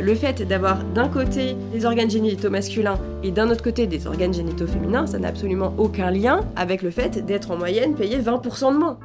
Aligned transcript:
Le 0.00 0.14
fait 0.14 0.42
d'avoir 0.42 0.82
d'un 0.84 1.08
côté 1.08 1.54
des 1.72 1.84
organes 1.84 2.10
génitaux 2.10 2.48
masculins 2.50 2.98
et 3.22 3.30
d'un 3.30 3.50
autre 3.50 3.62
côté 3.62 3.86
des 3.86 4.06
organes 4.06 4.32
génitaux 4.32 4.66
féminins, 4.66 5.06
ça 5.06 5.18
n'a 5.18 5.28
absolument 5.28 5.74
aucun 5.76 6.10
lien 6.10 6.40
avec 6.56 6.82
le 6.82 6.90
fait 6.90 7.24
d'être 7.24 7.50
en 7.50 7.56
moyenne 7.56 7.94
payé 7.94 8.18
20% 8.18 8.72
de 8.72 8.78
moins. 8.78 8.98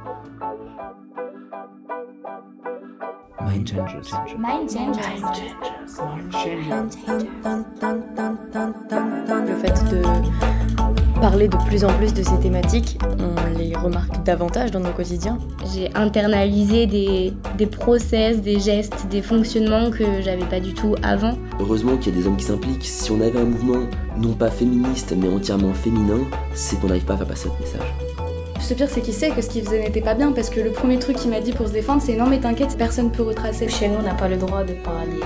Mind 3.46 3.68
changers. 3.68 4.00
Mind 4.38 4.70
changers. 4.70 5.54
Le 9.46 9.54
fait 9.56 9.90
de 9.90 11.07
parler 11.20 11.48
de 11.48 11.56
plus 11.66 11.84
en 11.84 11.92
plus 11.94 12.14
de 12.14 12.22
ces 12.22 12.38
thématiques, 12.38 12.98
on 13.18 13.58
les 13.58 13.74
remarque 13.74 14.22
davantage 14.24 14.70
dans 14.70 14.80
nos 14.80 14.92
quotidiens. 14.92 15.38
J'ai 15.74 15.90
internalisé 15.94 16.86
des, 16.86 17.32
des 17.56 17.66
process, 17.66 18.40
des 18.40 18.60
gestes, 18.60 19.06
des 19.10 19.22
fonctionnements 19.22 19.90
que 19.90 20.22
j'avais 20.22 20.44
pas 20.44 20.60
du 20.60 20.74
tout 20.74 20.94
avant. 21.02 21.32
Heureusement 21.60 21.96
qu'il 21.96 22.14
y 22.14 22.16
a 22.16 22.20
des 22.20 22.26
hommes 22.26 22.36
qui 22.36 22.44
s'impliquent. 22.44 22.84
Si 22.84 23.10
on 23.10 23.20
avait 23.20 23.38
un 23.38 23.44
mouvement 23.44 23.86
non 24.16 24.32
pas 24.32 24.50
féministe 24.50 25.14
mais 25.16 25.28
entièrement 25.28 25.74
féminin, 25.74 26.20
c'est 26.54 26.80
qu'on 26.80 26.86
n'arrive 26.86 27.04
pas 27.04 27.14
à 27.14 27.18
faire 27.18 27.26
passer 27.26 27.48
notre 27.48 27.60
message. 27.60 27.94
Le 28.70 28.74
pire, 28.74 28.88
c'est 28.90 29.00
qu'il 29.00 29.14
sait 29.14 29.30
que 29.30 29.40
ce 29.40 29.48
qu'il 29.48 29.64
faisait 29.64 29.80
n'était 29.80 30.02
pas 30.02 30.14
bien 30.14 30.30
parce 30.32 30.50
que 30.50 30.60
le 30.60 30.70
premier 30.70 30.98
truc 30.98 31.16
qu'il 31.16 31.30
m'a 31.30 31.40
dit 31.40 31.52
pour 31.52 31.68
se 31.68 31.72
défendre, 31.72 32.02
c'est 32.02 32.16
non, 32.16 32.26
mais 32.26 32.38
t'inquiète, 32.38 32.76
personne 32.76 33.10
peut 33.10 33.22
retracer. 33.22 33.68
Chez 33.68 33.88
nous, 33.88 33.96
on 33.98 34.02
n'a 34.02 34.14
pas 34.14 34.28
le 34.28 34.36
droit 34.36 34.62
de 34.62 34.74
parler. 34.74 35.20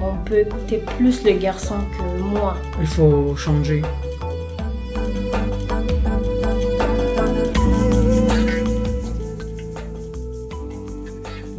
On 0.00 0.24
peut 0.24 0.38
écouter 0.38 0.82
plus 0.96 1.24
le 1.24 1.32
garçon 1.32 1.74
que 1.98 2.22
moi. 2.22 2.54
Il 2.80 2.86
faut 2.86 3.34
changer. 3.34 3.82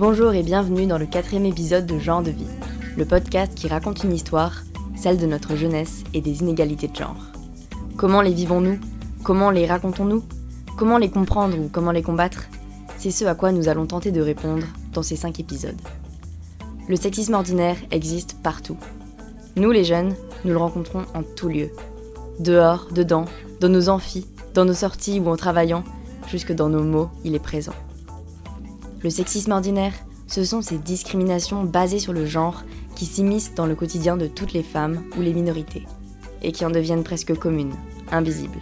Bonjour 0.10 0.34
et 0.34 0.42
bienvenue 0.42 0.86
dans 0.86 0.98
le 0.98 1.06
quatrième 1.06 1.46
épisode 1.46 1.86
de 1.86 2.00
Genre 2.00 2.24
de 2.24 2.32
vie, 2.32 2.48
le 2.96 3.04
podcast 3.04 3.54
qui 3.54 3.68
raconte 3.68 4.06
une 4.06 4.14
histoire, 4.14 4.64
celle 4.96 5.18
de 5.18 5.26
notre 5.26 5.58
jeunesse 5.58 6.06
et 6.14 6.22
des 6.22 6.40
inégalités 6.40 6.88
de 6.88 6.96
genre. 6.96 7.34
Comment 7.98 8.22
les 8.22 8.32
vivons-nous? 8.32 8.80
Comment 9.26 9.52
les 9.52 9.66
racontons-nous? 9.66 10.24
Comment 10.78 10.98
les 10.98 11.10
comprendre 11.10 11.60
ou 11.60 11.68
comment 11.70 11.92
les 11.92 12.04
combattre? 12.04 12.46
C'est 12.98 13.12
ce 13.12 13.26
à 13.26 13.36
quoi 13.36 13.52
nous 13.52 13.68
allons 13.68 13.86
tenter 13.86 14.12
de 14.12 14.22
répondre 14.22 14.66
dans 14.94 15.04
ces 15.04 15.18
cinq 15.18 15.42
épisodes. 15.42 15.82
Le 16.88 16.96
sexisme 16.96 17.34
ordinaire 17.34 17.76
existe 17.92 18.38
partout. 18.42 18.78
Nous 19.58 19.72
les 19.72 19.84
jeunes, 19.84 20.16
nous 20.46 20.52
le 20.52 20.58
rencontrons 20.58 21.04
en 21.16 21.24
tout 21.24 21.50
lieu. 21.50 21.70
Dehors, 22.40 22.88
dedans, 22.94 23.26
dans 23.60 23.68
nos 23.68 23.90
amphis, 23.90 24.26
dans 24.54 24.64
nos 24.64 24.74
sorties 24.74 25.20
ou 25.20 25.28
en 25.28 25.36
travaillant, 25.36 25.84
jusque 26.30 26.54
dans 26.54 26.70
nos 26.70 26.86
mots, 26.86 27.10
il 27.26 27.36
est 27.36 27.44
présent. 27.44 27.76
Le 29.04 29.10
sexisme 29.10 29.52
ordinaire, 29.52 29.94
ce 30.28 30.44
sont 30.44 30.62
ces 30.62 30.78
discriminations 30.78 31.64
basées 31.64 32.00
sur 32.00 32.14
le 32.14 32.26
genre 32.26 32.64
qui 32.96 33.06
s'immiscent 33.06 33.54
dans 33.56 33.68
le 33.68 33.76
quotidien 33.76 34.18
de 34.18 34.28
toutes 34.28 34.54
les 34.54 34.64
femmes 34.64 35.04
ou 35.18 35.22
les 35.22 35.34
minorités, 35.34 35.86
et 36.42 36.52
qui 36.52 36.66
en 36.66 36.72
deviennent 36.72 37.04
presque 37.04 37.38
communes, 37.38 37.76
invisibles. 38.12 38.62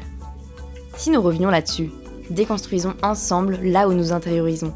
Si 0.98 1.10
nous 1.10 1.22
revenions 1.22 1.50
là-dessus, 1.50 1.92
déconstruisons 2.30 2.96
ensemble 3.02 3.60
là 3.62 3.88
où 3.88 3.94
nous 3.94 4.12
intériorisons. 4.12 4.74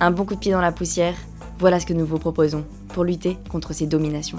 Un 0.00 0.10
bon 0.10 0.24
coup 0.24 0.34
de 0.34 0.40
pied 0.40 0.52
dans 0.52 0.60
la 0.60 0.72
poussière, 0.72 1.14
voilà 1.58 1.78
ce 1.78 1.86
que 1.86 1.92
nous 1.92 2.06
vous 2.06 2.18
proposons 2.18 2.64
pour 2.88 3.04
lutter 3.04 3.38
contre 3.48 3.72
ces 3.72 3.86
dominations. 3.86 4.38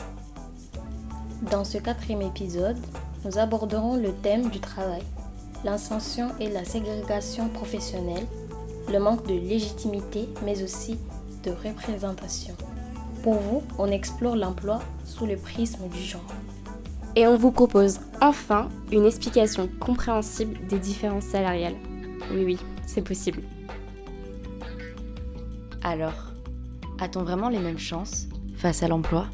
Dans 1.50 1.64
ce 1.64 1.78
quatrième 1.78 2.24
épisode, 2.24 2.78
nous 3.24 3.38
aborderons 3.38 3.96
le 3.96 4.12
thème 4.12 4.50
du 4.50 4.60
travail, 4.60 5.04
l'incension 5.64 6.30
et 6.40 6.50
la 6.50 6.66
ségrégation 6.66 7.48
professionnelle, 7.50 8.26
le 8.90 9.00
manque 9.00 9.28
de 9.28 9.34
légitimité 9.34 10.30
mais 10.46 10.64
aussi 10.64 10.98
de 11.44 11.52
représentation. 11.52 12.56
Pour 13.24 13.36
vous, 13.36 13.64
on 13.78 13.88
explore 13.88 14.36
l'emploi 14.36 14.80
sous 15.06 15.26
le 15.26 15.38
prisme 15.38 15.88
du 15.90 16.00
genre. 16.00 16.22
Et 17.16 17.28
on 17.28 17.38
vous 17.38 17.52
propose 17.52 18.00
enfin 18.22 18.70
une 18.92 19.06
explication 19.06 19.70
compréhensible 19.80 20.58
des 20.68 20.80
différences 20.80 21.26
salariales. 21.26 21.76
Oui, 22.32 22.44
oui, 22.46 22.58
c'est 22.86 23.02
possible. 23.02 23.42
Alors, 25.84 26.32
a-t-on 27.00 27.24
vraiment 27.24 27.50
les 27.50 27.60
mêmes 27.60 27.80
chances 27.80 28.28
face 28.56 28.84
à 28.84 28.88
l'emploi? 28.88 29.26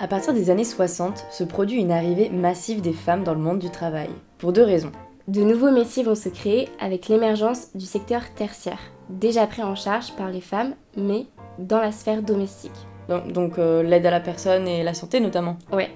À 0.00 0.06
partir 0.06 0.32
des 0.32 0.48
années 0.50 0.62
60, 0.62 1.26
se 1.28 1.42
produit 1.42 1.80
une 1.80 1.90
arrivée 1.90 2.30
massive 2.30 2.80
des 2.80 2.92
femmes 2.92 3.24
dans 3.24 3.34
le 3.34 3.40
monde 3.40 3.58
du 3.58 3.68
travail, 3.68 4.08
pour 4.38 4.52
deux 4.52 4.62
raisons. 4.62 4.92
De 5.26 5.42
nouveaux 5.42 5.72
métiers 5.72 6.04
vont 6.04 6.14
se 6.14 6.28
créer 6.28 6.68
avec 6.78 7.08
l'émergence 7.08 7.74
du 7.74 7.84
secteur 7.84 8.32
tertiaire, 8.32 8.78
déjà 9.10 9.48
pris 9.48 9.64
en 9.64 9.74
charge 9.74 10.12
par 10.12 10.30
les 10.30 10.40
femmes, 10.40 10.74
mais 10.96 11.26
dans 11.58 11.80
la 11.80 11.90
sphère 11.90 12.22
domestique. 12.22 12.70
Donc, 13.08 13.32
donc, 13.32 13.58
euh, 13.58 13.82
l'aide 13.82 14.06
à 14.06 14.12
la 14.12 14.20
personne 14.20 14.68
et 14.68 14.84
la 14.84 14.94
santé 14.94 15.18
notamment. 15.18 15.56
Ouais, 15.72 15.90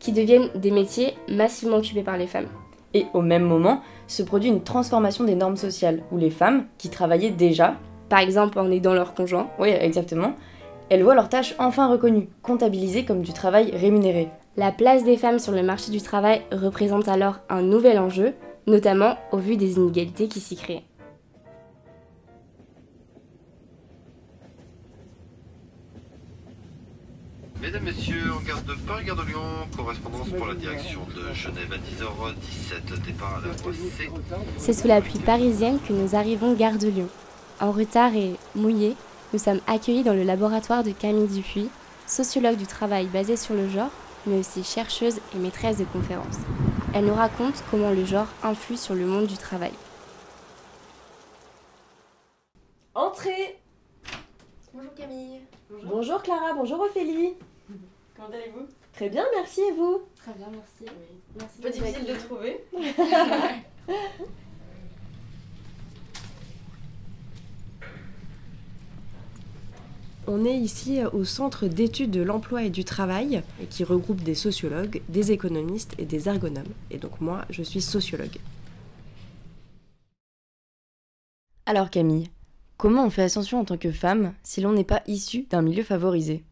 qui 0.00 0.10
deviennent 0.10 0.50
des 0.56 0.72
métiers 0.72 1.14
massivement 1.28 1.76
occupés 1.76 2.02
par 2.02 2.16
les 2.16 2.26
femmes. 2.26 2.48
Et 2.94 3.06
au 3.14 3.22
même 3.22 3.44
moment, 3.44 3.80
se 4.08 4.24
produit 4.24 4.48
une 4.48 4.64
transformation 4.64 5.22
des 5.22 5.36
normes 5.36 5.56
sociales, 5.56 6.02
où 6.10 6.18
les 6.18 6.30
femmes, 6.30 6.66
qui 6.78 6.90
travaillaient 6.90 7.30
déjà, 7.30 7.76
Par 8.08 8.20
exemple 8.20 8.58
en 8.58 8.70
aidant 8.70 8.94
leur 8.94 9.14
conjoint, 9.14 9.48
oui 9.58 9.68
exactement, 9.68 10.34
elles 10.88 11.02
voient 11.02 11.14
leurs 11.14 11.28
tâches 11.28 11.54
enfin 11.58 11.88
reconnues, 11.88 12.28
comptabilisées 12.42 13.04
comme 13.04 13.22
du 13.22 13.32
travail 13.32 13.70
rémunéré. 13.74 14.28
La 14.56 14.72
place 14.72 15.04
des 15.04 15.16
femmes 15.16 15.38
sur 15.38 15.52
le 15.52 15.62
marché 15.62 15.90
du 15.90 16.00
travail 16.00 16.42
représente 16.52 17.08
alors 17.08 17.40
un 17.48 17.62
nouvel 17.62 17.98
enjeu, 17.98 18.34
notamment 18.66 19.16
au 19.32 19.38
vu 19.38 19.56
des 19.56 19.76
inégalités 19.76 20.28
qui 20.28 20.40
s'y 20.40 20.56
créent. 20.56 20.84
Mesdames, 27.60 27.82
Messieurs, 27.82 28.32
en 28.32 28.46
gare 28.46 28.62
de 28.62 28.74
Paris, 28.86 29.04
gare 29.06 29.16
de 29.16 29.22
Lyon, 29.22 29.40
correspondance 29.76 30.28
pour 30.28 30.46
la 30.46 30.54
direction 30.54 31.00
de 31.16 31.34
Genève 31.34 31.72
à 31.72 31.78
10h17, 31.78 33.04
départ 33.04 33.38
à 33.42 33.46
la 33.46 33.52
voie 33.54 33.72
C. 33.72 34.08
C'est 34.56 34.72
sous 34.72 34.86
la 34.86 35.00
pluie 35.00 35.18
parisienne 35.18 35.78
que 35.86 35.92
nous 35.92 36.14
arrivons 36.14 36.54
gare 36.54 36.78
de 36.78 36.86
Lyon. 36.86 37.08
En 37.60 37.72
retard 37.72 38.14
et 38.14 38.34
mouillés, 38.54 38.94
nous 39.32 39.38
sommes 39.38 39.60
accueillis 39.66 40.04
dans 40.04 40.14
le 40.14 40.22
laboratoire 40.22 40.84
de 40.84 40.92
Camille 40.92 41.28
Dupuis, 41.28 41.68
sociologue 42.06 42.56
du 42.56 42.66
travail 42.66 43.06
basé 43.06 43.36
sur 43.36 43.54
le 43.54 43.68
genre, 43.68 43.90
mais 44.26 44.38
aussi 44.38 44.62
chercheuse 44.64 45.18
et 45.34 45.38
maîtresse 45.38 45.78
de 45.78 45.84
conférences. 45.84 46.38
Elle 46.94 47.06
nous 47.06 47.14
raconte 47.14 47.62
comment 47.70 47.90
le 47.90 48.04
genre 48.04 48.28
influe 48.42 48.76
sur 48.76 48.94
le 48.94 49.06
monde 49.06 49.26
du 49.26 49.36
travail. 49.36 49.72
Entrez 52.94 53.58
Bonjour 54.72 54.94
Camille. 54.94 55.40
Bonjour 55.84 56.22
Clara, 56.22 56.52
bonjour 56.54 56.80
Ophélie 56.80 57.34
Comment 58.16 58.28
allez-vous? 58.28 58.66
Très 58.94 59.10
bien, 59.10 59.24
merci 59.34 59.60
et 59.60 59.72
vous? 59.72 60.02
Très 60.16 60.32
bien, 60.32 60.48
merci. 60.50 60.92
Merci 61.38 61.60
Pas 61.60 61.70
difficile 61.70 62.06
de 62.06 62.14
trouver. 62.14 62.64
On 70.28 70.44
est 70.44 70.56
ici 70.56 70.98
au 71.12 71.24
Centre 71.24 71.68
d'études 71.68 72.10
de 72.10 72.22
l'emploi 72.22 72.64
et 72.64 72.70
du 72.70 72.84
travail, 72.84 73.42
et 73.62 73.66
qui 73.66 73.84
regroupe 73.84 74.22
des 74.22 74.34
sociologues, 74.34 75.00
des 75.08 75.30
économistes 75.30 75.94
et 75.98 76.04
des 76.04 76.28
ergonomes. 76.28 76.64
Et 76.90 76.98
donc 76.98 77.20
moi, 77.20 77.44
je 77.48 77.62
suis 77.62 77.80
sociologue. 77.80 78.38
Alors 81.64 81.90
Camille, 81.90 82.28
comment 82.76 83.04
on 83.04 83.10
fait 83.10 83.22
ascension 83.22 83.60
en 83.60 83.64
tant 83.64 83.76
que 83.76 83.92
femme 83.92 84.32
si 84.42 84.60
l'on 84.60 84.72
n'est 84.72 84.84
pas 84.84 85.02
issu 85.06 85.46
d'un 85.48 85.62
milieu 85.62 85.84
favorisé? 85.84 86.42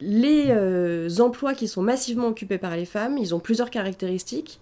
Les 0.00 0.46
euh, 0.48 1.08
emplois 1.20 1.54
qui 1.54 1.68
sont 1.68 1.82
massivement 1.82 2.26
occupés 2.26 2.58
par 2.58 2.76
les 2.76 2.86
femmes, 2.86 3.16
ils 3.16 3.34
ont 3.34 3.40
plusieurs 3.40 3.70
caractéristiques. 3.70 4.60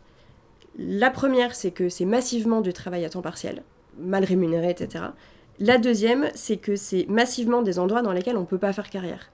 La 0.79 1.11
première, 1.11 1.57
c'est 1.57 1.71
que 1.73 1.89
c'est 1.89 2.05
massivement 2.05 2.61
du 2.61 2.73
travail 2.73 3.05
à 3.05 3.11
temps 3.11 3.23
partiel, 3.23 3.65
mal 3.99 4.23
rémunéré, 4.23 4.71
etc. 4.71 5.07
La 5.63 5.77
deuxième, 5.77 6.31
c'est 6.35 6.57
que 6.57 6.75
c'est 6.75 7.07
massivement 7.07 7.61
des 7.61 7.79
endroits 7.79 8.01
dans 8.01 8.13
lesquels 8.13 8.39
on 8.39 8.41
ne 8.41 8.47
peut 8.47 8.57
pas 8.57 8.73
faire 8.73 8.89
carrière. 8.89 9.31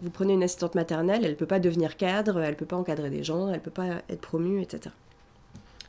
Vous 0.00 0.10
prenez 0.10 0.32
une 0.32 0.42
assistante 0.42 0.74
maternelle, 0.74 1.20
elle 1.24 1.30
ne 1.30 1.36
peut 1.36 1.46
pas 1.46 1.60
devenir 1.60 1.96
cadre, 1.96 2.40
elle 2.40 2.50
ne 2.50 2.56
peut 2.56 2.66
pas 2.66 2.76
encadrer 2.76 3.08
des 3.08 3.22
gens, 3.22 3.46
elle 3.46 3.54
ne 3.54 3.60
peut 3.60 3.70
pas 3.70 4.02
être 4.08 4.20
promue, 4.20 4.62
etc. 4.62 4.92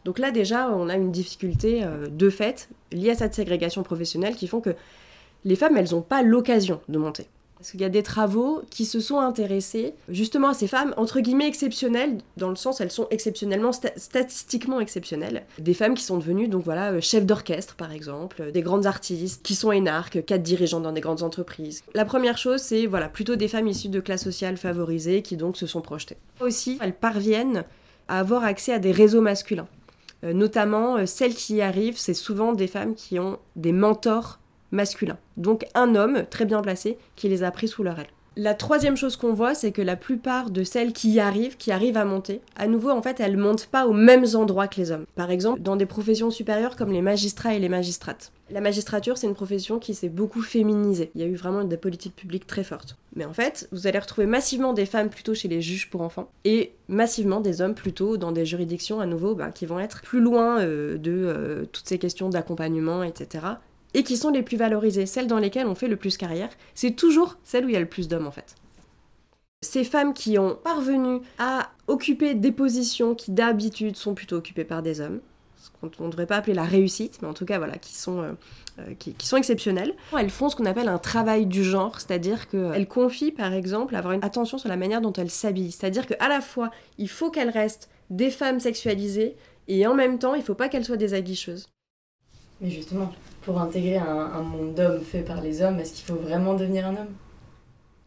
Donc 0.06 0.20
là 0.20 0.30
déjà, 0.30 0.70
on 0.70 0.88
a 0.88 0.96
une 0.96 1.12
difficulté 1.12 1.84
euh, 1.84 2.08
de 2.08 2.30
fait 2.30 2.70
liée 2.92 3.10
à 3.10 3.16
cette 3.16 3.34
ségrégation 3.34 3.82
professionnelle 3.82 4.36
qui 4.36 4.48
font 4.48 4.62
que 4.62 4.76
les 5.46 5.56
femmes, 5.56 5.76
elles 5.78 5.94
n'ont 5.94 6.04
pas 6.04 6.22
l'occasion 6.22 6.82
de 6.88 7.00
monter. 7.00 7.28
Parce 7.62 7.70
qu'il 7.70 7.82
y 7.82 7.86
a 7.86 7.90
des 7.90 8.02
travaux 8.02 8.64
qui 8.72 8.86
se 8.86 9.00
sont 9.00 9.20
intéressés 9.20 9.94
justement 10.10 10.48
à 10.48 10.56
ces 10.56 10.66
femmes, 10.68 10.96
entre 10.98 11.20
guillemets, 11.20 11.48
exceptionnelles, 11.48 12.18
dans 12.36 12.50
le 12.50 12.56
sens 12.56 12.82
elles 12.82 12.90
sont 12.90 13.06
exceptionnellement, 13.12 13.70
sta- 13.70 13.94
statistiquement 13.98 14.80
exceptionnelles. 14.80 15.46
Des 15.60 15.76
femmes 15.76 15.94
qui 15.94 16.04
sont 16.04 16.18
devenues, 16.18 16.48
donc 16.48 16.64
voilà, 16.64 16.94
euh, 16.94 17.02
chefs 17.02 17.24
d'orchestre 17.28 17.76
par 17.76 17.92
exemple, 17.92 18.42
euh, 18.42 18.52
des 18.52 18.64
grandes 18.64 18.88
artistes, 18.88 19.44
qui 19.44 19.54
sont 19.54 19.72
énarques, 19.72 20.26
cadres 20.26 20.44
dirigeants 20.44 20.80
dans 20.80 20.92
des 20.92 21.02
grandes 21.02 21.22
entreprises. 21.22 21.84
La 21.94 22.04
première 22.04 22.40
chose, 22.40 22.62
c'est 22.62 22.88
voilà, 22.88 23.10
plutôt 23.10 23.36
des 23.36 23.48
femmes 23.48 23.68
issues 23.68 23.90
de 23.90 24.00
classes 24.00 24.24
sociales 24.24 24.58
favorisées 24.58 25.22
qui 25.22 25.38
donc 25.38 25.56
se 25.56 25.68
sont 25.68 25.82
projetées. 25.82 26.18
Aussi, 26.40 26.80
elles 26.82 26.96
parviennent 26.96 27.64
à 28.08 28.22
avoir 28.22 28.44
accès 28.44 28.74
à 28.74 28.80
des 28.80 28.92
réseaux 28.92 29.22
masculins. 29.22 29.68
Euh, 30.24 30.34
notamment, 30.34 31.06
celles 31.06 31.36
qui 31.36 31.58
y 31.58 31.62
arrivent, 31.62 32.00
c'est 32.00 32.16
souvent 32.16 32.54
des 32.54 32.68
femmes 32.68 32.96
qui 32.96 33.20
ont 33.20 33.38
des 33.56 33.72
mentors 33.72 34.40
masculins. 34.72 35.18
Donc 35.38 35.66
un 35.76 35.96
homme 35.96 36.26
très 36.30 36.46
bien 36.46 36.62
placé 36.62 36.98
qui 37.16 37.30
les 37.30 37.44
a 37.44 37.52
pris 37.52 37.68
sous 37.68 37.84
leur 37.84 38.00
aile. 38.00 38.08
La 38.38 38.54
troisième 38.54 38.96
chose 38.96 39.18
qu'on 39.18 39.34
voit, 39.34 39.54
c'est 39.54 39.74
que 39.74 39.82
la 39.82 39.98
plupart 39.98 40.52
de 40.52 40.64
celles 40.64 40.94
qui 40.94 41.12
y 41.12 41.20
arrivent, 41.20 41.58
qui 41.58 41.70
arrivent 41.70 41.98
à 41.98 42.06
monter, 42.06 42.40
à 42.56 42.68
nouveau, 42.68 42.90
en 42.90 43.02
fait, 43.02 43.20
elles 43.20 43.36
montent 43.36 43.66
pas 43.66 43.86
aux 43.86 43.92
mêmes 43.92 44.26
endroits 44.36 44.70
que 44.70 44.80
les 44.80 44.92
hommes. 44.92 45.04
Par 45.16 45.32
exemple, 45.32 45.60
dans 45.62 45.76
des 45.76 45.86
professions 45.86 46.32
supérieures 46.32 46.78
comme 46.78 46.94
les 46.94 47.02
magistrats 47.02 47.56
et 47.56 47.60
les 47.60 47.68
magistrates. 47.68 48.32
La 48.50 48.62
magistrature, 48.62 49.18
c'est 49.18 49.28
une 49.28 49.34
profession 49.34 49.80
qui 49.80 49.94
s'est 49.94 50.08
beaucoup 50.08 50.42
féminisée. 50.42 51.12
Il 51.14 51.20
y 51.20 51.26
a 51.26 51.28
eu 51.28 51.36
vraiment 51.36 51.66
des 51.66 51.76
politiques 51.76 52.16
publiques 52.16 52.48
très 52.48 52.64
fortes. 52.64 52.96
Mais 53.18 53.26
en 53.26 53.34
fait, 53.34 53.68
vous 53.74 53.86
allez 53.86 54.00
retrouver 54.00 54.28
massivement 54.28 54.72
des 54.72 54.86
femmes 54.86 55.10
plutôt 55.10 55.34
chez 55.34 55.50
les 55.50 55.62
juges 55.62 55.90
pour 55.90 56.00
enfants 56.00 56.32
et 56.46 56.72
massivement 56.88 57.42
des 57.42 57.62
hommes 57.62 57.76
plutôt 57.76 58.16
dans 58.16 58.32
des 58.32 58.46
juridictions 58.46 59.02
à 59.02 59.06
nouveau 59.06 59.36
bah, 59.36 59.52
qui 59.52 59.66
vont 59.66 59.80
être 59.80 60.02
plus 60.04 60.22
loin 60.22 60.62
euh, 60.62 60.98
de 60.98 61.12
euh, 61.12 61.66
toutes 61.66 61.88
ces 61.88 61.98
questions 61.98 62.30
d'accompagnement, 62.30 63.04
etc 63.04 63.56
et 63.94 64.04
qui 64.04 64.18
sont 64.18 64.30
les 64.30 64.44
plus 64.44 64.58
valorisées, 64.58 65.06
celles 65.06 65.28
dans 65.28 65.40
lesquelles 65.40 65.68
on 65.68 65.76
fait 65.76 65.88
le 65.88 65.96
plus 65.96 66.18
carrière, 66.18 66.50
c'est 66.76 66.92
toujours 66.92 67.38
celles 67.44 67.66
où 67.66 67.70
il 67.70 67.74
y 67.74 67.78
a 67.78 67.82
le 67.82 67.86
plus 67.86 68.08
d'hommes 68.08 68.28
en 68.28 68.32
fait. 68.32 68.56
Ces 69.64 69.84
femmes 69.84 70.14
qui 70.14 70.40
ont 70.40 70.56
parvenu 70.56 71.20
à 71.38 71.70
occuper 71.88 72.34
des 72.34 72.52
positions 72.52 73.14
qui 73.14 73.32
d'habitude 73.32 73.96
sont 73.96 74.16
plutôt 74.16 74.38
occupées 74.38 74.64
par 74.64 74.82
des 74.82 75.02
hommes, 75.02 75.20
ce 75.58 75.70
qu'on 75.70 76.06
ne 76.06 76.10
devrait 76.10 76.26
pas 76.26 76.38
appeler 76.38 76.56
la 76.56 76.64
réussite, 76.64 77.20
mais 77.22 77.28
en 77.28 77.34
tout 77.34 77.46
cas 77.46 77.60
voilà, 77.60 77.78
qui 77.78 77.94
sont, 77.94 78.22
euh, 78.22 78.32
euh, 78.80 78.94
qui, 78.98 79.28
sont 79.28 79.38
exceptionnelles, 79.38 79.94
elles 80.18 80.32
font 80.32 80.50
ce 80.50 80.56
qu'on 80.56 80.66
appelle 80.66 80.88
un 80.88 80.98
travail 80.98 81.46
du 81.46 81.64
genre, 81.64 82.00
c'est-à-dire 82.00 82.50
qu'elles 82.50 82.88
confient 82.88 83.32
par 83.32 83.54
exemple 83.54 83.96
avoir 83.96 84.14
une 84.14 84.24
attention 84.24 84.58
sur 84.58 84.70
la 84.70 84.78
manière 84.78 85.02
dont 85.02 85.14
elles 85.14 85.30
s'habillent, 85.30 85.72
c'est-à-dire 85.72 86.08
qu'à 86.08 86.28
la 86.28 86.42
fois 86.42 86.72
il 86.98 87.10
faut 87.10 87.30
qu'elles 87.30 87.50
restent 87.50 87.90
des 88.10 88.32
femmes 88.32 88.60
sexualisées 88.60 89.36
et 89.68 89.86
en 89.86 89.94
même 89.94 90.18
temps 90.18 90.34
il 90.34 90.42
faut 90.42 90.56
pas 90.56 90.70
qu'elles 90.70 90.86
soient 90.86 90.98
des 90.98 91.14
aguicheuses. 91.14 91.68
Mais 92.62 92.70
justement, 92.70 93.12
pour 93.42 93.60
intégrer 93.60 93.98
un, 93.98 94.42
monde 94.42 94.76
d'hommes 94.76 95.02
fait 95.02 95.22
par 95.22 95.42
les 95.42 95.62
hommes, 95.62 95.80
est-ce 95.80 95.94
qu'il 95.94 96.06
faut 96.06 96.20
vraiment 96.20 96.54
devenir 96.54 96.86
un 96.86 96.92
homme? 96.92 97.14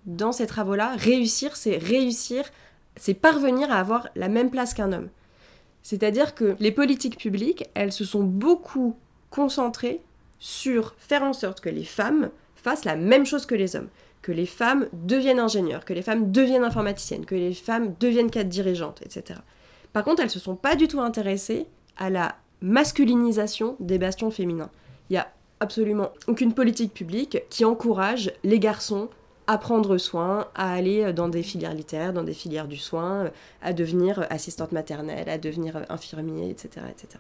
Dans 0.07 0.33
ces 0.33 0.47
travaux-là, 0.47 0.95
réussir, 0.97 1.57
c'est 1.57 1.77
réussir, 1.77 2.45
c'est 2.97 3.15
parvenir 3.15 3.73
à 3.73 3.81
avoir 3.81 4.09
la 4.15 4.29
même 4.29 4.51
place 4.51 4.75
qu'un 4.75 4.93
homme. 4.93 5.09
C'est-à-dire 5.83 6.35
que 6.35 6.57
les 6.61 6.73
politiques 6.73 7.19
publiques, 7.19 7.69
elles 7.75 7.93
se 7.93 8.05
sont 8.05 8.23
beaucoup 8.23 8.97
concentrées 9.31 10.01
sur 10.39 10.95
faire 10.99 11.23
en 11.23 11.33
sorte 11.33 11.61
que 11.61 11.69
les 11.69 11.85
femmes 11.85 12.31
fassent 12.55 12.85
la 12.85 12.97
même 12.97 13.27
chose 13.27 13.47
que 13.47 13.55
les 13.55 13.77
hommes. 13.77 13.89
Que 14.23 14.33
les 14.33 14.47
femmes 14.47 14.87
deviennent 14.93 15.41
ingénieurs, 15.41 15.85
que 15.85 15.93
les 15.93 16.03
femmes 16.03 16.33
deviennent 16.33 16.65
informaticiennes, 16.65 17.27
que 17.27 17.35
les 17.35 17.53
femmes 17.53 17.95
deviennent 18.01 18.31
cadres 18.31 18.49
dirigeantes, 18.49 19.03
etc. 19.03 19.41
Par 19.93 20.05
contre, 20.05 20.21
elles 20.21 20.29
ne 20.29 20.33
se 20.33 20.39
sont 20.39 20.57
pas 20.57 20.77
du 20.77 20.89
tout 20.89 21.01
intéressées 21.01 21.67
à 21.97 22.09
la 22.09 22.37
masculinisation 22.63 23.77
des 23.81 23.99
bastions 23.99 24.31
féminins. 24.31 24.71
Il 25.11 25.15
n'y 25.15 25.19
a 25.19 25.29
absolument 25.61 26.11
aucune 26.27 26.55
politique 26.55 26.93
publique 26.93 27.43
qui 27.51 27.65
encourage 27.65 28.33
les 28.43 28.59
garçons 28.59 29.09
à 29.47 29.59
prendre 29.59 29.99
soin, 29.99 30.47
à 30.55 30.73
aller 30.73 31.13
dans 31.13 31.29
des 31.29 31.43
filières 31.43 31.75
littéraires, 31.75 32.13
dans 32.13 32.23
des 32.23 32.33
filières 32.33 32.69
du 32.69 32.79
soin, 32.79 33.31
à 33.63 33.73
devenir 33.73 34.27
assistante 34.31 34.73
maternelle, 34.73 35.29
à 35.29 35.39
devenir 35.39 35.85
infirmier, 35.91 36.51
etc. 36.51 36.87
etc. 36.91 37.19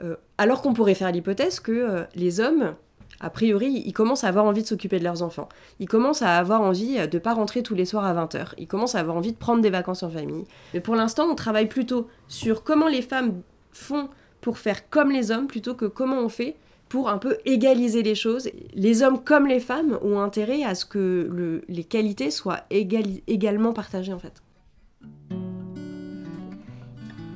Euh, 0.00 0.16
alors 0.38 0.62
qu'on 0.62 0.72
pourrait 0.72 0.94
faire 0.94 1.12
l'hypothèse 1.12 1.60
que 1.60 1.72
euh, 1.72 2.04
les 2.14 2.40
hommes, 2.40 2.74
a 3.20 3.30
priori, 3.30 3.82
ils 3.84 3.92
commencent 3.92 4.24
à 4.24 4.28
avoir 4.28 4.44
envie 4.44 4.62
de 4.62 4.66
s'occuper 4.66 4.98
de 4.98 5.04
leurs 5.04 5.22
enfants. 5.22 5.48
Ils 5.80 5.88
commencent 5.88 6.22
à 6.22 6.36
avoir 6.36 6.62
envie 6.62 7.06
de 7.08 7.18
pas 7.18 7.34
rentrer 7.34 7.62
tous 7.62 7.74
les 7.74 7.84
soirs 7.84 8.04
à 8.04 8.14
20h. 8.14 8.52
Ils 8.58 8.68
commencent 8.68 8.94
à 8.94 9.00
avoir 9.00 9.16
envie 9.16 9.32
de 9.32 9.38
prendre 9.38 9.60
des 9.60 9.70
vacances 9.70 10.02
en 10.02 10.10
famille. 10.10 10.44
Mais 10.72 10.80
pour 10.80 10.94
l'instant, 10.94 11.24
on 11.24 11.34
travaille 11.34 11.66
plutôt 11.66 12.06
sur 12.28 12.62
comment 12.62 12.86
les 12.86 13.02
femmes 13.02 13.42
font 13.72 14.08
pour 14.40 14.58
faire 14.58 14.88
comme 14.88 15.10
les 15.10 15.32
hommes 15.32 15.48
plutôt 15.48 15.74
que 15.74 15.86
comment 15.86 16.20
on 16.20 16.28
fait 16.28 16.56
pour 16.88 17.08
un 17.08 17.18
peu 17.18 17.38
égaliser 17.44 18.02
les 18.02 18.14
choses. 18.14 18.50
Les 18.74 19.02
hommes 19.02 19.22
comme 19.22 19.46
les 19.46 19.60
femmes 19.60 19.98
ont 20.02 20.20
intérêt 20.20 20.62
à 20.64 20.74
ce 20.74 20.84
que 20.84 21.28
le, 21.30 21.62
les 21.68 21.84
qualités 21.84 22.30
soient 22.30 22.60
égali- 22.70 23.22
également 23.26 23.72
partagées 23.72 24.12
en 24.12 24.18
fait. 24.18 24.42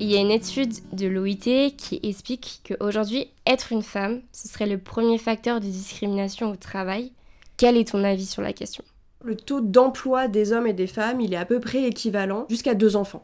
Il 0.00 0.10
y 0.10 0.16
a 0.16 0.20
une 0.20 0.32
étude 0.32 0.72
de 0.93 1.06
l'OIT 1.06 1.76
qui 1.76 2.00
explique 2.02 2.62
qu'aujourd'hui, 2.66 3.28
être 3.46 3.70
une 3.70 3.82
femme, 3.82 4.22
ce 4.32 4.49
serait 4.49 4.66
le 4.66 4.78
premier 4.78 5.16
facteur 5.16 5.60
de 5.60 5.66
discrimination 5.66 6.50
au 6.50 6.56
travail. 6.56 7.12
Quel 7.56 7.76
est 7.76 7.93
ton 7.93 8.02
avis 8.02 8.26
sur 8.26 8.43
la 8.43 8.52
question? 8.52 8.82
Le 9.22 9.37
taux 9.37 9.60
d'emploi 9.60 10.26
des 10.26 10.52
hommes 10.52 10.66
et 10.66 10.72
des 10.72 10.88
femmes, 10.88 11.20
il 11.20 11.32
est 11.32 11.37
à 11.37 11.44
peu 11.44 11.60
près 11.60 11.84
équivalent 11.84 12.46
jusqu'à 12.48 12.75
deux 12.75 12.96
enfants. 12.96 13.22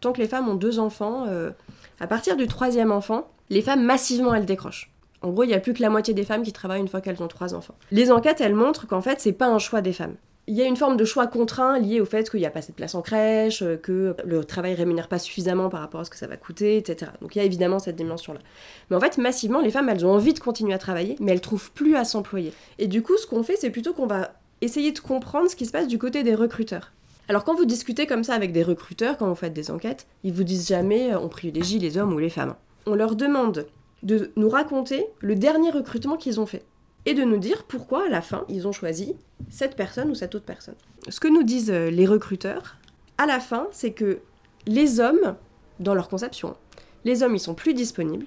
Tant 0.00 0.12
que 0.12 0.20
les 0.20 0.28
femmes 0.28 0.48
ont 0.48 0.54
deux 0.54 0.78
enfants, 0.78 1.24
euh, 1.26 1.50
à 1.98 2.06
partir 2.06 2.36
du 2.36 2.46
troisième 2.46 2.92
enfant, 2.92 3.30
les 3.48 3.62
femmes 3.62 3.82
massivement 3.82 4.34
elles 4.34 4.44
décrochent. 4.44 4.92
En 5.22 5.30
gros, 5.30 5.42
il 5.42 5.48
n'y 5.48 5.54
a 5.54 5.60
plus 5.60 5.74
que 5.74 5.82
la 5.82 5.90
moitié 5.90 6.14
des 6.14 6.24
femmes 6.24 6.42
qui 6.42 6.52
travaillent 6.52 6.80
une 6.80 6.88
fois 6.88 7.00
qu'elles 7.00 7.22
ont 7.22 7.28
trois 7.28 7.54
enfants. 7.54 7.74
Les 7.90 8.12
enquêtes, 8.12 8.40
elles 8.40 8.54
montrent 8.54 8.86
qu'en 8.86 9.00
fait, 9.00 9.20
c'est 9.20 9.32
pas 9.32 9.48
un 9.48 9.58
choix 9.58 9.80
des 9.80 9.92
femmes. 9.92 10.14
Il 10.46 10.56
y 10.56 10.62
a 10.62 10.64
une 10.64 10.76
forme 10.76 10.96
de 10.96 11.04
choix 11.04 11.26
contraint 11.26 11.78
lié 11.78 12.00
au 12.00 12.06
fait 12.06 12.30
qu'il 12.30 12.40
n'y 12.40 12.46
a 12.46 12.50
pas 12.50 12.60
assez 12.60 12.72
de 12.72 12.76
place 12.76 12.94
en 12.94 13.02
crèche, 13.02 13.60
euh, 13.60 13.76
que 13.76 14.16
le 14.24 14.44
travail 14.44 14.74
rémunère 14.74 15.08
pas 15.08 15.18
suffisamment 15.18 15.68
par 15.68 15.80
rapport 15.80 16.00
à 16.00 16.04
ce 16.04 16.10
que 16.10 16.16
ça 16.16 16.26
va 16.26 16.38
coûter, 16.38 16.78
etc. 16.78 17.10
Donc 17.20 17.36
il 17.36 17.38
y 17.38 17.42
a 17.42 17.44
évidemment 17.44 17.78
cette 17.78 17.96
dimension-là. 17.96 18.40
Mais 18.88 18.96
en 18.96 19.00
fait, 19.00 19.18
massivement, 19.18 19.60
les 19.60 19.70
femmes, 19.70 19.90
elles 19.90 20.06
ont 20.06 20.12
envie 20.12 20.32
de 20.32 20.38
continuer 20.38 20.72
à 20.72 20.78
travailler, 20.78 21.16
mais 21.20 21.32
elles 21.32 21.42
trouvent 21.42 21.70
plus 21.72 21.96
à 21.96 22.04
s'employer. 22.04 22.54
Et 22.78 22.86
du 22.86 23.02
coup, 23.02 23.18
ce 23.18 23.26
qu'on 23.26 23.42
fait, 23.42 23.56
c'est 23.56 23.68
plutôt 23.68 23.92
qu'on 23.92 24.06
va 24.06 24.30
essayer 24.62 24.92
de 24.92 24.98
comprendre 25.00 25.50
ce 25.50 25.56
qui 25.56 25.66
se 25.66 25.72
passe 25.72 25.86
du 25.86 25.98
côté 25.98 26.22
des 26.22 26.34
recruteurs. 26.34 26.92
Alors 27.28 27.44
quand 27.44 27.54
vous 27.54 27.66
discutez 27.66 28.06
comme 28.06 28.24
ça 28.24 28.32
avec 28.32 28.52
des 28.52 28.62
recruteurs, 28.62 29.18
quand 29.18 29.28
vous 29.28 29.34
faites 29.34 29.52
des 29.52 29.70
enquêtes, 29.70 30.06
ils 30.24 30.32
vous 30.32 30.44
disent 30.44 30.66
jamais 30.66 31.12
euh, 31.12 31.18
on 31.18 31.28
privilégie 31.28 31.78
les 31.78 31.98
hommes 31.98 32.14
ou 32.14 32.18
les 32.18 32.30
femmes. 32.30 32.54
On 32.86 32.94
leur 32.94 33.16
demande 33.16 33.66
de 34.02 34.30
nous 34.36 34.48
raconter 34.48 35.06
le 35.20 35.34
dernier 35.34 35.70
recrutement 35.70 36.16
qu'ils 36.16 36.40
ont 36.40 36.46
fait 36.46 36.64
et 37.06 37.14
de 37.14 37.24
nous 37.24 37.38
dire 37.38 37.64
pourquoi 37.64 38.06
à 38.06 38.08
la 38.08 38.22
fin 38.22 38.44
ils 38.48 38.68
ont 38.68 38.72
choisi 38.72 39.16
cette 39.50 39.76
personne 39.76 40.10
ou 40.10 40.14
cette 40.14 40.34
autre 40.34 40.44
personne. 40.44 40.74
Ce 41.08 41.20
que 41.20 41.28
nous 41.28 41.42
disent 41.42 41.70
euh, 41.70 41.90
les 41.90 42.06
recruteurs 42.06 42.76
à 43.16 43.26
la 43.26 43.40
fin, 43.40 43.66
c'est 43.72 43.92
que 43.92 44.20
les 44.66 45.00
hommes, 45.00 45.36
dans 45.80 45.94
leur 45.94 46.08
conception, 46.08 46.56
les 47.04 47.22
hommes 47.22 47.34
ils 47.34 47.40
sont 47.40 47.54
plus 47.54 47.74
disponibles 47.74 48.26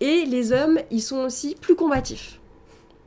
et 0.00 0.24
les 0.24 0.52
hommes 0.52 0.78
ils 0.90 1.02
sont 1.02 1.18
aussi 1.18 1.56
plus 1.60 1.76
combatifs. 1.76 2.40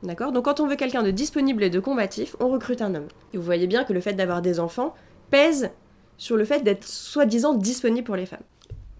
D'accord? 0.02 0.32
Donc 0.32 0.46
quand 0.46 0.60
on 0.60 0.66
veut 0.66 0.76
quelqu'un 0.76 1.02
de 1.02 1.10
disponible 1.10 1.62
et 1.62 1.70
de 1.70 1.80
combatif, 1.80 2.34
on 2.40 2.48
recrute 2.48 2.80
un 2.80 2.94
homme. 2.94 3.08
Et 3.34 3.36
vous 3.36 3.42
voyez 3.42 3.66
bien 3.66 3.84
que 3.84 3.92
le 3.92 4.00
fait 4.00 4.14
d'avoir 4.14 4.40
des 4.40 4.58
enfants 4.58 4.94
pèse 5.30 5.70
sur 6.16 6.36
le 6.36 6.44
fait 6.44 6.60
d'être 6.60 6.86
soi-disant 6.86 7.54
disponible 7.54 8.06
pour 8.06 8.16
les 8.16 8.26
femmes. 8.26 8.42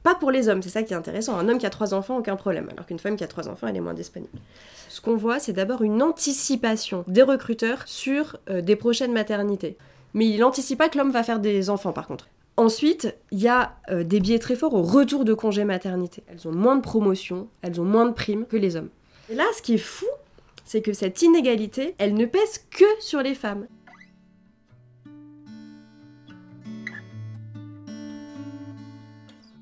Pas 0.02 0.14
pour 0.14 0.30
les 0.30 0.48
hommes, 0.48 0.62
c'est 0.62 0.70
ça 0.70 0.82
qui 0.82 0.94
est 0.94 0.96
intéressant. 0.96 1.36
Un 1.36 1.48
homme 1.48 1.58
qui 1.58 1.66
a 1.66 1.70
trois 1.70 1.92
enfants, 1.92 2.16
aucun 2.18 2.36
problème, 2.36 2.68
alors 2.72 2.86
qu'une 2.86 2.98
femme 2.98 3.16
qui 3.16 3.24
a 3.24 3.28
trois 3.28 3.48
enfants, 3.48 3.66
elle 3.66 3.76
est 3.76 3.80
moins 3.80 3.94
disponible. 3.94 4.32
Ce 4.88 5.00
qu'on 5.00 5.16
voit, 5.16 5.38
c'est 5.38 5.52
d'abord 5.52 5.82
une 5.82 6.02
anticipation 6.02 7.04
des 7.06 7.22
recruteurs 7.22 7.82
sur 7.86 8.38
euh, 8.48 8.62
des 8.62 8.76
prochaines 8.76 9.12
maternités. 9.12 9.76
Mais 10.14 10.26
il 10.26 10.40
n'anticipe 10.40 10.78
pas 10.78 10.88
que 10.88 10.98
l'homme 10.98 11.12
va 11.12 11.22
faire 11.22 11.38
des 11.38 11.70
enfants, 11.70 11.92
par 11.92 12.06
contre. 12.06 12.28
Ensuite, 12.56 13.14
il 13.30 13.40
y 13.40 13.48
a 13.48 13.74
euh, 13.90 14.02
des 14.02 14.20
biais 14.20 14.38
très 14.38 14.56
forts 14.56 14.74
au 14.74 14.82
retour 14.82 15.24
de 15.24 15.34
congé 15.34 15.64
maternité. 15.64 16.22
Elles 16.28 16.48
ont 16.48 16.52
moins 16.52 16.76
de 16.76 16.82
promotions, 16.82 17.48
elles 17.62 17.80
ont 17.80 17.84
moins 17.84 18.06
de 18.06 18.12
primes 18.12 18.46
que 18.46 18.56
les 18.56 18.76
hommes. 18.76 18.88
Et 19.30 19.34
là, 19.34 19.44
ce 19.56 19.62
qui 19.62 19.74
est 19.74 19.78
fou, 19.78 20.06
c'est 20.64 20.82
que 20.82 20.92
cette 20.92 21.22
inégalité, 21.22 21.94
elle 21.98 22.14
ne 22.14 22.26
pèse 22.26 22.64
que 22.70 22.84
sur 23.00 23.22
les 23.22 23.34
femmes. 23.34 23.66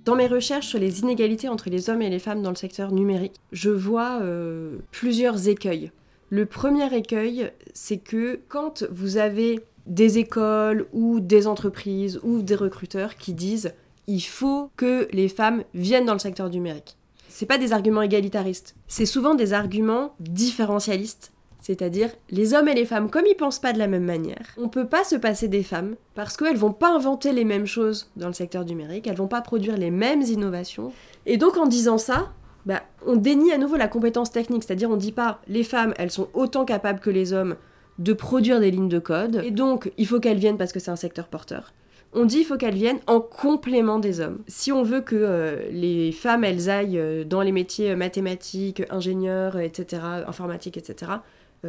Dans 0.09 0.17
mes 0.17 0.27
recherches 0.27 0.69
sur 0.69 0.79
les 0.79 1.00
inégalités 1.00 1.50
entre 1.50 1.69
les 1.69 1.91
hommes 1.91 2.00
et 2.00 2.09
les 2.09 2.19
femmes 2.19 2.41
dans 2.41 2.49
le 2.49 2.57
secteur 2.57 2.93
numérique, 2.93 3.35
je 3.53 3.69
vois 3.69 4.21
euh, 4.23 4.79
plusieurs 4.91 5.49
écueils. 5.49 5.93
Le 6.31 6.47
premier 6.47 6.91
écueil, 6.97 7.53
c'est 7.75 7.99
que 7.99 8.41
quand 8.49 8.85
vous 8.91 9.19
avez 9.19 9.61
des 9.85 10.17
écoles 10.17 10.87
ou 10.95 11.21
des 11.21 11.47
entreprises 11.47 12.21
ou 12.23 12.41
des 12.41 12.55
recruteurs 12.55 13.17
qui 13.17 13.35
disent 13.35 13.75
il 14.07 14.23
faut 14.23 14.71
que 14.79 15.09
les 15.12 15.29
femmes 15.29 15.62
viennent 15.75 16.07
dans 16.07 16.15
le 16.15 16.19
secteur 16.19 16.49
numérique. 16.49 16.97
C'est 17.29 17.45
pas 17.45 17.59
des 17.59 17.75
arguments 17.75 18.00
égalitaristes, 18.00 18.77
c'est 18.87 19.05
souvent 19.05 19.35
des 19.35 19.53
arguments 19.53 20.15
différentialistes. 20.21 21.33
C'est-à-dire, 21.68 22.08
les 22.30 22.54
hommes 22.54 22.68
et 22.68 22.75
les 22.75 22.87
femmes, 22.87 23.10
comme 23.10 23.26
ils 23.26 23.34
pensent 23.34 23.58
pas 23.58 23.75
de 23.75 23.78
la 23.78 23.88
même 23.88 24.06
manière, 24.06 24.54
on 24.56 24.70
peut 24.70 24.87
pas 24.87 25.04
se 25.04 25.16
passer 25.16 25.48
des 25.48 25.62
femmes 25.62 25.96
parce 26.14 26.34
qu'elles 26.34 26.56
vont 26.56 26.72
pas 26.72 26.88
inventer 26.88 27.30
les 27.30 27.44
mêmes 27.44 27.66
choses 27.66 28.10
dans 28.16 28.28
le 28.28 28.32
secteur 28.32 28.64
numérique, 28.64 29.06
elles 29.06 29.18
vont 29.18 29.28
pas 29.28 29.42
produire 29.42 29.76
les 29.76 29.90
mêmes 29.90 30.22
innovations. 30.22 30.92
Et 31.26 31.37
donc, 31.37 31.58
en 31.58 31.66
disant 31.66 31.98
ça, 31.98 32.32
bah, 32.64 32.84
on 33.04 33.16
dénie 33.16 33.52
à 33.52 33.58
nouveau 33.58 33.76
la 33.76 33.87
compétence 33.87 34.30
technique, 34.30 34.64
c'est-à-dire 34.64 34.88
on 34.88 34.96
dit 34.96 35.12
pas 35.12 35.42
les 35.46 35.62
femmes, 35.62 35.92
elles 35.98 36.10
sont 36.10 36.30
autant 36.32 36.64
capables 36.64 37.00
que 37.00 37.10
les 37.10 37.34
hommes 37.34 37.56
de 37.98 38.14
produire 38.14 38.60
des 38.60 38.70
lignes 38.70 38.88
de 38.88 38.98
code. 38.98 39.42
Et 39.44 39.50
donc, 39.50 39.92
il 39.98 40.06
faut 40.06 40.20
qu'elles 40.20 40.38
viennent 40.38 40.56
parce 40.56 40.72
que 40.72 40.80
c'est 40.80 40.90
un 40.90 40.96
secteur 40.96 41.28
porteur. 41.28 41.75
On 42.14 42.25
dit 42.25 42.38
il 42.38 42.44
faut 42.44 42.56
qu'elles 42.56 42.75
viennent 42.75 43.00
en 43.06 43.20
complément 43.20 43.98
des 43.98 44.20
hommes. 44.20 44.38
Si 44.46 44.72
on 44.72 44.82
veut 44.82 45.02
que 45.02 45.16
euh, 45.16 45.68
les 45.70 46.12
femmes, 46.12 46.44
elles 46.44 46.70
aillent 46.70 46.98
euh, 46.98 47.25
dans 47.25 47.42
les 47.42 47.52
métiers 47.52 47.90
euh, 47.90 47.96
mathématiques, 47.96 48.82
ingénieurs, 48.88 49.58
etc., 49.58 50.00
informatiques, 50.26 50.78
etc., 50.78 51.12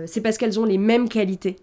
c'est 0.06 0.22
parce 0.22 0.38
qu'elles 0.38 0.60
ont 0.60 0.66
les 0.66 0.78
mêmes 0.78 1.10
qualités. 1.10 1.56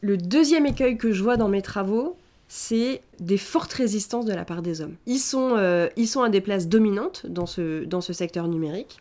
Le 0.00 0.16
deuxième 0.16 0.66
écueil 0.66 0.96
que 0.96 1.12
je 1.12 1.22
vois 1.22 1.36
dans 1.36 1.48
mes 1.48 1.62
travaux, 1.62 2.16
c'est 2.48 3.02
des 3.20 3.36
fortes 3.36 3.72
résistances 3.72 4.24
de 4.24 4.32
la 4.32 4.44
part 4.44 4.62
des 4.62 4.80
hommes. 4.80 4.96
Ils 5.06 5.18
sont, 5.18 5.54
euh, 5.56 5.88
ils 5.96 6.08
sont 6.08 6.22
à 6.22 6.30
des 6.30 6.40
places 6.40 6.66
dominantes 6.66 7.26
dans 7.26 7.46
ce, 7.46 7.84
dans 7.84 8.00
ce 8.00 8.12
secteur 8.12 8.48
numérique. 8.48 8.98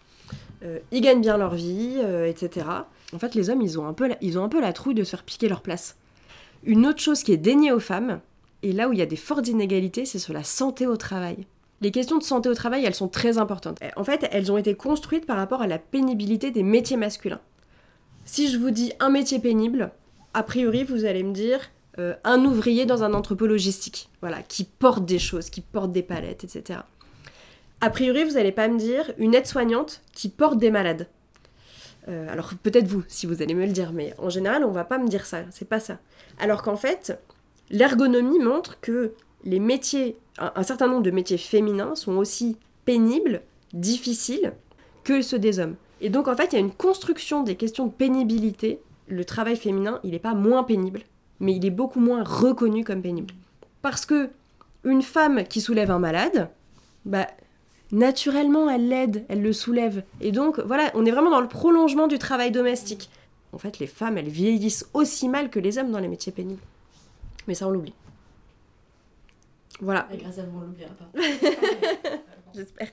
Euh, 0.64 0.80
ils 0.92 1.02
gagnent 1.02 1.22
bien 1.22 1.38
leur 1.38 1.56
vie, 1.56 1.96
euh, 1.98 2.28
etc. 2.28 2.66
En 3.14 3.20
fait, 3.20 3.36
les 3.36 3.50
hommes, 3.50 3.62
ils 3.62 3.80
ont, 3.80 3.88
un 3.88 3.94
peu 3.94 4.08
la, 4.08 4.18
ils 4.22 4.38
ont 4.38 4.44
un 4.44 4.50
peu 4.50 4.60
la 4.60 4.74
trouille 4.74 4.96
de 4.96 5.04
se 5.04 5.12
faire 5.12 5.24
piquer 5.24 5.48
leur 5.48 5.62
place. 5.62 5.98
Une 6.64 6.86
autre 6.86 7.00
chose 7.00 7.24
qui 7.24 7.32
est 7.32 7.38
déniée 7.38 7.72
aux 7.72 7.80
femmes, 7.80 8.20
et 8.64 8.74
là 8.74 8.90
où 8.90 8.94
il 8.94 9.00
y 9.00 9.04
a 9.04 9.06
des 9.06 9.16
fortes 9.16 9.48
inégalités, 9.48 10.06
c'est 10.06 10.20
sur 10.20 10.34
la 10.34 10.44
santé 10.44 10.88
au 10.88 10.98
travail. 10.98 11.46
Les 11.80 11.92
questions 11.92 12.18
de 12.18 12.24
santé 12.24 12.50
au 12.50 12.56
travail, 12.56 12.84
elles 12.84 12.96
sont 12.96 13.08
très 13.08 13.38
importantes. 13.38 13.78
En 13.96 14.04
fait, 14.04 14.28
elles 14.32 14.52
ont 14.52 14.58
été 14.58 14.74
construites 14.74 15.28
par 15.28 15.38
rapport 15.38 15.62
à 15.62 15.68
la 15.68 15.78
pénibilité 15.78 16.50
des 16.50 16.64
métiers 16.64 16.98
masculins. 16.98 17.40
Si 18.28 18.50
je 18.50 18.58
vous 18.58 18.72
dis 18.72 18.92
un 19.00 19.10
métier 19.10 19.40
pénible, 19.40 19.90
a 20.34 20.44
priori, 20.44 20.84
vous 20.84 21.06
allez 21.06 21.24
me 21.24 21.32
dire 21.32 21.72
euh, 21.98 22.14
un 22.26 22.44
ouvrier 22.44 22.86
dans 22.86 23.02
un 23.02 23.14
entrepôt 23.14 23.48
logistique, 23.48 24.10
voilà, 24.20 24.44
qui 24.44 24.66
porte 24.66 25.06
des 25.06 25.18
choses, 25.18 25.50
qui 25.50 25.62
porte 25.62 25.94
des 25.94 26.04
palettes, 26.04 26.44
etc. 26.44 26.82
A 27.80 27.90
priori, 27.90 28.26
vous 28.26 28.34
n'allez 28.34 28.52
pas 28.52 28.68
me 28.68 28.78
dire 28.78 29.14
une 29.18 29.34
aide-soignante 29.34 30.02
qui 30.12 30.28
porte 30.28 30.58
des 30.58 30.72
malades. 30.72 31.08
Euh, 32.10 32.30
alors 32.30 32.52
peut-être 32.62 32.88
vous, 32.88 33.02
si 33.08 33.28
vous 33.28 33.42
allez 33.42 33.56
me 33.56 33.66
le 33.66 33.72
dire, 33.72 33.94
mais 33.94 34.14
en 34.18 34.30
général, 34.30 34.66
on 34.66 34.72
va 34.72 34.84
pas 34.84 34.98
me 34.98 35.08
dire 35.08 35.26
ça, 35.26 35.44
c'est 35.50 35.68
pas 35.68 35.80
ça. 35.80 35.98
Alors 36.38 36.64
qu'en 36.64 36.76
fait, 36.76 37.18
l'ergonomie 37.70 38.40
montre 38.40 38.82
que 38.82 39.14
les 39.46 39.62
métiers, 39.62 40.18
un 40.38 40.64
certain 40.64 40.88
nombre 40.88 41.04
de 41.04 41.12
métiers 41.12 41.38
féminins 41.38 41.96
sont 41.96 42.18
aussi 42.18 42.58
pénibles, 42.84 43.42
difficiles 43.72 44.52
que 45.06 45.22
ceux 45.22 45.40
des 45.40 45.60
hommes. 45.60 45.78
Et 46.02 46.10
donc 46.10 46.28
en 46.28 46.36
fait, 46.36 46.54
il 46.54 46.54
y 46.54 46.58
a 46.58 46.60
une 46.60 46.72
construction 46.72 47.44
des 47.44 47.56
questions 47.56 47.88
de 47.88 47.92
pénibilité. 47.92 48.80
Le 49.08 49.26
travail 49.26 49.56
féminin, 49.56 50.00
il 50.04 50.12
n'est 50.12 50.20
pas 50.20 50.34
moins 50.34 50.64
pénible, 50.64 51.02
mais 51.40 51.56
il 51.56 51.66
est 51.66 51.72
beaucoup 51.72 52.00
moins 52.00 52.24
reconnu 52.24 52.84
comme 52.84 53.02
pénible. 53.02 53.34
Parce 53.82 54.06
que 54.06 54.30
une 54.84 55.02
femme 55.02 55.44
qui 55.44 55.62
soulève 55.62 55.92
un 55.92 56.00
malade, 56.00 56.50
bah 57.06 57.28
naturellement 57.92 58.70
elle 58.70 58.90
l'aide, 58.90 59.26
elle 59.30 59.42
le 59.42 59.54
soulève. 59.54 60.04
Et 60.22 60.32
donc 60.32 60.60
voilà, 60.60 60.92
on 60.94 61.06
est 61.06 61.12
vraiment 61.12 61.32
dans 61.32 61.42
le 61.42 61.48
prolongement 61.48 62.08
du 62.08 62.20
travail 62.20 62.52
domestique. 62.52 63.10
En 63.54 63.58
fait, 63.58 63.80
les 63.80 63.88
femmes, 63.88 64.18
elles 64.18 64.30
vieillissent 64.30 64.90
aussi 64.94 65.30
mal 65.30 65.50
que 65.50 65.60
les 65.60 65.78
hommes 65.78 65.92
dans 65.92 66.00
les 66.00 66.10
métiers 66.10 66.32
pénibles. 66.32 66.62
Mais 67.48 67.54
ça, 67.54 67.68
on 67.68 67.72
l'oublie. 67.72 67.94
Voilà. 69.80 70.08
Et 70.12 70.18
grâce 70.18 70.40
à 70.40 70.44
vous, 70.44 70.58
on 70.58 70.62
l'oubliera 70.62 70.92
pas. 70.92 71.08
J'espère. 72.54 72.90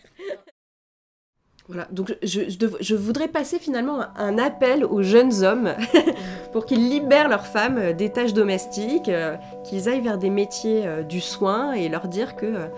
Voilà, 1.66 1.88
donc 1.90 2.14
je, 2.22 2.94
voudrais 2.94 3.28
passer 3.28 3.58
finalement 3.58 4.00
un- 4.16 4.36
appel 4.36 4.84
aux 4.84 5.02
jeunes 5.02 5.44
hommes 5.44 5.70
pour 6.52 6.66
qu'ils 6.66 6.90
libèrent 6.90 7.30
leurs 7.30 7.46
femmes 7.46 7.78
euh, 7.78 7.92
des 7.94 8.10
tâches 8.10 8.34
domestiques, 8.34 9.08
euh, 9.08 9.36
qu'ils 9.64 9.88
aillent 9.88 10.02
vers 10.02 10.18
des 10.18 10.28
métiers 10.28 10.82
euh, 10.84 11.02
du 11.02 11.22
soin 11.22 11.72
et 11.72 11.88
leur 11.88 12.06
dire 12.06 12.36
que 12.36 12.68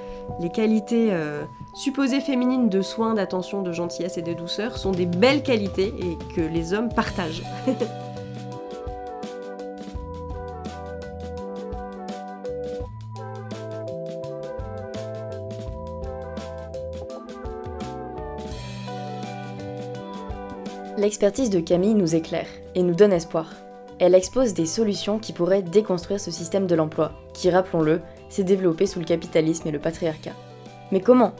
les 0.40 0.50
qualités 0.50 1.10
supposées 1.74 2.20
féminines 2.20 2.68
de 2.68 2.80
soin, 2.80 3.14
d'attention, 3.14 3.62
de 3.62 3.72
gentillesse 3.72 4.18
et 4.18 4.22
de 4.22 4.32
douceur 4.32 4.76
sont 4.76 4.92
des 4.92 5.06
belles 5.06 5.42
qualités 5.42 5.92
et 5.98 6.34
que 6.34 6.40
les 6.40 6.72
hommes 6.72 6.88
partagent. 6.88 7.42
L'expertise 21.06 21.50
de 21.50 21.60
Camille 21.60 21.94
nous 21.94 22.16
éclaire 22.16 22.48
et 22.75 22.82
nous 22.82 22.96
donne 22.96 23.12
espoir. 23.12 23.52
Elle 24.00 24.16
expose 24.16 24.54
des 24.54 24.66
solutions 24.66 25.20
qui 25.20 25.32
pourraient 25.32 25.62
déconstruire 25.62 26.18
ce 26.18 26.32
système 26.32 26.66
de 26.66 26.75
l'emploi, 26.75 27.12
qui, 27.32 27.48
rappelons-le, 27.48 28.00
s'est 28.28 28.42
développé 28.42 28.88
sous 28.88 28.98
le 28.98 29.04
capitalisme 29.04 29.68
et 29.68 29.70
le 29.70 29.78
patriarcat. 29.78 30.32
Mais 30.90 31.00
comment 31.00 31.30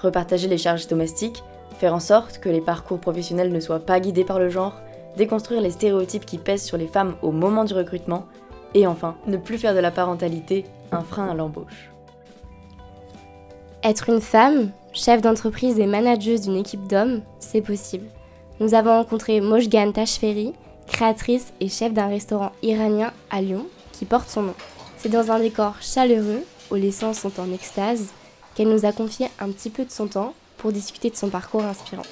Repartager 0.00 0.46
les 0.46 0.58
charges 0.58 0.86
domestiques, 0.86 1.42
faire 1.76 1.92
en 1.92 1.98
sorte 1.98 2.38
que 2.38 2.48
les 2.48 2.60
parcours 2.60 3.00
professionnels 3.00 3.52
ne 3.52 3.58
soient 3.58 3.84
pas 3.84 3.98
guidés 3.98 4.22
par 4.22 4.38
le 4.38 4.48
genre, 4.48 4.80
déconstruire 5.16 5.60
les 5.60 5.72
stéréotypes 5.72 6.24
qui 6.24 6.38
pèsent 6.38 6.62
sur 6.62 6.76
les 6.76 6.86
femmes 6.86 7.16
au 7.20 7.32
moment 7.32 7.64
du 7.64 7.74
recrutement, 7.74 8.26
et 8.74 8.86
enfin, 8.86 9.16
ne 9.26 9.38
plus 9.38 9.58
faire 9.58 9.74
de 9.74 9.80
la 9.80 9.90
parentalité 9.90 10.66
un 10.92 11.02
frein 11.02 11.26
à 11.26 11.34
l'embauche. 11.34 11.90
Être 13.82 14.08
une 14.08 14.20
femme, 14.20 14.70
chef 14.92 15.20
d'entreprise 15.20 15.80
et 15.80 15.86
manageuse 15.86 16.42
d'une 16.42 16.58
équipe 16.58 16.86
d'hommes, 16.86 17.22
c'est 17.40 17.60
possible. 17.60 18.06
Nous 18.58 18.72
avons 18.72 18.96
rencontré 18.96 19.42
Mojgan 19.42 19.92
Tashferi, 19.92 20.54
créatrice 20.86 21.52
et 21.60 21.68
chef 21.68 21.92
d'un 21.92 22.08
restaurant 22.08 22.52
iranien 22.62 23.12
à 23.30 23.42
Lyon, 23.42 23.66
qui 23.92 24.06
porte 24.06 24.30
son 24.30 24.42
nom. 24.42 24.54
C'est 24.96 25.10
dans 25.10 25.30
un 25.30 25.38
décor 25.38 25.74
chaleureux, 25.82 26.42
où 26.70 26.74
les 26.74 26.90
sens 26.90 27.18
sont 27.18 27.38
en 27.38 27.52
extase, 27.52 28.08
qu'elle 28.54 28.70
nous 28.70 28.86
a 28.86 28.92
confié 28.92 29.28
un 29.40 29.50
petit 29.50 29.68
peu 29.68 29.84
de 29.84 29.90
son 29.90 30.06
temps 30.06 30.32
pour 30.56 30.72
discuter 30.72 31.10
de 31.10 31.16
son 31.16 31.28
parcours 31.28 31.64
inspirant. 31.64 32.02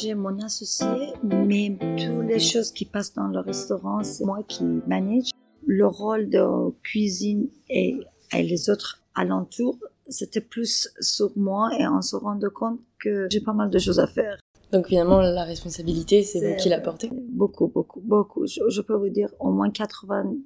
J'ai 0.00 0.14
mon 0.14 0.38
associé, 0.40 0.86
mais 1.22 1.76
toutes 1.98 2.26
les 2.26 2.38
choses 2.38 2.72
qui 2.72 2.86
passent 2.86 3.12
dans 3.12 3.26
le 3.28 3.40
restaurant, 3.40 4.02
c'est 4.02 4.24
moi 4.24 4.42
qui 4.48 4.64
manage. 4.64 5.30
Le 5.66 5.86
rôle 5.86 6.30
de 6.30 6.70
cuisine 6.82 7.48
et, 7.68 7.98
et 8.32 8.42
les 8.42 8.70
autres 8.70 9.02
alentours, 9.14 9.78
c'était 10.08 10.40
plus 10.40 10.88
sur 11.00 11.30
moi 11.36 11.68
et 11.78 11.86
on 11.86 12.00
se 12.00 12.16
rend 12.16 12.38
compte 12.54 12.80
que 12.98 13.28
j'ai 13.30 13.40
pas 13.42 13.52
mal 13.52 13.68
de 13.68 13.78
choses 13.78 13.98
à 14.00 14.06
faire. 14.06 14.38
Donc 14.72 14.86
finalement, 14.86 15.20
la 15.20 15.44
responsabilité, 15.44 16.22
c'est 16.22 16.50
vous 16.50 16.56
qui 16.56 16.70
la 16.70 16.80
portez 16.80 17.10
Beaucoup, 17.12 17.68
beaucoup, 17.68 18.00
beaucoup. 18.00 18.46
Je, 18.46 18.60
je 18.70 18.80
peux 18.80 18.94
vous 18.94 19.10
dire 19.10 19.28
au 19.38 19.50
moins 19.50 19.68
90%. 19.68 20.38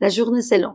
La 0.00 0.08
journée, 0.08 0.42
c'est 0.42 0.58
long. 0.58 0.74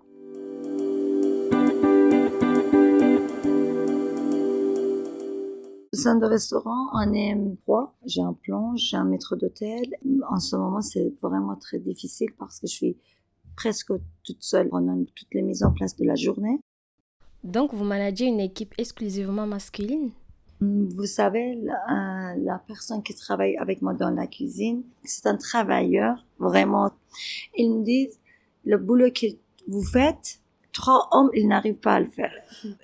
De 6.03 6.25
restaurant, 6.25 6.89
on 6.93 7.13
est 7.13 7.33
trois. 7.63 7.95
J'ai 8.05 8.21
un 8.21 8.33
plan, 8.33 8.75
j'ai 8.75 8.97
un 8.97 9.05
maître 9.05 9.37
d'hôtel. 9.37 9.95
En 10.29 10.37
ce 10.37 10.57
moment, 10.57 10.81
c'est 10.81 11.13
vraiment 11.21 11.55
très 11.55 11.79
difficile 11.79 12.27
parce 12.37 12.59
que 12.59 12.67
je 12.67 12.73
suis 12.73 12.97
presque 13.55 13.93
toute 14.25 14.43
seule 14.43 14.67
pendant 14.67 15.01
toutes 15.15 15.33
les 15.33 15.41
mises 15.41 15.63
en 15.63 15.71
place 15.71 15.95
de 15.95 16.03
la 16.03 16.15
journée. 16.15 16.59
Donc, 17.45 17.73
vous 17.73 17.85
managez 17.85 18.25
une 18.25 18.41
équipe 18.41 18.73
exclusivement 18.77 19.47
masculine? 19.47 20.11
Vous 20.59 21.05
savez, 21.05 21.55
la, 21.55 22.35
la 22.35 22.57
personne 22.67 23.01
qui 23.01 23.15
travaille 23.15 23.55
avec 23.55 23.81
moi 23.81 23.93
dans 23.93 24.11
la 24.11 24.27
cuisine, 24.27 24.83
c'est 25.05 25.25
un 25.25 25.37
travailleur, 25.37 26.25
vraiment. 26.37 26.91
Ils 27.57 27.71
me 27.71 27.81
disent, 27.81 28.19
le 28.65 28.77
boulot 28.77 29.09
que 29.09 29.27
vous 29.69 29.83
faites, 29.83 30.41
trois 30.73 31.07
hommes, 31.11 31.29
ils 31.33 31.47
n'arrivent 31.47 31.79
pas 31.79 31.93
à 31.93 31.99
le 31.99 32.07
faire. 32.07 32.33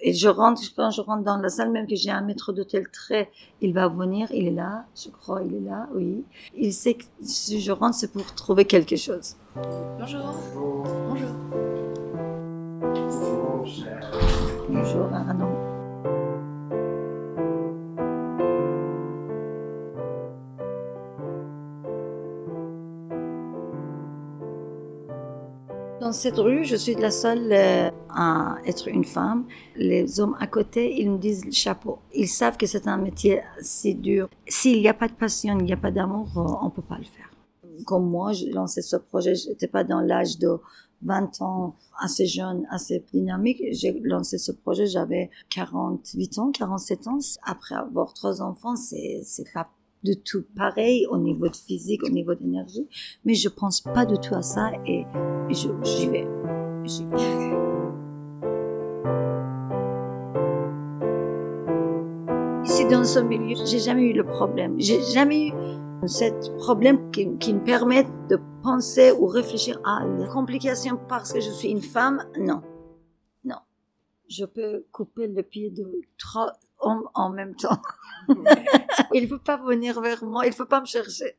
Et 0.02 0.14
je 0.14 0.30
rentre, 0.30 0.62
quand 0.76 0.92
je 0.92 1.02
rentre 1.02 1.24
dans 1.24 1.38
la 1.38 1.50
salle, 1.50 1.72
même 1.72 1.88
que 1.88 1.96
j'ai 1.96 2.12
un 2.12 2.22
maître 2.22 2.54
d'hôtel 2.54 2.88
très, 2.90 3.30
il 3.62 3.74
va 3.74 3.90
venir, 3.90 4.28
il 4.32 4.48
est 4.48 4.52
là, 4.52 4.86
je 4.96 5.10
crois, 5.10 5.42
il 5.44 5.56
est 5.56 5.70
là, 5.70 5.90
oui. 5.94 6.24
Il 6.56 6.72
sait 6.72 6.94
que 6.94 7.04
si 7.22 7.60
je 7.60 7.72
rentre, 7.72 7.96
c'est 7.96 8.12
pour 8.14 8.34
trouver 8.36 8.66
quelque 8.66 8.96
chose. 8.96 9.36
Bonjour. 10.00 10.36
Bonjour. 10.56 11.30
Bonjour, 14.70 15.14
Arnaud. 15.14 15.69
Dans 26.10 26.14
cette 26.14 26.38
rue, 26.38 26.66
je 26.66 26.76
suis 26.76 26.96
la 26.96 27.12
seule 27.12 27.52
euh, 27.52 27.92
à 28.10 28.56
être 28.66 28.88
une 28.88 29.06
femme. 29.06 29.46
Les 29.76 30.20
hommes 30.20 30.36
à 30.40 30.48
côté, 30.48 31.00
ils 31.00 31.12
me 31.12 31.20
disent 31.20 31.46
chapeau. 31.52 32.00
Ils 32.16 32.28
savent 32.28 32.58
que 32.58 32.66
c'est 32.66 32.88
un 32.88 32.98
métier 32.98 33.44
si 33.62 33.94
dur. 33.94 34.28
S'il 34.48 34.80
n'y 34.80 34.88
a 34.88 34.96
pas 34.96 35.08
de 35.08 35.14
passion, 35.14 35.60
il 35.60 35.66
n'y 35.66 35.72
a 35.74 35.78
pas 35.78 35.92
d'amour, 35.92 36.28
euh, 36.36 36.66
on 36.66 36.72
peut 36.72 36.82
pas 36.82 36.98
le 36.98 37.04
faire. 37.04 37.30
Comme 37.86 38.10
moi, 38.10 38.34
j'ai 38.34 38.50
lancé 38.50 38.82
ce 38.82 38.96
projet, 38.96 39.36
j'étais 39.36 39.68
pas 39.68 39.84
dans 39.84 40.02
l'âge 40.02 40.40
de 40.40 40.58
20 41.04 41.44
ans, 41.44 41.76
assez 42.00 42.26
jeune, 42.26 42.66
assez 42.72 43.06
dynamique. 43.14 43.62
J'ai 43.70 43.92
lancé 44.04 44.40
ce 44.40 44.52
projet, 44.52 44.88
j'avais 44.88 45.30
48 45.52 46.40
ans, 46.40 46.52
47 46.52 47.08
ans. 47.08 47.20
Après 47.44 47.76
avoir 47.76 48.16
trois 48.16 48.42
enfants, 48.42 48.76
c'est, 48.76 49.22
c'est 49.24 49.54
pas 49.54 49.70
du 50.04 50.18
tout 50.18 50.46
pareil 50.56 51.06
au 51.08 51.18
niveau 51.18 51.48
de 51.48 51.56
physique, 51.56 52.04
au 52.04 52.10
niveau 52.10 52.36
d'énergie. 52.36 52.88
Mais 53.26 53.34
je 53.34 53.50
pense 53.50 53.82
pas 53.82 54.06
du 54.06 54.18
tout 54.20 54.36
à 54.36 54.42
ça 54.42 54.72
et 54.86 55.06
j'y 55.50 56.08
vais. 56.08 56.28
Ici, 62.66 62.86
dans 62.88 63.04
ce 63.04 63.20
milieu, 63.20 63.56
j'ai 63.66 63.80
jamais 63.80 64.04
eu 64.04 64.14
le 64.14 64.24
problème. 64.24 64.76
J'ai 64.80 65.02
jamais 65.02 65.50
eu 65.50 65.54
ce 66.08 66.50
problème 66.58 67.12
qui, 67.12 67.38
qui, 67.38 67.54
me 67.54 67.64
permet 67.64 68.06
de 68.30 68.40
penser 68.64 69.12
ou 69.12 69.28
réfléchir 69.28 69.80
à 69.84 70.06
la 70.06 70.28
complication 70.28 70.98
parce 71.10 71.34
que 71.34 71.42
je 71.42 71.50
suis 71.50 71.70
une 71.70 71.82
femme. 71.82 72.26
Non. 72.40 72.62
Non. 73.44 73.58
Je 74.30 74.46
peux 74.46 74.86
couper 74.92 75.28
le 75.28 75.44
pied 75.44 75.70
de 75.70 76.02
trois 76.18 76.54
en 76.80 77.30
même 77.30 77.56
temps. 77.56 77.82
il 79.14 79.24
ne 79.24 79.28
faut 79.28 79.40
pas 79.40 79.58
venir 79.58 80.00
vers 80.02 80.24
moi, 80.24 80.46
il 80.46 80.50
ne 80.50 80.56
faut 80.56 80.66
pas 80.66 80.82
me 80.82 80.86
chercher. 80.86 81.38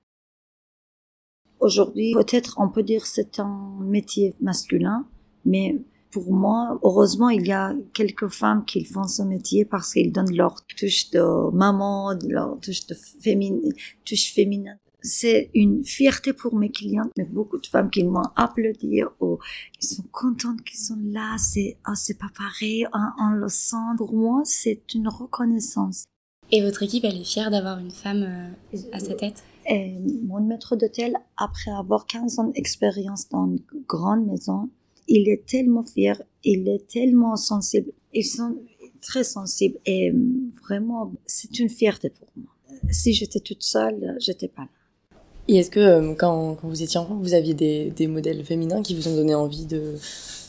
Aujourd'hui, 1.61 2.15
peut-être 2.15 2.55
on 2.59 2.69
peut 2.69 2.83
dire 2.83 3.07
c'est 3.07 3.39
un 3.39 3.77
métier 3.81 4.35
masculin, 4.41 5.07
mais 5.45 5.77
pour 6.11 6.33
moi, 6.33 6.79
heureusement, 6.83 7.29
il 7.29 7.47
y 7.47 7.53
a 7.53 7.75
quelques 7.93 8.29
femmes 8.29 8.65
qui 8.65 8.85
font 8.85 9.05
ce 9.05 9.23
métier 9.23 9.65
parce 9.65 9.93
qu'ils 9.93 10.11
donnent 10.11 10.35
leur 10.35 10.65
touche 10.67 11.11
de 11.11 11.51
maman, 11.53 12.15
leur 12.27 12.59
touche 12.61 12.87
de 12.87 12.95
féminin, 12.95 13.61
touche 14.05 14.33
féminin. 14.33 14.77
C'est 15.03 15.51
une 15.55 15.85
fierté 15.85 16.33
pour 16.33 16.55
mes 16.55 16.71
clientes, 16.71 17.11
mais 17.17 17.25
beaucoup 17.25 17.59
de 17.59 17.67
femmes 17.67 17.91
qui 17.91 18.05
m'ont 18.05 18.23
applaudi 18.37 19.03
ou 19.21 19.39
qui 19.79 19.87
sont 19.87 20.05
contentes 20.13 20.63
qu'ils 20.63 20.79
sont 20.79 20.99
là. 21.03 21.37
C'est, 21.39 21.79
oh, 21.89 21.93
c'est 21.95 22.19
pas 22.19 22.31
pareil, 22.37 22.87
on, 22.93 23.25
on, 23.25 23.31
le 23.31 23.49
sent. 23.49 23.77
Pour 23.97 24.15
moi, 24.15 24.43
c'est 24.45 24.83
une 24.95 25.09
reconnaissance. 25.09 26.05
Et 26.53 26.63
votre 26.63 26.83
équipe, 26.83 27.05
elle 27.05 27.21
est 27.21 27.25
fière 27.25 27.51
d'avoir 27.51 27.79
une 27.79 27.93
femme 27.93 28.23
euh, 28.23 28.79
à 28.93 29.01
sa 29.01 29.15
tête? 29.15 29.45
Et 29.69 29.95
mon 30.23 30.41
maître 30.41 30.75
d'hôtel, 30.75 31.17
après 31.37 31.71
avoir 31.71 32.07
15 32.07 32.39
ans 32.39 32.49
d'expérience 32.49 33.29
dans 33.29 33.47
une 33.47 33.61
grande 33.87 34.27
maison, 34.27 34.69
il 35.07 35.29
est 35.29 35.47
tellement 35.47 35.83
fier, 35.83 36.21
il 36.45 36.69
est 36.69 36.89
tellement 36.89 37.37
sensible. 37.37 37.93
Ils 38.13 38.25
sont 38.25 38.57
très 39.01 39.25
sensibles 39.25 39.79
et 39.87 40.13
vraiment, 40.63 41.13
c'est 41.27 41.59
une 41.59 41.69
fierté 41.69 42.11
pour 42.11 42.29
moi. 42.37 42.55
Si 42.91 43.13
j'étais 43.13 43.41
toute 43.41 43.63
seule, 43.63 44.17
j'étais 44.19 44.49
pas 44.49 44.63
là. 44.63 44.69
Est-ce 45.59 45.71
que 45.71 45.81
euh, 45.81 46.15
quand, 46.15 46.59
vous 46.63 46.83
étiez 46.83 46.99
enfant, 46.99 47.17
vous 47.17 47.35
aviez 47.35 47.55
des, 47.55 48.07
modèles 48.07 48.45
féminins 48.45 48.83
qui 48.83 48.95
vous 48.95 49.09
ont 49.09 49.17
donné 49.17 49.35
envie 49.35 49.67
de, 49.67 49.95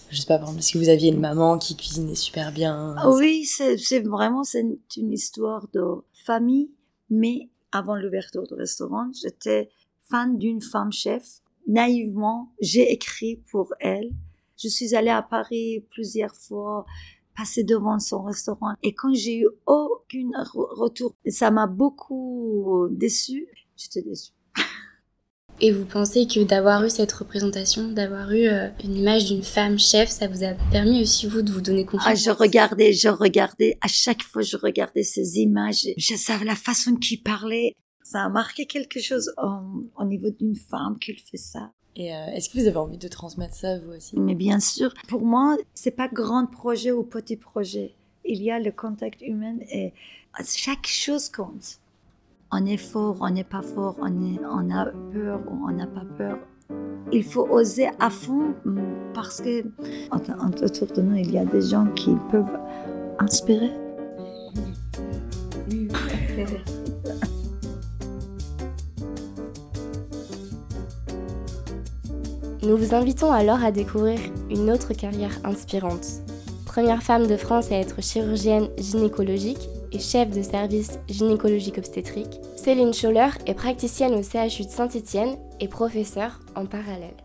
je 0.09 0.19
sais 0.19 0.27
pas, 0.27 0.37
par 0.37 0.49
exemple, 0.49 0.65
que 0.71 0.77
vous 0.77 0.89
aviez 0.89 1.09
une 1.09 1.19
maman 1.19 1.57
qui 1.57 1.75
cuisinait 1.75 2.15
super 2.15 2.51
bien 2.51 2.95
Oui, 3.07 3.45
c'est 3.45 3.99
vraiment 3.99 4.43
une 4.53 5.11
histoire 5.11 5.67
de 5.73 5.81
famille, 6.13 6.71
mais 7.09 7.49
avant 7.71 7.95
l'ouverture 7.95 8.43
du 8.43 8.53
restaurant, 8.53 9.09
j'étais 9.21 9.69
fan 10.09 10.37
d'une 10.37 10.61
femme 10.61 10.91
chef. 10.91 11.41
Naïvement, 11.67 12.51
j'ai 12.59 12.91
écrit 12.91 13.37
pour 13.51 13.73
elle 13.79 14.11
je 14.61 14.67
suis 14.67 14.95
allée 14.95 15.09
à 15.09 15.21
Paris 15.21 15.83
plusieurs 15.89 16.35
fois, 16.35 16.85
passer 17.35 17.63
devant 17.63 17.99
son 17.99 18.21
restaurant. 18.21 18.75
Et 18.83 18.93
quand 18.93 19.13
j'ai 19.13 19.39
eu 19.39 19.47
aucun 19.65 20.29
retour, 20.43 21.15
ça 21.27 21.49
m'a 21.51 21.67
beaucoup 21.67 22.87
déçue. 22.91 23.47
J'étais 23.75 24.01
déçue. 24.01 24.33
Et 25.63 25.71
vous 25.71 25.85
pensez 25.85 26.25
que 26.25 26.43
d'avoir 26.43 26.83
eu 26.83 26.89
cette 26.89 27.11
représentation, 27.11 27.87
d'avoir 27.89 28.31
eu 28.31 28.47
euh, 28.47 28.69
une 28.83 28.97
image 28.97 29.25
d'une 29.25 29.43
femme 29.43 29.77
chef, 29.77 30.09
ça 30.09 30.27
vous 30.27 30.43
a 30.43 30.55
permis 30.71 31.03
aussi 31.03 31.27
vous 31.27 31.43
de 31.43 31.51
vous 31.51 31.61
donner 31.61 31.85
confiance 31.85 32.07
Ah, 32.07 32.15
je 32.15 32.31
regardais, 32.31 32.93
je 32.93 33.09
regardais, 33.09 33.77
à 33.79 33.87
chaque 33.87 34.23
fois 34.23 34.41
je 34.41 34.57
regardais 34.57 35.03
ces 35.03 35.37
images, 35.37 35.87
je 35.97 36.15
savais 36.15 36.45
la 36.45 36.55
façon 36.55 36.95
qu'il 36.95 37.21
parlait. 37.21 37.75
Ça 38.01 38.23
a 38.23 38.29
marqué 38.29 38.65
quelque 38.65 38.99
chose 38.99 39.31
au 39.37 40.03
niveau 40.03 40.31
d'une 40.31 40.55
femme 40.55 40.97
qu'il 40.99 41.19
fait 41.19 41.37
ça. 41.37 41.71
Et 41.95 42.11
euh, 42.11 42.33
est-ce 42.33 42.49
que 42.49 42.57
vous 42.57 42.67
avez 42.67 42.77
envie 42.77 42.97
de 42.97 43.07
transmettre 43.07 43.53
ça 43.53 43.77
vous 43.77 43.91
aussi? 43.91 44.19
Mais 44.19 44.33
bien 44.33 44.59
sûr. 44.59 44.91
Pour 45.07 45.21
moi, 45.21 45.57
c'est 45.75 45.91
pas 45.91 46.07
grand 46.07 46.47
projet 46.47 46.91
ou 46.91 47.03
petit 47.03 47.37
projet. 47.37 47.93
Il 48.25 48.41
y 48.41 48.49
a 48.49 48.59
le 48.59 48.71
contact 48.71 49.21
humain 49.21 49.57
et 49.71 49.93
chaque 50.43 50.87
chose 50.87 51.29
compte. 51.29 51.80
On 52.53 52.65
est 52.65 52.75
fort, 52.75 53.15
on 53.21 53.29
n'est 53.29 53.45
pas 53.45 53.61
fort, 53.61 53.95
on, 54.01 54.71
a 54.71 54.85
peur 55.13 55.39
ou 55.49 55.69
on 55.69 55.71
n'a 55.71 55.87
pas 55.87 56.03
peur. 56.17 56.37
Il 57.13 57.23
faut 57.23 57.47
oser 57.49 57.87
à 57.97 58.09
fond 58.09 58.53
parce 59.13 59.39
que 59.39 59.63
autour 60.61 60.87
de 60.87 61.01
nous, 61.01 61.15
il 61.15 61.31
y 61.31 61.37
a 61.37 61.45
des 61.45 61.61
gens 61.61 61.85
qui 61.95 62.13
peuvent 62.29 62.59
inspirer. 63.19 63.71
Nous 72.63 72.77
vous 72.77 72.93
invitons 72.93 73.31
alors 73.31 73.63
à 73.63 73.71
découvrir 73.71 74.19
une 74.49 74.69
autre 74.69 74.93
carrière 74.93 75.39
inspirante. 75.45 76.05
Première 76.65 77.01
femme 77.01 77.27
de 77.27 77.37
France 77.37 77.71
à 77.71 77.75
être 77.75 78.03
chirurgienne 78.03 78.67
gynécologique 78.77 79.69
et 79.91 79.99
chef 79.99 80.29
de 80.29 80.41
service 80.41 80.99
gynécologique 81.07 81.77
obstétrique, 81.77 82.39
Céline 82.55 82.93
Scholler 82.93 83.29
est 83.45 83.53
praticienne 83.53 84.13
au 84.13 84.23
CHU 84.23 84.63
de 84.63 84.69
Saint-Étienne 84.69 85.37
et 85.59 85.67
professeure 85.67 86.39
en 86.55 86.65
parallèle. 86.65 87.17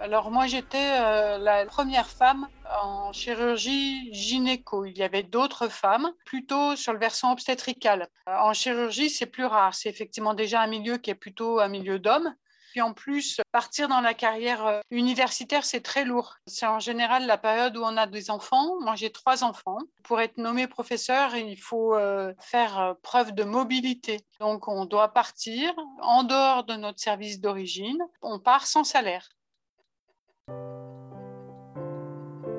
Alors 0.00 0.30
moi 0.30 0.46
j'étais 0.46 0.78
euh, 0.78 1.38
la 1.38 1.66
première 1.66 2.08
femme 2.08 2.48
en 2.82 3.12
chirurgie 3.12 4.12
gynéco. 4.14 4.84
Il 4.84 4.96
y 4.96 5.02
avait 5.02 5.22
d'autres 5.22 5.68
femmes, 5.68 6.12
plutôt 6.24 6.76
sur 6.76 6.92
le 6.92 6.98
versant 6.98 7.32
obstétrical. 7.32 8.08
Euh, 8.28 8.36
en 8.38 8.52
chirurgie, 8.52 9.10
c'est 9.10 9.26
plus 9.26 9.44
rare. 9.44 9.74
C'est 9.74 9.88
effectivement 9.88 10.34
déjà 10.34 10.62
un 10.62 10.66
milieu 10.66 10.98
qui 10.98 11.10
est 11.10 11.14
plutôt 11.14 11.58
un 11.60 11.68
milieu 11.68 11.98
d'hommes. 11.98 12.32
Puis 12.78 12.82
en 12.84 12.92
plus, 12.92 13.40
partir 13.50 13.88
dans 13.88 14.00
la 14.00 14.14
carrière 14.14 14.64
euh, 14.64 14.80
universitaire, 14.92 15.64
c'est 15.64 15.80
très 15.80 16.04
lourd. 16.04 16.36
C'est 16.46 16.64
en 16.64 16.78
général 16.78 17.26
la 17.26 17.36
période 17.36 17.76
où 17.76 17.82
on 17.82 17.96
a 17.96 18.06
des 18.06 18.30
enfants. 18.30 18.78
Moi, 18.80 18.94
j'ai 18.94 19.10
trois 19.10 19.42
enfants. 19.42 19.78
Pour 20.04 20.20
être 20.20 20.38
nommé 20.38 20.68
professeur, 20.68 21.34
il 21.34 21.56
faut 21.56 21.96
faire 22.38 22.94
preuve 23.02 23.32
de 23.32 23.42
mobilité. 23.42 24.20
Donc, 24.38 24.68
on 24.68 24.84
doit 24.84 25.08
partir 25.08 25.74
en 26.02 26.22
dehors 26.22 26.62
de 26.62 26.74
notre 26.74 27.00
service 27.00 27.40
d'origine. 27.40 27.98
On 28.22 28.38
part 28.38 28.68
sans 28.68 28.84
salaire. 28.84 29.28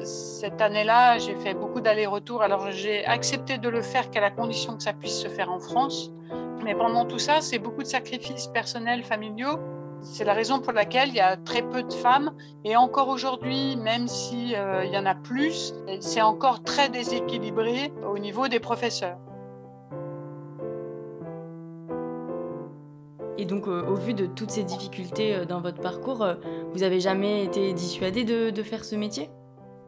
Cette 0.03 0.59
année-là, 0.59 1.17
j'ai 1.17 1.37
fait 1.37 1.53
beaucoup 1.53 1.79
d'allers-retours. 1.79 2.43
Alors, 2.43 2.71
j'ai 2.71 3.05
accepté 3.05 3.57
de 3.57 3.69
le 3.69 3.81
faire 3.81 4.11
qu'à 4.11 4.19
la 4.19 4.31
condition 4.31 4.75
que 4.75 4.83
ça 4.83 4.91
puisse 4.91 5.21
se 5.21 5.29
faire 5.29 5.49
en 5.49 5.61
France. 5.61 6.11
Mais 6.65 6.75
pendant 6.75 7.05
tout 7.05 7.19
ça, 7.19 7.39
c'est 7.39 7.59
beaucoup 7.59 7.83
de 7.83 7.87
sacrifices 7.87 8.47
personnels, 8.47 9.05
familiaux. 9.05 9.78
C'est 10.01 10.23
la 10.23 10.33
raison 10.33 10.59
pour 10.59 10.71
laquelle 10.71 11.09
il 11.09 11.15
y 11.15 11.19
a 11.19 11.35
très 11.35 11.61
peu 11.61 11.83
de 11.83 11.93
femmes. 11.93 12.31
Et 12.63 12.75
encore 12.75 13.09
aujourd'hui, 13.09 13.75
même 13.75 14.07
s'il 14.07 14.55
euh, 14.55 14.85
y 14.85 14.97
en 14.97 15.05
a 15.05 15.15
plus, 15.15 15.73
c'est 15.99 16.21
encore 16.21 16.63
très 16.63 16.89
déséquilibré 16.89 17.91
au 18.07 18.17
niveau 18.17 18.47
des 18.47 18.59
professeurs. 18.59 19.17
Et 23.37 23.45
donc, 23.45 23.67
euh, 23.67 23.85
au 23.85 23.95
vu 23.95 24.13
de 24.13 24.25
toutes 24.25 24.51
ces 24.51 24.63
difficultés 24.63 25.35
euh, 25.35 25.45
dans 25.45 25.61
votre 25.61 25.81
parcours, 25.81 26.25
vous 26.73 26.83
avez 26.83 26.99
jamais 26.99 27.43
été 27.43 27.73
dissuadée 27.73 28.23
de, 28.23 28.49
de 28.49 28.63
faire 28.63 28.85
ce 28.85 28.95
métier? 28.95 29.29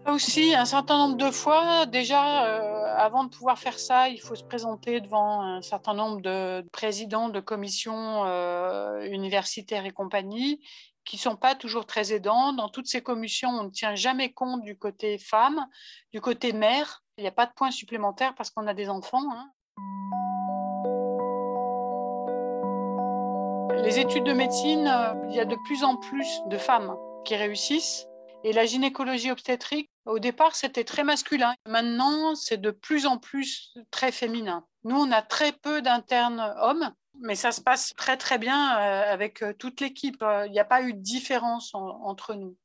Aussi, 0.08 0.56
un 0.56 0.66
certain 0.66 0.98
nombre 0.98 1.18
de 1.18 1.32
fois, 1.32 1.86
déjà, 1.86 2.46
euh, 2.46 2.96
avant 2.98 3.24
de 3.24 3.30
pouvoir 3.30 3.58
faire 3.60 3.80
ça, 3.80 4.10
il 4.10 4.20
faut 4.20 4.36
se 4.36 4.44
présenter 4.44 5.02
devant 5.02 5.42
un 5.42 5.62
certain 5.62 5.94
nombre 5.94 6.22
de 6.22 6.66
présidents 6.72 7.30
de 7.30 7.40
commissions 7.40 8.26
euh, 8.26 9.02
universitaires 9.06 9.86
et 9.86 9.92
compagnie 9.92 10.60
qui 11.06 11.18
ne 11.18 11.22
sont 11.22 11.36
pas 11.36 11.56
toujours 11.56 11.86
très 11.86 12.14
aidants. 12.14 12.54
Dans 12.54 12.70
toutes 12.70 12.88
ces 12.88 13.02
commissions, 13.02 13.50
on 13.50 13.64
ne 13.64 13.70
tient 13.70 13.96
jamais 13.96 14.32
compte 14.32 14.62
du 14.64 14.78
côté 14.78 15.18
femme, 15.18 15.66
du 16.14 16.22
côté 16.22 16.54
mère. 16.54 17.04
Il 17.18 17.22
n'y 17.22 17.28
a 17.28 17.32
pas 17.32 17.46
de 17.46 17.54
points 17.54 17.72
supplémentaires 17.72 18.34
parce 18.36 18.50
qu'on 18.50 18.68
a 18.68 18.74
des 18.74 18.90
enfants. 18.90 19.24
Hein. 19.32 19.50
Les 23.84 24.00
études 24.00 24.24
de 24.24 24.34
médecine, 24.34 24.88
euh, 24.88 25.14
il 25.30 25.36
y 25.36 25.40
a 25.40 25.46
de 25.46 25.56
plus 25.66 25.84
en 25.84 25.98
plus 25.98 26.42
de 26.48 26.58
femmes 26.58 26.96
qui 27.26 27.36
réussissent. 27.36 28.08
Et 28.44 28.54
la 28.54 28.66
gynécologie 28.66 29.32
obstétrique, 29.32 29.91
au 30.06 30.20
départ, 30.20 30.56
c'était 30.56 30.84
très 30.84 31.04
masculin. 31.04 31.54
Maintenant, 31.68 32.36
c'est 32.36 32.60
de 32.60 32.72
plus 32.72 33.06
en 33.06 33.18
plus 33.18 33.74
très 33.92 34.12
féminin. 34.12 34.66
Nous, 34.84 34.96
on 34.96 35.12
a 35.12 35.22
très 35.22 35.52
peu 35.52 35.82
d'internes 35.82 36.54
hommes, 36.60 36.92
mais 37.20 37.36
ça 37.36 37.52
se 37.52 37.62
passe 37.62 37.94
très 37.96 38.18
très 38.18 38.40
bien 38.40 38.78
euh, 38.78 39.14
avec 39.14 39.44
euh, 39.44 39.54
toute 39.54 39.80
l'équipe. 39.80 40.22
Euh, 40.24 40.48
il 40.48 40.52
n'y 40.52 40.60
a 40.60 40.66
pas 40.66 40.82
eu 40.82 40.94
de 40.94 41.00
différence 41.00 41.76
entre 41.76 42.34
nous. 42.34 42.58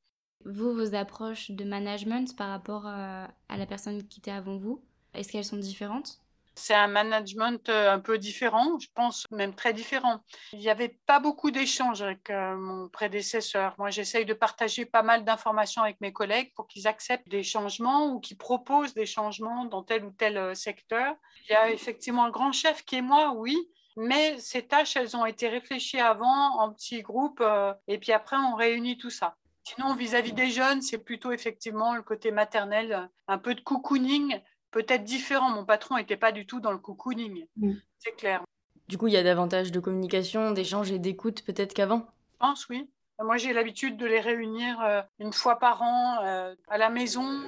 Vous, 0.44 0.72
vos 0.72 0.94
approches 0.94 1.51
de 1.51 1.64
management 1.64 2.37
par 2.37 2.49
rapport 2.49 2.87
à 2.87 3.29
la 3.49 3.66
personne 3.66 4.07
qui 4.07 4.20
était 4.20 4.31
avant 4.31 4.57
vous, 4.59 4.81
est-ce 5.12 5.33
qu'elles 5.33 5.44
sont 5.44 5.57
différentes? 5.57 6.20
C'est 6.58 6.74
un 6.74 6.88
management 6.88 7.68
euh, 7.68 7.92
un 7.92 8.00
peu 8.00 8.16
différent, 8.16 8.78
je 8.80 8.88
pense 8.94 9.26
même 9.30 9.54
très 9.54 9.74
différent. 9.74 10.20
Il 10.54 10.58
n'y 10.58 10.70
avait 10.70 10.98
pas 11.06 11.20
beaucoup 11.20 11.50
d'échanges 11.50 12.00
avec 12.00 12.30
euh, 12.30 12.56
mon 12.56 12.88
prédécesseur. 12.88 13.74
Moi, 13.76 13.90
j'essaye 13.90 14.24
de 14.24 14.32
partager 14.32 14.86
pas 14.86 15.02
mal 15.02 15.24
d'informations 15.24 15.82
avec 15.82 16.00
mes 16.00 16.14
collègues 16.14 16.52
pour 16.54 16.66
qu'ils 16.66 16.88
acceptent 16.88 17.28
des 17.28 17.42
changements 17.42 18.06
ou 18.06 18.20
qu'ils 18.20 18.38
proposent 18.38 18.94
des 18.94 19.04
changements 19.04 19.66
dans 19.66 19.82
tel 19.82 20.06
ou 20.06 20.10
tel 20.12 20.38
euh, 20.38 20.54
secteur. 20.54 21.14
Il 21.48 21.52
y 21.52 21.56
a 21.56 21.70
effectivement 21.70 22.24
un 22.24 22.30
grand 22.30 22.52
chef 22.52 22.84
qui 22.86 22.96
est 22.96 23.02
moi, 23.02 23.34
oui, 23.36 23.56
mais 23.98 24.38
ces 24.38 24.66
tâches, 24.66 24.96
elles 24.96 25.14
ont 25.14 25.26
été 25.26 25.48
réfléchies 25.48 26.00
avant 26.00 26.58
en 26.58 26.72
petits 26.72 27.02
groupes 27.02 27.42
et 27.86 27.98
puis 27.98 28.12
après, 28.12 28.36
on 28.36 28.54
réunit 28.54 28.98
tout 28.98 29.10
ça. 29.10 29.36
Sinon, 29.62 29.94
vis-à-vis 29.94 30.32
-vis 30.32 30.34
des 30.34 30.50
jeunes, 30.50 30.82
c'est 30.82 30.98
plutôt 30.98 31.32
effectivement 31.32 31.94
le 31.94 32.02
côté 32.02 32.30
maternel, 32.30 33.08
un 33.26 33.38
peu 33.38 33.54
de 33.54 33.60
cocooning 33.60 34.40
peut-être 34.76 35.04
différent. 35.04 35.48
Mon 35.48 35.64
patron 35.64 35.96
n'était 35.96 36.18
pas 36.18 36.32
du 36.32 36.44
tout 36.44 36.60
dans 36.60 36.70
le 36.70 36.76
cocooning, 36.76 37.46
mm. 37.56 37.72
c'est 37.98 38.14
clair. 38.14 38.42
Du 38.88 38.98
coup, 38.98 39.06
il 39.08 39.14
y 39.14 39.16
a 39.16 39.22
davantage 39.22 39.72
de 39.72 39.80
communication, 39.80 40.50
d'échange 40.50 40.92
et 40.92 40.98
d'écoute 40.98 41.42
peut-être 41.46 41.72
qu'avant? 41.72 42.06
Je 42.32 42.36
pense, 42.38 42.68
oui. 42.68 42.86
Moi, 43.18 43.38
j'ai 43.38 43.54
l'habitude 43.54 43.96
de 43.96 44.04
les 44.04 44.20
réunir 44.20 44.78
euh, 44.82 45.00
une 45.18 45.32
fois 45.32 45.58
par 45.58 45.80
an 45.80 46.18
euh, 46.22 46.54
à 46.68 46.76
la 46.76 46.90
maison. 46.90 47.40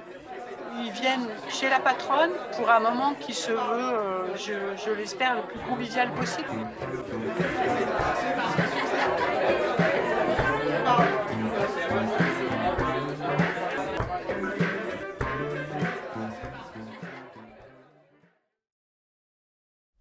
Ils 0.82 0.90
viennent 0.90 1.28
chez 1.50 1.68
la 1.68 1.80
patronne 1.80 2.32
pour 2.56 2.70
un 2.70 2.80
moment 2.80 3.12
qui 3.14 3.34
se 3.34 3.52
veut, 3.52 3.58
euh, 3.60 4.36
je, 4.36 4.54
je 4.82 4.90
l'espère, 4.92 5.36
le 5.36 5.42
plus 5.42 5.60
convivial 5.68 6.10
possible. 6.14 6.48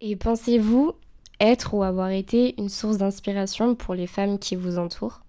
Et 0.02 0.16
pensez-vous 0.16 0.94
être 1.40 1.74
ou 1.74 1.84
avoir 1.84 2.10
été 2.10 2.60
une 2.60 2.70
source 2.70 2.98
d'inspiration 2.98 3.76
pour 3.76 3.94
les 3.94 4.08
femmes 4.08 4.40
qui 4.40 4.56
vous 4.56 4.78
entourent? 4.80 5.22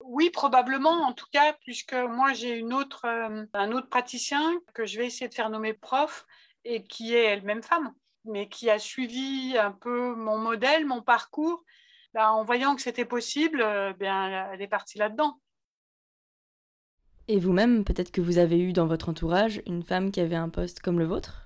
Oui, 0.00 0.30
probablement, 0.30 0.90
en 0.90 1.12
tout 1.12 1.26
cas, 1.32 1.54
puisque 1.62 1.94
moi 1.94 2.32
j'ai 2.34 2.58
une 2.58 2.72
autre, 2.74 3.04
euh, 3.06 3.46
un 3.54 3.72
autre 3.72 3.88
praticien 3.88 4.42
que 4.74 4.84
je 4.84 4.98
vais 4.98 5.06
essayer 5.06 5.28
de 5.28 5.34
faire 5.34 5.48
nommer 5.50 5.72
prof 5.74 6.26
et 6.64 6.84
qui 6.84 7.14
est 7.14 7.24
elle-même 7.24 7.62
femme, 7.62 7.94
mais 8.24 8.48
qui 8.48 8.68
a 8.68 8.78
suivi 8.78 9.56
un 9.58 9.72
peu 9.72 10.14
mon 10.14 10.38
modèle, 10.38 10.86
mon 10.86 11.02
parcours. 11.02 11.64
Ben, 12.14 12.28
en 12.28 12.44
voyant 12.44 12.76
que 12.76 12.82
c'était 12.82 13.06
possible, 13.06 13.62
euh, 13.62 13.92
bien, 13.94 14.52
elle 14.52 14.60
est 14.60 14.68
partie 14.68 14.98
là-dedans. 14.98 15.38
Et 17.26 17.40
vous-même, 17.40 17.84
peut-être 17.84 18.12
que 18.12 18.20
vous 18.20 18.38
avez 18.38 18.60
eu 18.60 18.72
dans 18.72 18.86
votre 18.86 19.08
entourage 19.08 19.60
une 19.66 19.82
femme 19.82 20.12
qui 20.12 20.20
avait 20.20 20.36
un 20.36 20.48
poste 20.48 20.78
comme 20.80 21.00
le 21.00 21.04
vôtre? 21.06 21.41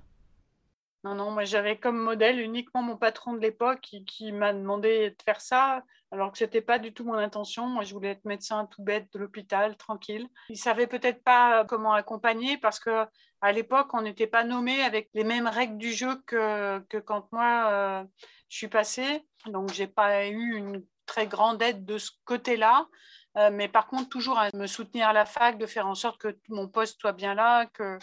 Non, 1.06 1.14
non, 1.14 1.30
moi 1.30 1.44
j'avais 1.44 1.78
comme 1.78 1.98
modèle 1.98 2.40
uniquement 2.40 2.82
mon 2.82 2.96
patron 2.96 3.34
de 3.34 3.38
l'époque 3.38 3.80
qui, 3.80 4.32
m'a 4.32 4.52
demandé 4.52 5.10
de 5.10 5.22
faire 5.24 5.40
ça, 5.40 5.84
alors 6.10 6.32
que 6.32 6.38
ce 6.38 6.42
n'était 6.42 6.60
pas 6.60 6.80
du 6.80 6.92
tout 6.92 7.04
mon 7.04 7.14
intention. 7.14 7.68
Moi 7.68 7.84
je 7.84 7.94
voulais 7.94 8.08
être 8.08 8.24
médecin 8.24 8.66
tout 8.66 8.82
bête 8.82 9.06
de 9.12 9.20
l'hôpital, 9.20 9.76
tranquille. 9.76 10.26
Il 10.48 10.58
savait 10.58 10.88
peut-être 10.88 11.22
pas 11.22 11.64
comment 11.64 11.92
accompagner 11.92 12.58
parce 12.58 12.80
que 12.80 13.06
à 13.40 13.52
l'époque 13.52 13.94
on 13.94 14.02
n'était 14.02 14.26
pas 14.26 14.42
nommé 14.42 14.82
avec 14.82 15.08
les 15.14 15.22
mêmes 15.22 15.46
règles 15.46 15.78
du 15.78 15.92
jeu 15.92 16.20
que, 16.26 16.80
que 16.88 16.96
quand 16.96 17.30
moi 17.30 17.70
euh, 17.70 18.04
je 18.48 18.56
suis 18.56 18.68
passée. 18.68 19.24
Donc 19.46 19.72
j'ai 19.72 19.86
pas 19.86 20.26
eu 20.26 20.56
une 20.56 20.84
très 21.06 21.28
grande 21.28 21.62
aide 21.62 21.84
de 21.84 21.98
ce 21.98 22.10
côté-là. 22.24 22.88
Euh, 23.36 23.50
mais 23.52 23.68
par 23.68 23.86
contre, 23.86 24.08
toujours 24.08 24.40
à 24.40 24.48
me 24.54 24.66
soutenir 24.66 25.08
à 25.08 25.12
la 25.12 25.24
fac, 25.24 25.56
de 25.56 25.66
faire 25.66 25.86
en 25.86 25.94
sorte 25.94 26.18
que 26.20 26.36
mon 26.48 26.66
poste 26.66 27.00
soit 27.00 27.12
bien 27.12 27.34
là, 27.34 27.66
que. 27.66 27.96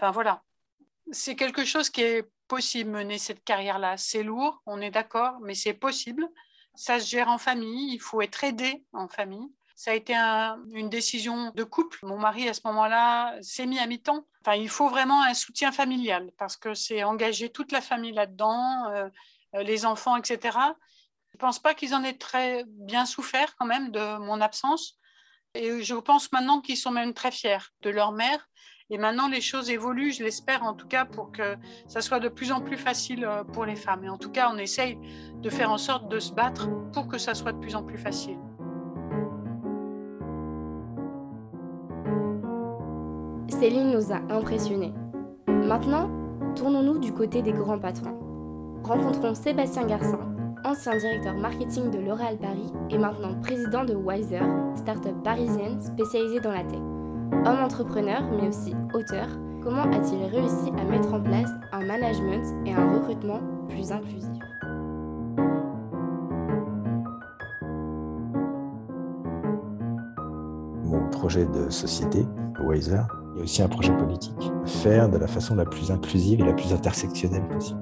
Enfin 0.00 0.10
voilà. 0.10 0.42
C'est 1.12 1.36
quelque 1.36 1.64
chose 1.64 1.90
qui 1.90 2.02
est 2.02 2.30
possible 2.46 2.90
mener 2.90 3.18
cette 3.18 3.44
carrière-là. 3.44 3.96
C'est 3.96 4.22
lourd, 4.22 4.62
on 4.66 4.80
est 4.80 4.90
d'accord, 4.90 5.38
mais 5.40 5.54
c'est 5.54 5.74
possible. 5.74 6.28
Ça 6.74 7.00
se 7.00 7.08
gère 7.08 7.28
en 7.28 7.38
famille, 7.38 7.94
il 7.94 8.00
faut 8.00 8.20
être 8.20 8.44
aidé 8.44 8.84
en 8.92 9.08
famille. 9.08 9.48
Ça 9.74 9.90
a 9.90 9.94
été 9.94 10.14
une 10.14 10.88
décision 10.88 11.52
de 11.54 11.62
couple. 11.62 11.98
Mon 12.02 12.18
mari, 12.18 12.48
à 12.48 12.54
ce 12.54 12.62
moment-là, 12.64 13.36
s'est 13.42 13.66
mis 13.66 13.78
à 13.78 13.86
mi-temps. 13.86 14.26
Enfin, 14.40 14.56
il 14.56 14.70
faut 14.70 14.88
vraiment 14.88 15.22
un 15.22 15.34
soutien 15.34 15.70
familial 15.70 16.30
parce 16.38 16.56
que 16.56 16.72
c'est 16.72 17.04
engager 17.04 17.50
toute 17.50 17.72
la 17.72 17.82
famille 17.82 18.12
là-dedans, 18.12 18.86
euh, 18.88 19.08
les 19.52 19.84
enfants, 19.84 20.16
etc. 20.16 20.58
Je 21.28 21.36
ne 21.36 21.38
pense 21.38 21.58
pas 21.58 21.74
qu'ils 21.74 21.94
en 21.94 22.02
aient 22.04 22.16
très 22.16 22.64
bien 22.66 23.04
souffert 23.04 23.54
quand 23.56 23.66
même 23.66 23.90
de 23.90 24.16
mon 24.18 24.40
absence. 24.40 24.98
Et 25.52 25.82
je 25.82 25.94
pense 25.94 26.32
maintenant 26.32 26.60
qu'ils 26.62 26.78
sont 26.78 26.90
même 26.90 27.12
très 27.12 27.30
fiers 27.30 27.58
de 27.82 27.90
leur 27.90 28.12
mère 28.12 28.48
et 28.88 28.98
maintenant, 28.98 29.28
les 29.28 29.40
choses 29.40 29.68
évoluent, 29.68 30.12
je 30.12 30.22
l'espère 30.22 30.62
en 30.62 30.72
tout 30.72 30.86
cas, 30.86 31.04
pour 31.04 31.32
que 31.32 31.56
ça 31.88 32.00
soit 32.00 32.20
de 32.20 32.28
plus 32.28 32.52
en 32.52 32.60
plus 32.60 32.76
facile 32.76 33.24
euh, 33.24 33.42
pour 33.42 33.64
les 33.64 33.74
femmes. 33.74 34.04
Et 34.04 34.08
en 34.08 34.16
tout 34.16 34.30
cas, 34.30 34.50
on 34.54 34.58
essaye 34.58 34.96
de 35.42 35.50
faire 35.50 35.72
en 35.72 35.78
sorte 35.78 36.08
de 36.08 36.20
se 36.20 36.32
battre 36.32 36.68
pour 36.92 37.08
que 37.08 37.18
ça 37.18 37.34
soit 37.34 37.52
de 37.52 37.58
plus 37.58 37.74
en 37.74 37.82
plus 37.82 37.98
facile. 37.98 38.38
Céline 43.48 43.90
nous 43.90 44.12
a 44.12 44.20
impressionnés. 44.32 44.94
Maintenant, 45.48 46.08
tournons-nous 46.54 46.98
du 46.98 47.12
côté 47.12 47.42
des 47.42 47.52
grands 47.52 47.78
patrons. 47.78 48.20
Rencontrons 48.84 49.34
Sébastien 49.34 49.84
Garcin, 49.86 50.20
ancien 50.64 50.96
directeur 50.96 51.34
marketing 51.34 51.90
de 51.90 51.98
L'Oréal 51.98 52.38
Paris 52.38 52.72
et 52.90 52.98
maintenant 52.98 53.40
président 53.40 53.84
de 53.84 53.94
Wiser, 53.94 54.42
start-up 54.76 55.16
parisienne 55.24 55.80
spécialisée 55.80 56.40
dans 56.40 56.52
la 56.52 56.62
tech. 56.62 56.95
Homme 57.44 57.60
entrepreneur, 57.64 58.22
mais 58.32 58.48
aussi 58.48 58.74
auteur, 58.94 59.26
comment 59.62 59.82
a-t-il 59.82 60.24
réussi 60.24 60.70
à 60.78 60.84
mettre 60.84 61.12
en 61.12 61.20
place 61.20 61.50
un 61.72 61.84
management 61.84 62.44
et 62.66 62.72
un 62.72 62.94
recrutement 62.94 63.40
plus 63.68 63.92
inclusif? 63.92 64.42
Mon 70.84 71.08
projet 71.10 71.46
de 71.46 71.68
société, 71.70 72.24
Wiser, 72.64 73.02
est 73.36 73.42
aussi 73.42 73.62
un 73.62 73.68
projet 73.68 73.96
politique. 73.96 74.52
Faire 74.64 75.08
de 75.08 75.18
la 75.18 75.26
façon 75.26 75.56
la 75.56 75.64
plus 75.64 75.90
inclusive 75.90 76.40
et 76.40 76.44
la 76.44 76.52
plus 76.52 76.72
intersectionnelle 76.72 77.46
possible. 77.48 77.80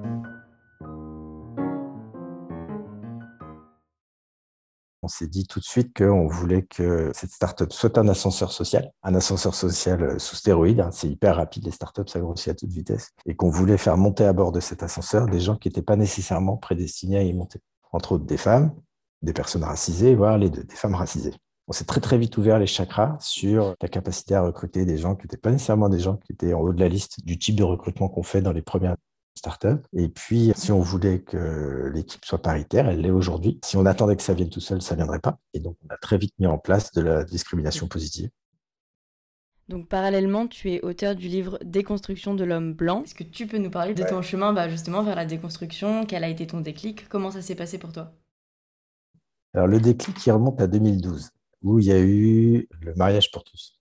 On 5.05 5.07
s'est 5.07 5.27
dit 5.27 5.45
tout 5.45 5.59
de 5.59 5.65
suite 5.65 5.95
qu'on 5.95 6.25
voulait 6.25 6.63
que 6.63 7.11
cette 7.13 7.29
startup 7.29 7.71
soit 7.71 7.99
un 7.99 8.07
ascenseur 8.07 8.51
social, 8.51 8.91
un 9.03 9.13
ascenseur 9.13 9.53
social 9.53 10.01
euh, 10.01 10.19
sous 10.19 10.35
stéroïdes. 10.35 10.79
Hein. 10.79 10.89
c'est 10.91 11.07
hyper 11.07 11.35
rapide, 11.35 11.65
les 11.65 11.71
startups, 11.71 12.07
ça 12.07 12.19
grossit 12.19 12.47
à 12.47 12.55
toute 12.55 12.71
vitesse. 12.71 13.11
Et 13.27 13.35
qu'on 13.35 13.51
voulait 13.51 13.77
faire 13.77 13.97
monter 13.97 14.25
à 14.25 14.33
bord 14.33 14.51
de 14.51 14.59
cet 14.59 14.81
ascenseur 14.81 15.27
des 15.27 15.39
gens 15.39 15.57
qui 15.57 15.67
n'étaient 15.67 15.83
pas 15.83 15.95
nécessairement 15.95 16.57
prédestinés 16.57 17.17
à 17.17 17.21
y 17.21 17.33
monter. 17.33 17.59
Entre 17.91 18.13
autres, 18.13 18.25
des 18.25 18.37
femmes, 18.37 18.73
des 19.21 19.31
personnes 19.31 19.63
racisées, 19.63 20.15
voire 20.15 20.39
les 20.39 20.49
deux, 20.49 20.63
des 20.63 20.75
femmes 20.75 20.95
racisées. 20.95 21.35
On 21.67 21.71
s'est 21.71 21.85
très 21.85 22.01
très 22.01 22.17
vite 22.17 22.35
ouvert 22.37 22.57
les 22.57 22.67
chakras 22.67 23.15
sur 23.19 23.75
la 23.79 23.87
capacité 23.87 24.33
à 24.33 24.41
recruter 24.41 24.85
des 24.85 24.97
gens 24.97 25.15
qui 25.15 25.25
n'étaient 25.25 25.37
pas 25.37 25.51
nécessairement 25.51 25.89
des 25.89 25.99
gens 25.99 26.17
qui 26.17 26.31
étaient 26.31 26.55
en 26.55 26.61
haut 26.61 26.73
de 26.73 26.79
la 26.79 26.89
liste 26.89 27.23
du 27.23 27.37
type 27.37 27.55
de 27.55 27.63
recrutement 27.63 28.09
qu'on 28.09 28.23
fait 28.23 28.41
dans 28.41 28.53
les 28.53 28.63
premières 28.63 28.95
start-up. 29.35 29.85
Et 29.93 30.09
puis, 30.09 30.51
si 30.55 30.71
on 30.71 30.79
voulait 30.79 31.19
que 31.19 31.91
l'équipe 31.93 32.23
soit 32.25 32.41
paritaire, 32.41 32.87
elle 32.87 33.01
l'est 33.01 33.11
aujourd'hui. 33.11 33.59
Si 33.63 33.77
on 33.77 33.85
attendait 33.85 34.15
que 34.15 34.23
ça 34.23 34.33
vienne 34.33 34.49
tout 34.49 34.61
seul, 34.61 34.81
ça 34.81 34.95
ne 34.95 34.99
viendrait 34.99 35.19
pas. 35.19 35.39
Et 35.53 35.59
donc, 35.59 35.77
on 35.85 35.93
a 35.93 35.97
très 35.97 36.17
vite 36.17 36.33
mis 36.39 36.47
en 36.47 36.57
place 36.57 36.91
de 36.91 37.01
la 37.01 37.23
discrimination 37.23 37.87
positive. 37.87 38.29
Donc 39.67 39.87
parallèlement, 39.87 40.47
tu 40.47 40.71
es 40.71 40.81
auteur 40.81 41.15
du 41.15 41.27
livre 41.27 41.57
Déconstruction 41.63 42.35
de 42.35 42.43
l'homme 42.43 42.73
blanc. 42.73 43.03
Est-ce 43.03 43.15
que 43.15 43.23
tu 43.23 43.47
peux 43.47 43.57
nous 43.57 43.71
parler 43.71 43.95
de 43.95 44.03
ton 44.03 44.21
chemin 44.21 44.53
bah, 44.53 44.69
justement 44.69 45.01
vers 45.01 45.15
la 45.15 45.25
déconstruction? 45.25 46.05
Quel 46.05 46.23
a 46.23 46.29
été 46.29 46.45
ton 46.45 46.61
déclic? 46.61 47.09
Comment 47.09 47.31
ça 47.31 47.41
s'est 47.41 47.55
passé 47.55 47.79
pour 47.79 47.91
toi? 47.91 48.13
Alors 49.55 49.67
le 49.67 49.79
déclic, 49.79 50.23
il 50.25 50.31
remonte 50.31 50.61
à 50.61 50.67
2012, 50.67 51.31
où 51.63 51.79
il 51.79 51.85
y 51.85 51.91
a 51.91 51.99
eu 51.99 52.67
le 52.81 52.93
mariage 52.93 53.31
pour 53.31 53.43
tous. 53.43 53.74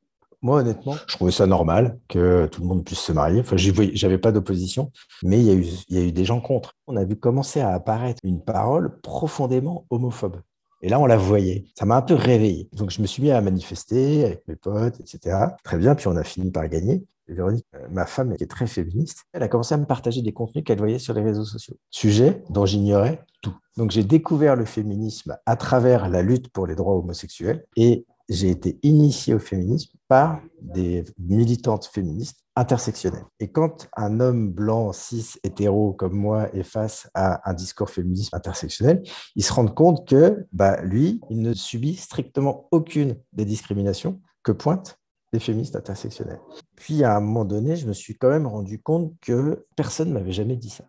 Moi, 0.45 0.61
honnêtement, 0.61 0.95
je 1.07 1.17
trouvais 1.17 1.33
ça 1.33 1.47
normal 1.47 1.99
que 2.07 2.45
tout 2.53 2.61
le 2.61 2.67
monde 2.67 2.85
puisse 2.85 2.99
se 2.99 3.13
marier. 3.13 3.41
Enfin, 3.41 3.57
j'avais 3.57 4.19
pas 4.19 4.31
d'opposition, 4.31 4.93
mais 5.23 5.41
il 5.41 5.47
y, 5.89 5.97
a 5.97 6.03
eu, 6.03 6.13
des 6.13 6.25
gens 6.27 6.43
contre. 6.43 6.75
On 6.87 6.97
a 6.97 7.05
vu 7.05 7.17
commencer 7.17 7.63
à 7.63 7.71
apparaître 7.71 8.21
une 8.25 8.45
parole 8.45 9.01
profondément 9.01 9.87
homophobe. 9.89 10.43
Et 10.83 10.91
là, 10.91 11.01
on 11.01 11.07
la 11.07 11.17
voyait. 11.17 11.65
Ça 11.79 11.87
m'a 11.87 11.97
un 11.97 12.03
peu 12.03 12.13
réveillé. 12.13 12.69
Donc, 12.75 12.91
je 12.91 13.01
me 13.01 13.07
suis 13.07 13.23
mis 13.23 13.31
à 13.31 13.41
manifester 13.41 14.27
avec 14.27 14.47
mes 14.47 14.57
potes, 14.57 15.01
etc. 15.01 15.35
Très 15.65 15.79
bien. 15.79 15.95
Puis, 15.95 16.09
on 16.09 16.17
a 16.17 16.25
fini 16.25 16.51
par 16.51 16.69
gagner. 16.69 17.03
Véronique, 17.27 17.65
euh, 17.75 17.89
ma 17.91 18.05
femme, 18.05 18.37
qui 18.37 18.45
est 18.45 18.51
très 18.51 18.67
féministe, 18.67 19.25
elle 19.33 19.43
a 19.43 19.49
commencé 19.49 19.73
à 19.75 19.79
me 19.79 19.87
partager 19.87 20.21
des 20.21 20.35
contenus 20.35 20.63
qu'elle 20.63 20.77
voyait 20.77 20.99
sur 20.99 21.15
les 21.15 21.23
réseaux 21.23 21.47
sociaux. 21.47 21.77
Sujet 21.89 22.43
dont 22.51 22.67
j'ignorais 22.67 23.25
tout. 23.41 23.57
Donc, 23.79 23.93
j'ai 23.93 24.05
découvert 24.05 24.57
le 24.57 24.67
féminisme 24.67 25.39
à 25.47 25.57
travers 25.57 26.11
la 26.11 26.21
lutte 26.21 26.51
pour 26.51 26.67
les 26.67 26.75
droits 26.75 26.97
homosexuels 26.97 27.65
et 27.77 28.05
j'ai 28.29 28.51
été 28.51 28.79
initié 28.83 29.35
au 29.35 29.39
féminisme 29.39 29.97
par 30.09 30.41
des 30.61 31.05
militantes 31.19 31.87
féministes 31.87 32.45
intersectionnelles. 32.57 33.27
Et 33.41 33.49
quand 33.49 33.89
un 33.97 34.21
homme 34.21 34.51
blanc, 34.51 34.93
cis, 34.93 35.35
hétéro 35.43 35.93
comme 35.93 36.15
moi 36.15 36.55
est 36.55 36.63
face 36.63 37.11
à 37.15 37.49
un 37.49 37.55
discours 37.55 37.91
féministe 37.91 38.33
intersectionnel, 38.33 39.03
il 39.35 39.45
se 39.45 39.53
rend 39.53 39.67
compte 39.67 40.07
que 40.07 40.47
bah, 40.53 40.81
lui, 40.83 41.21
il 41.31 41.41
ne 41.43 41.53
subit 41.53 41.97
strictement 41.97 42.69
aucune 42.71 43.17
des 43.33 43.45
discriminations 43.45 44.21
que 44.43 44.53
pointent 44.53 44.99
les 45.33 45.41
féministes 45.41 45.75
intersectionnels. 45.75 46.41
Puis 46.77 47.03
à 47.03 47.17
un 47.17 47.21
moment 47.21 47.45
donné, 47.45 47.75
je 47.77 47.89
me 47.89 47.93
suis 47.93 48.17
quand 48.17 48.31
même 48.31 48.47
rendu 48.47 48.81
compte 48.81 49.13
que 49.21 49.67
personne 49.75 50.09
ne 50.11 50.15
m'avait 50.15 50.33
jamais 50.33 50.57
dit 50.57 50.71
ça. 50.71 50.85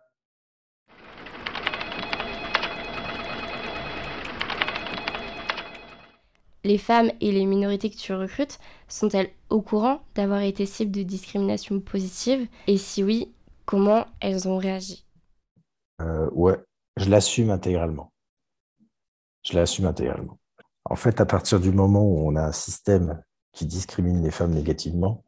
Les 6.65 6.79
femmes 6.79 7.11
et 7.21 7.31
les 7.31 7.45
minorités 7.45 7.91
que 7.91 7.95
tu 7.95 8.11
recrutes 8.11 8.59
sont-elles 8.87 9.29
au 9.49 9.61
courant 9.61 10.01
d'avoir 10.15 10.41
été 10.41 10.65
cibles 10.65 10.91
de 10.91 11.03
discrimination 11.03 11.79
positive 11.79 12.47
Et 12.67 12.77
si 12.77 13.03
oui, 13.03 13.31
comment 13.65 14.05
elles 14.19 14.47
ont 14.47 14.57
réagi? 14.57 15.05
Euh, 16.01 16.27
Ouais, 16.31 16.57
je 16.97 17.09
l'assume 17.09 17.51
intégralement. 17.51 18.11
Je 19.43 19.53
l'assume 19.53 19.85
intégralement. 19.85 20.39
En 20.85 20.95
fait, 20.95 21.21
à 21.21 21.25
partir 21.25 21.59
du 21.59 21.71
moment 21.71 22.01
où 22.01 22.27
on 22.27 22.35
a 22.35 22.41
un 22.41 22.51
système 22.51 23.21
qui 23.53 23.67
discrimine 23.67 24.23
les 24.23 24.31
femmes 24.31 24.53
négativement, 24.53 25.23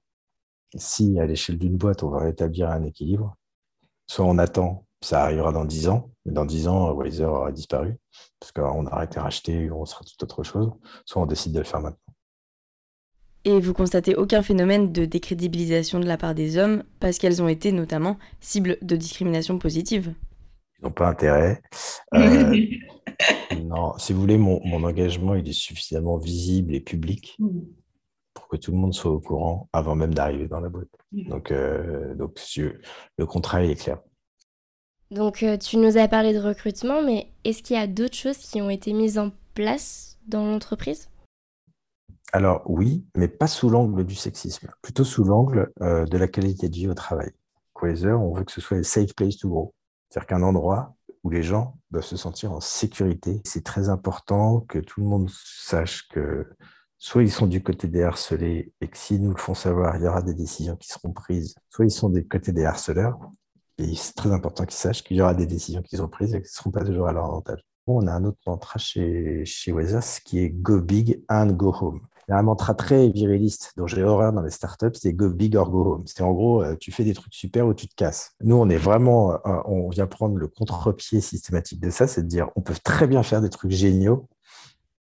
si 0.76 1.20
à 1.20 1.28
l'échelle 1.28 1.60
d'une 1.60 1.78
boîte, 1.78 2.02
on 2.02 2.10
va 2.10 2.20
rétablir 2.20 2.70
un 2.70 2.84
équilibre, 2.84 3.36
soit 4.08 4.26
on 4.26 4.40
attend, 4.40 4.87
ça 5.08 5.24
arrivera 5.24 5.54
dans 5.54 5.64
10 5.64 5.88
ans, 5.88 6.12
mais 6.26 6.34
dans 6.34 6.44
10 6.44 6.68
ans, 6.68 6.92
Wiser 6.92 7.24
aura 7.24 7.54
disparu, 7.54 7.96
parce 8.42 8.52
qu'on 8.52 8.86
arrête 8.88 9.14
de 9.14 9.20
racheter, 9.20 9.72
on 9.72 9.86
sera 9.86 10.04
toute 10.04 10.22
autre 10.22 10.44
chose, 10.44 10.70
soit 11.06 11.22
on 11.22 11.26
décide 11.26 11.54
de 11.54 11.60
le 11.60 11.64
faire 11.64 11.80
maintenant. 11.80 11.98
Et 13.46 13.62
vous 13.62 13.74
constatez 13.74 14.16
aucun 14.16 14.42
phénomène 14.42 14.92
de 14.92 15.06
décrédibilisation 15.06 16.02
de 16.02 16.06
la 16.06 16.18
part 16.18 16.36
des 16.36 16.58
hommes, 16.58 16.84
parce 17.00 17.20
qu'elles 17.20 17.42
ont 17.42 17.48
été 17.48 17.72
notamment 17.72 18.18
cibles 18.42 18.78
de 18.82 18.98
discrimination 18.98 19.58
positive 19.60 20.14
Ils 20.80 20.84
n'ont 20.84 20.92
pas 20.92 21.08
intérêt. 21.08 21.62
Euh, 22.14 22.58
non, 23.64 23.98
si 23.98 24.12
vous 24.12 24.20
voulez, 24.20 24.38
mon, 24.38 24.60
mon, 24.66 24.84
engagement, 24.84 25.36
il 25.36 25.48
est 25.48 25.54
suffisamment 25.54 26.18
visible 26.18 26.76
et 26.76 26.82
public 26.82 27.38
mm. 27.40 27.62
pour 28.34 28.50
que 28.50 28.58
tout 28.58 28.72
le 28.72 28.78
monde 28.78 28.94
soit 28.94 29.12
au 29.12 29.22
courant 29.22 29.70
avant 29.72 29.96
même 29.96 30.14
d'arriver 30.14 30.50
dans 30.50 30.60
la 30.60 30.68
boîte. 30.68 30.90
Mm. 31.14 31.30
Donc, 31.30 31.52
euh, 31.52 32.14
donc 32.16 32.38
le 33.18 33.26
contrat 33.26 33.64
est 33.64 33.76
clair. 33.76 34.00
Donc, 35.10 35.42
euh, 35.44 35.58
tu 35.58 35.78
nous 35.78 35.98
as 35.98 36.08
parlé 36.08 36.34
de 36.34 36.40
recrutement, 36.40 37.02
mais 37.02 37.32
est-ce 37.44 37.64
qu'il 37.64 37.78
y 37.78 37.80
a 37.80 37.88
d'autres 37.88 38.16
choses 38.16 38.38
qui 38.38 38.62
ont 38.62 38.70
été 38.70 38.92
mises 38.92 39.18
en 39.18 39.32
place 39.54 40.18
dans 40.28 40.46
l'entreprise? 40.46 41.10
Alors 42.34 42.62
oui, 42.66 43.06
mais 43.16 43.30
pas 43.30 43.48
sous 43.48 43.70
l'angle 43.70 44.04
du 44.04 44.16
sexisme, 44.16 44.70
plutôt 44.82 45.06
sous 45.06 45.24
l'angle 45.24 45.72
euh, 45.82 46.06
de 46.06 46.18
la 46.18 46.28
qualité 46.28 46.68
de 46.68 46.76
vie 46.76 46.90
au 46.90 46.94
travail. 46.94 47.32
Quasar, 47.74 48.22
on 48.22 48.34
veut 48.34 48.44
que 48.44 48.52
ce 48.52 48.60
soit 48.60 48.78
un 48.78 48.84
safe 48.84 49.16
place 49.16 49.38
to 49.38 49.48
grow, 49.48 49.74
c'est-à-dire 50.10 50.28
qu'un 50.28 50.44
endroit 50.44 50.96
où 51.24 51.30
les 51.30 51.44
gens 51.44 51.78
doivent 51.90 52.04
se 52.04 52.18
sentir 52.18 52.52
en 52.52 52.60
sécurité. 52.60 53.42
C'est 53.46 53.64
très 53.64 53.88
important 53.88 54.62
que 54.62 54.80
tout 54.80 55.00
le 55.00 55.08
monde 55.08 55.30
sache 55.32 56.08
que 56.10 56.46
soit 56.98 57.24
ils 57.24 57.32
sont 57.32 57.48
du 57.48 57.64
côté 57.64 57.88
des 57.88 58.04
harcelés 58.04 58.74
et 58.82 58.88
que 58.90 58.98
s'ils 58.98 59.22
nous 59.22 59.32
le 59.32 59.38
font 59.38 59.54
savoir, 59.54 59.96
il 59.96 60.04
y 60.04 60.08
aura 60.08 60.22
des 60.22 60.34
décisions 60.34 60.76
qui 60.76 60.90
seront 60.90 61.14
prises, 61.14 61.56
soit 61.70 61.86
ils 61.86 61.92
sont 61.92 62.10
du 62.10 62.28
côté 62.28 62.52
des 62.52 62.66
harceleurs 62.66 63.18
et 63.78 63.96
c'est 63.96 64.14
très 64.14 64.32
important 64.32 64.66
qu'ils 64.66 64.78
sachent 64.78 65.04
qu'il 65.04 65.18
y 65.18 65.22
aura 65.22 65.34
des 65.34 65.46
décisions 65.46 65.82
qui 65.82 65.98
sont 65.98 66.08
prises 66.08 66.34
et 66.34 66.42
qui 66.42 66.48
ne 66.48 66.52
seront 66.52 66.72
pas 66.72 66.84
toujours 66.84 67.08
à 67.08 67.14
leur 67.14 67.26
avantage. 67.26 67.60
On 67.86 68.06
a 68.08 68.12
un 68.12 68.26
autre 68.26 68.40
mantra 68.46 68.80
chez, 68.80 69.46
chez 69.46 69.74
qui 70.26 70.40
est 70.40 70.50
Go 70.50 70.82
big 70.82 71.24
and 71.30 71.48
go 71.48 71.74
home. 71.80 72.02
Il 72.28 72.32
y 72.32 72.36
a 72.36 72.40
un 72.40 72.44
mantra 72.44 72.74
très 72.74 73.08
viriliste 73.08 73.72
dont 73.78 73.88
j'ai 73.88 74.04
horreur 74.04 74.34
dans 74.34 74.42
les 74.42 74.50
startups, 74.50 74.96
c'est 74.96 75.14
Go 75.14 75.30
big 75.30 75.56
or 75.56 75.70
go 75.70 75.94
home. 75.94 76.04
C'est 76.06 76.22
en 76.22 76.34
gros, 76.34 76.62
euh, 76.62 76.76
tu 76.78 76.92
fais 76.92 77.06
des 77.06 77.14
trucs 77.14 77.34
super 77.34 77.66
ou 77.66 77.74
tu 77.74 77.88
te 77.88 77.96
casses. 77.96 78.32
Nous, 78.42 78.56
on 78.58 78.68
est 78.68 78.78
vraiment, 78.78 79.36
euh, 79.36 79.62
on 79.66 79.88
vient 79.88 80.08
prendre 80.08 80.36
le 80.36 80.50
contre-pied 80.50 81.22
systématique 81.22 81.80
de 81.80 81.90
ça, 81.90 82.08
c'est 82.08 82.24
de 82.24 82.28
dire, 82.28 82.50
on 82.58 82.62
peut 82.62 82.76
très 82.84 83.08
bien 83.08 83.24
faire 83.24 83.40
des 83.42 83.50
trucs 83.50 83.72
géniaux 83.72 84.28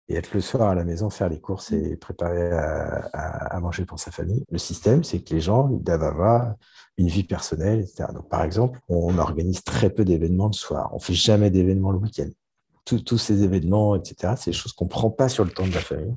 et 0.10 0.16
être 0.16 0.34
le 0.34 0.42
soir 0.42 0.70
à 0.70 0.76
la 0.76 0.84
maison, 0.84 1.10
faire 1.12 1.30
les 1.30 1.40
courses 1.40 1.72
et 1.72 1.96
préparer 1.96 2.52
à, 2.52 3.60
manger 3.62 3.86
pour 3.86 4.00
sa 4.00 4.10
famille. 4.10 4.44
Le 4.50 4.58
système, 4.58 5.04
c'est 5.04 5.22
que 5.22 5.34
les 5.36 5.40
gens, 5.40 5.70
ils 5.70 5.84
doivent 5.84 6.04
avoir 6.04 6.56
une 6.98 7.08
vie 7.08 7.24
personnelle, 7.24 7.82
etc. 7.82 8.06
Donc, 8.14 8.28
par 8.28 8.44
exemple, 8.44 8.80
on 8.90 9.18
organise 9.20 9.64
très 9.64 9.92
peu 9.92 10.04
d'événements 10.04 10.48
le 10.48 10.54
soir. 10.54 10.90
On 10.94 11.00
fait 11.00 11.14
jamais 11.14 11.52
d'événements 11.52 11.92
le 11.92 12.00
week-end. 12.00 12.30
tous 12.86 13.18
ces 13.20 13.44
événements, 13.44 13.96
etc., 13.96 14.34
c'est 14.36 14.52
des 14.52 14.58
choses 14.58 14.74
qu'on 14.74 14.88
prend 14.88 15.12
pas 15.12 15.30
sur 15.30 15.46
le 15.46 15.52
temps 15.52 15.68
de 15.68 15.74
la 15.74 15.80
famille. 15.80 16.16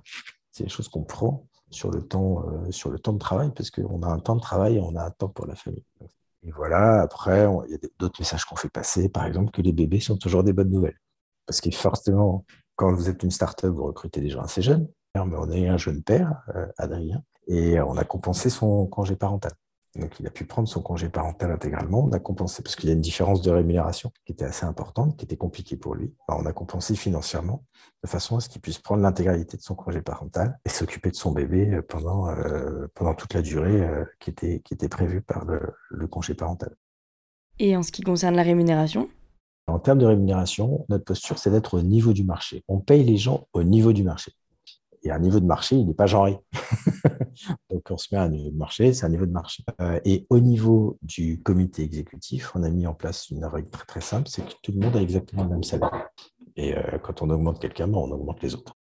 C'est 0.51 0.65
des 0.65 0.71
choses 0.71 0.89
qu'on 0.89 1.05
prend 1.05 1.47
sur 1.71 1.91
le 1.91 2.03
temps, 2.03 2.45
euh, 2.49 2.71
sur 2.71 2.91
le 2.91 2.99
temps 2.99 3.13
de 3.13 3.19
travail, 3.19 3.51
parce 3.55 3.71
qu'on 3.71 4.03
a 4.03 4.09
un 4.09 4.19
temps 4.19 4.37
de 4.37 4.41
travail 4.41 4.77
et 4.77 4.81
on 4.81 4.97
a 4.97 5.05
un 5.05 5.11
temps 5.11 5.29
pour 5.29 5.47
la 5.47 5.55
famille. 5.55 5.85
Et 6.45 6.51
voilà, 6.51 7.03
après, 7.03 7.47
il 7.69 7.73
y 7.73 7.75
a 7.75 7.79
d'autres 7.99 8.21
messages 8.21 8.45
qu'on 8.47 8.57
fait 8.57 8.71
passer, 8.71 9.11
par 9.11 9.27
exemple, 9.27 9.51
que 9.51 9.61
les 9.63 9.73
bébés 9.73 10.01
sont 10.01 10.17
toujours 10.17 10.45
des 10.45 10.55
bonnes 10.55 10.71
nouvelles. 10.71 10.99
Parce 11.47 11.61
que 11.61 11.71
forcément, 11.71 12.45
quand 12.77 12.93
vous 12.93 13.09
êtes 13.09 13.23
une 13.23 13.31
start-up, 13.31 13.73
vous 13.73 13.85
recrutez 13.85 14.21
des 14.21 14.31
gens 14.31 14.43
assez 14.43 14.63
jeunes. 14.63 14.89
Mais 15.15 15.21
on 15.21 15.51
a 15.51 15.57
eu 15.57 15.67
un 15.67 15.77
jeune 15.77 16.03
père, 16.03 16.43
euh, 16.55 16.67
Adrien, 16.79 17.23
et 17.47 17.81
on 17.81 17.97
a 17.97 18.05
compensé 18.05 18.49
son 18.49 18.87
congé 18.87 19.15
parental. 19.15 19.53
Donc, 19.97 20.19
il 20.21 20.27
a 20.27 20.31
pu 20.31 20.47
prendre 20.47 20.69
son 20.69 20.81
congé 20.81 21.11
parental 21.11 21.51
intégralement. 21.51 22.05
On 22.05 22.13
a 22.13 22.19
compensé, 22.19 22.63
parce 22.63 22.77
qu'il 22.77 22.89
y 22.89 22.93
a 22.93 22.95
une 22.95 23.03
différence 23.03 23.43
de 23.43 23.51
rémunération 23.51 24.11
qui 24.25 24.33
était 24.33 24.47
assez 24.47 24.65
importante, 24.65 25.19
qui 25.19 25.27
était 25.27 25.37
compliquée 25.37 25.77
pour 25.77 25.95
lui. 25.95 26.15
on 26.29 26.47
a 26.47 26.53
compensé 26.53 26.95
financièrement 26.95 27.65
de 28.03 28.09
façon 28.09 28.39
à 28.39 28.41
ce 28.41 28.49
qu'il 28.49 28.63
puisse 28.63 28.79
prendre 28.79 29.03
l'intégralité 29.03 29.59
de 29.59 29.63
son 29.63 29.75
congé 29.75 30.01
parental 30.01 30.59
et 30.65 30.71
s'occuper 30.71 31.11
de 31.11 31.17
son 31.17 31.33
bébé 31.33 31.75
euh, 31.75 31.83
pendant, 31.83 32.31
euh, 32.31 32.87
toute 33.19 33.35
la 33.35 33.43
durée 33.43 33.83
euh, 33.83 34.05
qui, 34.19 34.31
était, 34.31 34.61
qui 34.61 34.73
était 34.73 34.89
prévue 34.89 35.21
par 35.21 35.45
le, 35.45 35.61
le 35.91 36.07
congé 36.07 36.35
parental. 36.35 36.75
Et 37.59 37.77
en 37.77 37.83
ce 37.83 37.93
qui 37.93 38.03
concerne 38.03 38.35
la 38.35 38.43
rémunération? 38.43 39.11
En 39.73 39.79
termes 39.79 39.99
de 39.99 40.07
rémunération, 40.07 40.85
notre 40.91 41.05
posture, 41.05 41.39
c'est 41.39 41.51
d'être 41.51 41.75
au 41.75 41.83
niveau 41.83 42.13
du 42.13 42.25
marché. 42.25 42.63
On 42.69 42.81
paye 42.81 43.05
les 43.05 43.17
gens 43.17 43.49
au 43.55 43.63
niveau 43.63 43.95
du 43.95 44.03
marché. 44.03 44.33
Et 45.03 45.11
un 45.11 45.19
niveau 45.19 45.41
de 45.41 45.47
marché, 45.47 45.77
il 45.77 45.87
n'est 45.87 45.95
pas 45.95 46.07
genré. 46.07 46.39
Donc, 47.71 47.91
on 47.91 47.97
se 47.97 48.09
met 48.13 48.19
à 48.19 48.25
un 48.25 48.29
niveau 48.29 48.51
de 48.51 48.57
marché, 48.57 48.93
c'est 48.93 49.07
un 49.07 49.09
niveau 49.09 49.25
de 49.25 49.33
marché. 49.33 49.65
Euh, 49.81 49.99
et 50.05 50.27
au 50.29 50.41
niveau 50.41 50.99
du 51.01 51.43
comité 51.43 51.83
exécutif, 51.83 52.55
on 52.55 52.63
a 52.63 52.69
mis 52.69 52.87
en 52.87 52.93
place 52.93 53.31
une 53.31 53.45
règle 53.47 53.71
très 53.71 53.87
très 53.87 54.01
simple, 54.03 54.29
c'est 54.29 54.45
que 54.45 54.53
tout 54.63 54.73
le 54.73 54.79
monde 54.79 54.95
a 54.95 55.01
exactement 55.01 55.45
le 55.45 55.51
même 55.51 55.65
salaire. 55.65 56.09
Et 56.55 56.77
euh, 56.77 56.99
quand 56.99 57.23
on 57.23 57.31
augmente 57.31 57.59
quelqu'un, 57.59 57.89
ben, 57.89 57.97
on 57.97 58.11
augmente 58.11 58.43
les 58.43 58.55
autres. 58.55 58.77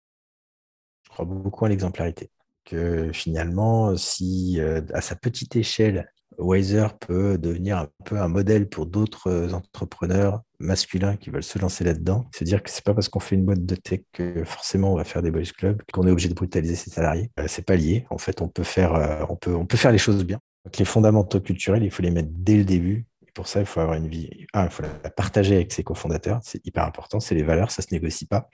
Je 1.04 1.10
crois 1.10 1.26
beaucoup 1.26 1.66
à 1.66 1.70
l'exemplarité. 1.70 2.32
Que 2.64 3.12
finalement, 3.12 3.96
si 3.98 4.60
euh, 4.60 4.82
à 4.94 5.02
sa 5.02 5.16
petite 5.18 5.56
échelle, 5.58 6.10
Wiser 6.38 6.88
peut 7.00 7.38
devenir 7.38 7.78
un 7.78 7.88
peu 8.06 8.20
un 8.20 8.28
modèle 8.28 8.70
pour 8.70 8.86
d'autres 8.86 9.54
entrepreneurs 9.54 10.42
masculins 10.60 11.16
qui 11.16 11.30
veulent 11.30 11.44
se 11.44 11.60
lancer 11.60 11.84
là-dedans. 11.84 12.30
Se 12.36 12.44
dire 12.44 12.62
que 12.62 12.70
c'est 12.70 12.84
pas 12.84 12.94
parce 12.94 13.10
qu'on 13.10 13.20
fait 13.20 13.36
une 13.36 13.46
boîte 13.46 13.66
de 13.66 13.76
tech 13.76 14.02
que 14.12 14.44
forcément 14.44 14.94
on 14.94 14.96
va 14.96 15.04
faire 15.04 15.22
des 15.22 15.32
boys 15.32 15.44
clubs, 15.58 15.82
qu'on 15.92 16.08
est 16.08 16.12
obligé 16.12 16.30
de 16.30 16.34
brutaliser 16.34 16.76
ses 16.76 16.90
salariés. 16.90 17.32
Euh, 17.40 17.46
c'est 17.48 17.66
pas 17.66 17.76
lié. 17.76 18.06
En 18.10 18.18
fait, 18.18 18.42
on 18.42 18.48
peut 18.48 18.64
faire, 18.64 18.94
euh, 18.96 19.26
on 19.30 19.36
peut, 19.36 19.56
on 19.56 19.66
peut 19.66 19.78
faire 19.78 19.92
les 19.92 19.98
choses 19.98 20.24
bien. 20.26 20.40
Les 20.78 20.86
fondamentaux 20.86 21.40
culturels, 21.40 21.84
il 21.84 21.92
faut 21.92 22.04
les 22.04 22.12
mettre 22.12 22.30
dès 22.32 22.58
le 22.58 22.66
début. 22.66 23.06
Et 23.26 23.32
pour 23.32 23.48
ça, 23.48 23.62
il 23.62 23.66
faut 23.66 23.80
avoir 23.80 23.98
une 23.98 24.08
vie. 24.08 24.46
Un, 24.54 24.66
il 24.66 24.70
faut 24.70 24.84
la 24.84 25.10
partager 25.10 25.56
avec 25.56 25.72
ses 25.72 25.84
cofondateurs. 25.84 26.40
C'est 26.44 26.66
hyper 26.66 26.84
important. 26.84 27.20
C'est 27.20 27.36
les 27.36 27.44
valeurs, 27.44 27.72
ça 27.72 27.82
se 27.82 27.88
négocie 27.92 28.26
pas. 28.26 28.50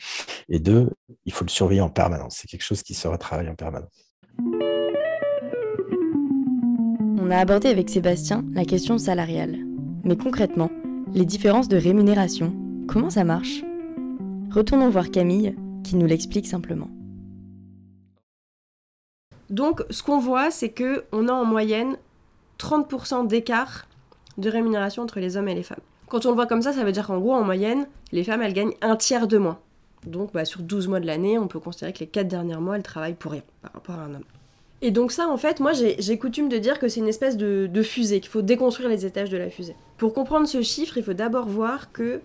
Et 0.47 0.59
deux, 0.59 0.89
il 1.25 1.33
faut 1.33 1.43
le 1.43 1.49
surveiller 1.49 1.81
en 1.81 1.89
permanence. 1.89 2.37
C'est 2.37 2.47
quelque 2.47 2.63
chose 2.63 2.83
qui 2.83 2.93
se 2.93 3.07
retravaille 3.07 3.49
en 3.49 3.55
permanence. 3.55 3.91
On 7.25 7.31
a 7.31 7.37
abordé 7.37 7.69
avec 7.69 7.89
Sébastien 7.89 8.43
la 8.53 8.65
question 8.65 8.97
salariale. 8.97 9.55
Mais 10.03 10.17
concrètement, 10.17 10.69
les 11.13 11.23
différences 11.23 11.69
de 11.69 11.77
rémunération, 11.77 12.53
comment 12.85 13.09
ça 13.09 13.23
marche? 13.23 13.63
Retournons 14.51 14.89
voir 14.89 15.09
Camille, 15.09 15.55
qui 15.85 15.95
nous 15.95 16.05
l'explique 16.05 16.47
simplement. 16.47 16.89
Donc, 19.49 19.85
ce 19.89 20.03
qu'on 20.03 20.19
voit, 20.19 20.51
c'est 20.51 20.71
que 20.71 21.05
on 21.13 21.29
a 21.29 21.31
en 21.31 21.45
moyenne 21.45 21.95
30% 22.59 23.25
d'écart 23.25 23.87
de 24.37 24.49
rémunération 24.49 25.01
entre 25.01 25.21
les 25.21 25.37
hommes 25.37 25.47
et 25.47 25.55
les 25.55 25.63
femmes. 25.63 25.79
Quand 26.09 26.25
on 26.25 26.29
le 26.29 26.35
voit 26.35 26.45
comme 26.45 26.61
ça, 26.61 26.73
ça 26.73 26.83
veut 26.83 26.91
dire 26.91 27.07
qu'en 27.07 27.19
gros, 27.19 27.35
en 27.35 27.45
moyenne, 27.45 27.87
les 28.11 28.25
femmes, 28.25 28.41
elles 28.41 28.51
gagnent 28.51 28.75
un 28.81 28.97
tiers 28.97 29.29
de 29.29 29.37
moins. 29.37 29.59
Donc, 30.05 30.33
bah, 30.33 30.43
sur 30.43 30.61
12 30.61 30.89
mois 30.89 30.99
de 30.99 31.07
l'année, 31.07 31.39
on 31.39 31.47
peut 31.47 31.61
considérer 31.61 31.93
que 31.93 31.99
les 31.99 32.07
4 32.07 32.27
derniers 32.27 32.57
mois, 32.57 32.75
elles 32.75 32.83
travaillent 32.83 33.13
pour 33.13 33.31
rien 33.31 33.43
par 33.61 33.71
rapport 33.71 33.95
à 33.95 34.03
un 34.03 34.15
homme. 34.15 34.25
Et 34.85 34.91
donc 34.91 35.13
ça, 35.13 35.29
en 35.29 35.37
fait, 35.37 35.61
moi, 35.61 35.71
j'ai 35.71 36.17
coutume 36.17 36.49
de 36.49 36.57
dire 36.57 36.77
que 36.77 36.89
c'est 36.89 36.99
une 36.99 37.07
espèce 37.07 37.37
de, 37.37 37.81
fusée, 37.83 38.19
qu'il 38.19 38.29
faut 38.29 38.41
déconstruire 38.41 38.89
les 38.89 39.05
étages 39.05 39.29
de 39.29 39.37
la 39.37 39.49
fusée. 39.49 39.77
Pour 39.97 40.13
comprendre 40.13 40.45
ce 40.45 40.61
chiffre, 40.61 40.97
il 40.97 41.03
faut 41.03 41.13
d'abord 41.13 41.47
voir 41.47 41.93
que 41.93 42.19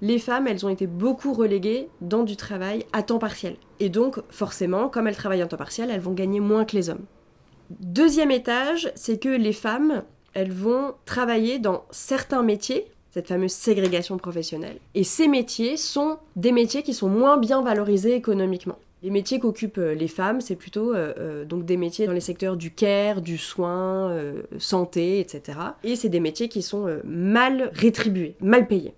les 0.00 0.18
femmes, 0.18 0.46
elles 0.46 0.64
ont 0.64 0.70
été 0.70 0.86
beaucoup 0.86 1.34
reléguées 1.34 1.90
dans 2.00 2.22
du 2.22 2.36
travail 2.36 2.86
à 2.94 3.02
temps 3.02 3.18
partiel. 3.18 3.56
Et 3.80 3.90
donc, 3.90 4.18
forcément, 4.30 4.88
comme 4.88 5.06
elles 5.06 5.16
travaillent 5.16 5.44
en 5.44 5.46
temps 5.46 5.58
partiel, 5.58 5.90
elles 5.90 6.00
vont 6.00 6.14
gagner 6.14 6.40
moins 6.40 6.64
que 6.64 6.74
les 6.74 6.88
hommes. 6.88 7.04
Deuxième 7.68 8.30
étage, 8.30 8.90
c'est 8.94 9.18
que 9.18 9.28
les 9.28 9.52
femmes, 9.52 10.04
elles 10.32 10.52
vont 10.52 10.94
travailler 11.04 11.58
dans 11.58 11.84
certains 11.90 12.42
métiers, 12.42 12.86
cette 13.10 13.28
fameuse 13.28 13.52
ségrégation 13.52 14.16
professionnelle. 14.16 14.78
Et 14.94 15.04
ces 15.04 15.28
métiers 15.28 15.76
sont 15.76 16.16
des 16.34 16.50
métiers 16.50 16.82
qui 16.82 16.94
sont 16.94 17.10
moins 17.10 17.36
bien 17.36 17.60
valorisés 17.60 18.14
économiquement. 18.14 18.78
Les 19.04 19.10
métiers 19.10 19.38
qu'occupent 19.38 19.76
euh, 19.76 19.94
les 19.94 20.08
femmes, 20.08 20.40
c'est 20.40 20.56
plutôt 20.56 20.94
euh, 20.94 21.12
euh, 21.18 21.44
donc 21.44 21.66
des 21.66 21.76
métiers 21.76 22.06
dans 22.06 22.14
les 22.14 22.20
secteurs 22.20 22.56
du 22.56 22.70
care, 22.70 23.20
du 23.20 23.36
soin, 23.36 24.16
santé, 24.58 25.20
etc. 25.20 25.58
Et 25.84 25.94
c'est 25.94 26.08
des 26.08 26.20
métiers 26.20 26.48
qui 26.48 26.62
sont 26.62 27.00
mal 27.04 27.70
rétribués, 27.74 28.34
mal 28.40 28.66
payés. 28.66 28.94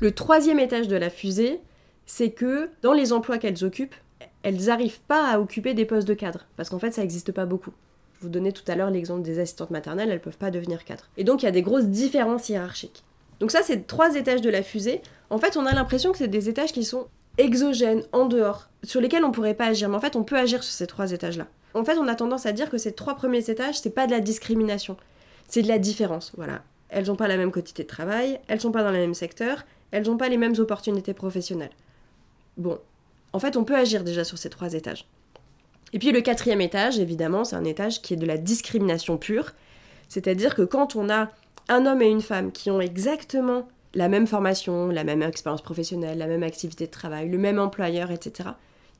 Le 0.00 0.12
troisième 0.12 0.60
étage 0.60 0.86
de 0.86 0.94
la 0.94 1.10
fusée, 1.10 1.58
c'est 2.06 2.30
que 2.30 2.70
dans 2.82 2.92
les 2.92 3.12
emplois 3.12 3.38
qu'elles 3.38 3.64
occupent, 3.64 3.96
elles 4.44 4.66
n'arrivent 4.66 5.00
pas 5.08 5.32
à 5.32 5.40
occuper 5.40 5.74
des 5.74 5.84
postes 5.84 6.06
de 6.06 6.14
cadre, 6.14 6.46
parce 6.56 6.68
qu'en 6.68 6.78
fait 6.78 6.92
ça 6.92 7.00
n'existe 7.00 7.32
pas 7.32 7.44
beaucoup. 7.44 7.72
Je 8.18 8.20
vous 8.20 8.28
donnais 8.28 8.52
tout 8.52 8.62
à 8.68 8.76
l'heure 8.76 8.90
l'exemple 8.90 9.22
des 9.22 9.40
assistantes 9.40 9.70
maternelles, 9.70 10.10
elles 10.10 10.18
ne 10.18 10.22
peuvent 10.22 10.38
pas 10.38 10.52
devenir 10.52 10.84
cadres. 10.84 11.08
Et 11.16 11.24
donc 11.24 11.42
il 11.42 11.46
y 11.46 11.48
a 11.48 11.52
des 11.52 11.62
grosses 11.62 11.86
différences 11.86 12.48
hiérarchiques. 12.48 13.02
Donc 13.40 13.50
ça, 13.50 13.60
c'est 13.62 13.86
trois 13.86 14.14
étages 14.14 14.40
de 14.40 14.50
la 14.50 14.62
fusée. 14.62 15.02
En 15.28 15.38
fait, 15.38 15.56
on 15.56 15.66
a 15.66 15.74
l'impression 15.74 16.12
que 16.12 16.18
c'est 16.18 16.28
des 16.28 16.48
étages 16.48 16.72
qui 16.72 16.84
sont 16.84 17.08
exogènes, 17.38 18.02
en 18.12 18.26
dehors, 18.26 18.68
sur 18.82 19.00
lesquels 19.00 19.24
on 19.24 19.32
pourrait 19.32 19.54
pas 19.54 19.66
agir. 19.66 19.88
Mais 19.88 19.96
en 19.96 20.00
fait, 20.00 20.16
on 20.16 20.24
peut 20.24 20.36
agir 20.36 20.62
sur 20.62 20.72
ces 20.72 20.86
trois 20.86 21.12
étages-là. 21.12 21.46
En 21.74 21.84
fait, 21.84 21.98
on 21.98 22.08
a 22.08 22.14
tendance 22.14 22.46
à 22.46 22.52
dire 22.52 22.70
que 22.70 22.78
ces 22.78 22.92
trois 22.92 23.16
premiers 23.16 23.50
étages, 23.50 23.80
c'est 23.80 23.90
pas 23.90 24.06
de 24.06 24.12
la 24.12 24.20
discrimination, 24.20 24.96
c'est 25.48 25.62
de 25.62 25.68
la 25.68 25.78
différence. 25.78 26.32
Voilà. 26.36 26.62
Elles 26.88 27.06
n'ont 27.06 27.16
pas 27.16 27.28
la 27.28 27.36
même 27.36 27.50
quantité 27.50 27.82
de 27.82 27.88
travail, 27.88 28.40
elles 28.48 28.60
sont 28.60 28.72
pas 28.72 28.82
dans 28.82 28.92
le 28.92 28.98
même 28.98 29.14
secteur, 29.14 29.64
elles 29.90 30.04
n'ont 30.06 30.16
pas 30.16 30.28
les 30.28 30.38
mêmes 30.38 30.54
opportunités 30.58 31.14
professionnelles. 31.14 31.72
Bon, 32.56 32.78
en 33.32 33.38
fait, 33.38 33.56
on 33.56 33.64
peut 33.64 33.76
agir 33.76 34.04
déjà 34.04 34.24
sur 34.24 34.38
ces 34.38 34.48
trois 34.48 34.72
étages. 34.72 35.06
Et 35.92 35.98
puis 35.98 36.12
le 36.12 36.20
quatrième 36.20 36.60
étage, 36.60 36.98
évidemment, 36.98 37.44
c'est 37.44 37.56
un 37.56 37.64
étage 37.64 38.02
qui 38.02 38.14
est 38.14 38.16
de 38.16 38.26
la 38.26 38.38
discrimination 38.38 39.18
pure. 39.18 39.52
C'est-à-dire 40.08 40.54
que 40.54 40.62
quand 40.62 40.96
on 40.96 41.10
a 41.10 41.30
un 41.68 41.86
homme 41.86 42.02
et 42.02 42.08
une 42.08 42.22
femme 42.22 42.52
qui 42.52 42.70
ont 42.70 42.80
exactement 42.80 43.68
la 43.96 44.08
même 44.08 44.26
formation, 44.26 44.88
la 44.88 45.04
même 45.04 45.22
expérience 45.22 45.62
professionnelle, 45.62 46.18
la 46.18 46.26
même 46.26 46.42
activité 46.42 46.86
de 46.86 46.90
travail, 46.90 47.30
le 47.30 47.38
même 47.38 47.58
employeur, 47.58 48.10
etc., 48.10 48.50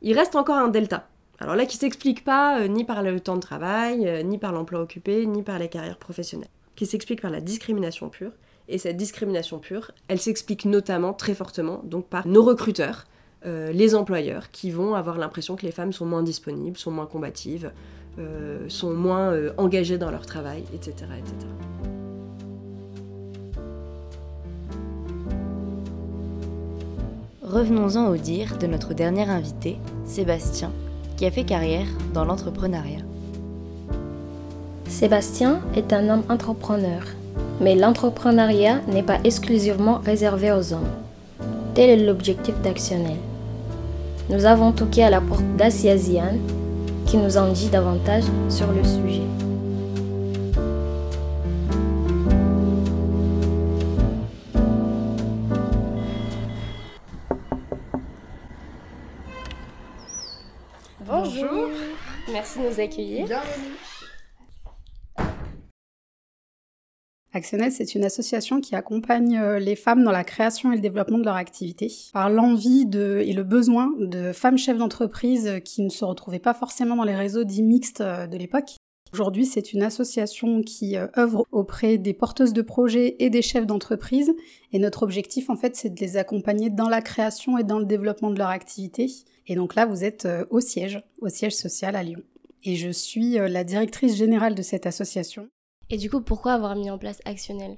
il 0.03 0.19
reste 0.19 0.35
encore 0.35 0.57
un 0.57 0.69
delta. 0.69 1.07
Alors 1.39 1.55
là, 1.55 1.67
qui 1.67 1.77
s'explique 1.77 2.25
pas 2.25 2.61
euh, 2.61 2.69
ni 2.69 2.85
par 2.85 3.03
le 3.03 3.21
temps 3.21 3.37
de 3.37 3.41
travail, 3.41 4.09
euh, 4.09 4.23
ni 4.23 4.39
par 4.39 4.53
l'emploi 4.53 4.81
occupé, 4.81 5.27
ni 5.27 5.43
par 5.43 5.59
les 5.59 5.69
carrières 5.69 5.99
professionnelles, 5.99 6.49
qui 6.77 6.87
s'explique 6.87 7.21
par 7.21 7.31
la 7.31 7.43
discrimination 7.43 8.09
pure. 8.09 8.33
Et 8.69 8.79
cette 8.79 8.97
discrimination 8.97 9.59
pure, 9.59 9.93
elle 10.09 10.19
s'explique 10.19 10.65
notamment 10.65 11.13
très 11.13 11.35
fortement 11.35 11.83
donc 11.85 12.07
par 12.07 12.27
nos 12.27 12.43
recruteurs, 12.43 13.05
euh, 13.45 13.71
les 13.73 13.95
employeurs, 13.95 14.51
qui 14.51 14.71
vont 14.71 14.95
avoir 14.95 15.19
l'impression 15.19 15.57
que 15.57 15.67
les 15.67 15.73
femmes 15.73 15.93
sont 15.93 16.07
moins 16.07 16.23
disponibles, 16.23 16.79
sont 16.79 16.91
moins 16.91 17.07
combatives, 17.07 17.71
sont 18.69 18.95
moins 18.95 19.39
engagées 19.59 19.99
dans 19.99 20.11
leur 20.11 20.25
travail, 20.25 20.65
etc., 20.73 21.05
etc. 21.19 21.96
Revenons-en 27.57 28.09
au 28.09 28.19
dire 28.19 28.59
de 28.59 28.67
notre 28.67 28.93
dernier 28.93 29.31
invité, 29.31 29.79
Sébastien, 30.05 30.71
qui 31.17 31.25
a 31.25 31.31
fait 31.31 31.45
carrière 31.45 31.87
dans 32.13 32.27
l'entrepreneuriat. 32.27 33.01
Sébastien 34.87 35.61
est 35.75 35.95
un 35.95 36.11
homme 36.11 36.25
entrepreneur, 36.29 37.01
mais 37.63 37.75
l'entrepreneuriat 37.75 38.83
n'est 38.89 39.03
pas 39.03 39.21
exclusivement 39.25 40.03
réservé 40.05 40.53
aux 40.53 40.75
hommes. 40.75 40.91
Tel 41.73 41.89
est 41.89 42.05
l'objectif 42.05 42.61
d'Actionnel. 42.61 43.17
Nous 44.29 44.45
avons 44.45 44.73
toqué 44.73 45.03
à 45.03 45.09
la 45.09 45.23
porte 45.23 45.57
d'Asiasian 45.57 46.37
qui 47.07 47.17
nous 47.17 47.39
en 47.39 47.51
dit 47.53 47.71
davantage 47.71 48.25
sur 48.51 48.67
le 48.71 48.85
sujet. 48.85 49.46
Nous 62.67 62.81
accueillir. 62.81 63.27
Bienvenue. 63.27 63.77
Actionnel, 67.33 67.71
c'est 67.71 67.95
une 67.95 68.05
association 68.05 68.63
qui 68.63 68.75
accompagne 68.75 69.37
euh, 69.37 69.59
les 69.59 69.77
femmes 69.77 70.03
dans 70.03 70.11
la 70.11 70.25
création 70.25 70.73
et 70.73 70.77
le 70.77 70.81
développement 70.81 71.19
de 71.19 71.25
leur 71.25 71.35
activité, 71.35 71.93
par 72.15 72.31
l'envie 72.31 72.89
et 72.95 73.33
le 73.35 73.43
besoin 73.43 73.93
de 73.99 74.33
femmes 74.33 74.57
chefs 74.57 74.79
d'entreprise 74.79 75.61
qui 75.63 75.83
ne 75.83 75.91
se 75.91 76.05
retrouvaient 76.05 76.39
pas 76.39 76.55
forcément 76.55 76.97
dans 76.97 77.05
les 77.05 77.15
réseaux 77.15 77.45
dits 77.45 77.63
mixtes 77.63 78.01
euh, 78.01 78.27
de 78.27 78.39
l'époque. 78.39 78.77
Aujourd'hui, 79.13 79.45
c'est 79.45 79.73
une 79.73 79.83
association 79.83 80.63
qui 80.63 80.97
euh, 80.97 81.09
œuvre 81.19 81.45
auprès 81.53 81.99
des 81.99 82.15
porteuses 82.15 82.55
de 82.55 82.63
projets 82.63 83.17
et 83.19 83.29
des 83.29 83.43
chefs 83.43 83.67
d'entreprise. 83.67 84.33
Et 84.73 84.79
notre 84.79 85.03
objectif, 85.03 85.51
en 85.51 85.57
fait, 85.57 85.77
c'est 85.77 85.91
de 85.91 86.01
les 86.01 86.17
accompagner 86.17 86.71
dans 86.71 86.89
la 86.89 87.03
création 87.03 87.59
et 87.59 87.65
dans 87.65 87.79
le 87.79 87.85
développement 87.85 88.31
de 88.31 88.39
leur 88.39 88.49
activité. 88.49 89.11
Et 89.47 89.55
donc 89.55 89.75
là, 89.75 89.85
vous 89.85 90.05
êtes 90.05 90.27
au 90.51 90.61
siège, 90.61 91.01
au 91.21 91.29
siège 91.29 91.55
social 91.55 91.95
à 91.95 92.03
Lyon 92.03 92.23
et 92.67 92.77
je 92.77 92.91
suis 92.91 93.39
euh, 93.39 93.49
la 93.49 93.65
directrice 93.65 94.17
générale 94.17 94.55
de 94.55 94.63
cette 94.63 94.87
association. 94.87 95.49
Et 95.89 95.97
du 95.97 96.11
coup, 96.11 96.21
pourquoi 96.21 96.53
avoir 96.53 96.75
mis 96.75 96.91
en 96.91 96.99
place 96.99 97.21
Actionnel? 97.25 97.77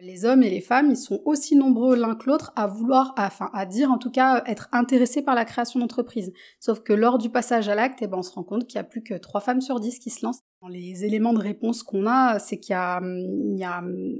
Les 0.00 0.24
hommes 0.24 0.44
et 0.44 0.50
les 0.50 0.60
femmes, 0.60 0.90
ils 0.90 0.96
sont 0.96 1.20
aussi 1.24 1.56
nombreux 1.56 1.96
l'un 1.96 2.14
que 2.14 2.30
l'autre 2.30 2.52
à 2.54 2.68
vouloir, 2.68 3.14
enfin, 3.18 3.50
à 3.52 3.66
dire 3.66 3.90
en 3.90 3.98
tout 3.98 4.12
cas, 4.12 4.44
être 4.46 4.68
intéressés 4.70 5.22
par 5.22 5.34
la 5.34 5.44
création 5.44 5.80
d'entreprise. 5.80 6.32
Sauf 6.60 6.80
que 6.84 6.92
lors 6.92 7.18
du 7.18 7.30
passage 7.30 7.68
à 7.68 7.74
l'acte, 7.74 7.98
eh 8.00 8.06
ben, 8.06 8.18
on 8.18 8.22
se 8.22 8.30
rend 8.30 8.44
compte 8.44 8.68
qu'il 8.68 8.78
n'y 8.78 8.86
a 8.86 8.88
plus 8.88 9.02
que 9.02 9.14
trois 9.14 9.40
femmes 9.40 9.60
sur 9.60 9.80
dix 9.80 9.98
qui 9.98 10.10
se 10.10 10.24
lancent. 10.24 10.38
Les 10.68 11.04
éléments 11.04 11.32
de 11.32 11.40
réponse 11.40 11.82
qu'on 11.82 12.06
a, 12.06 12.38
c'est 12.38 12.60
qu'il 12.60 12.74
y, 12.74 12.76
a, 12.76 13.00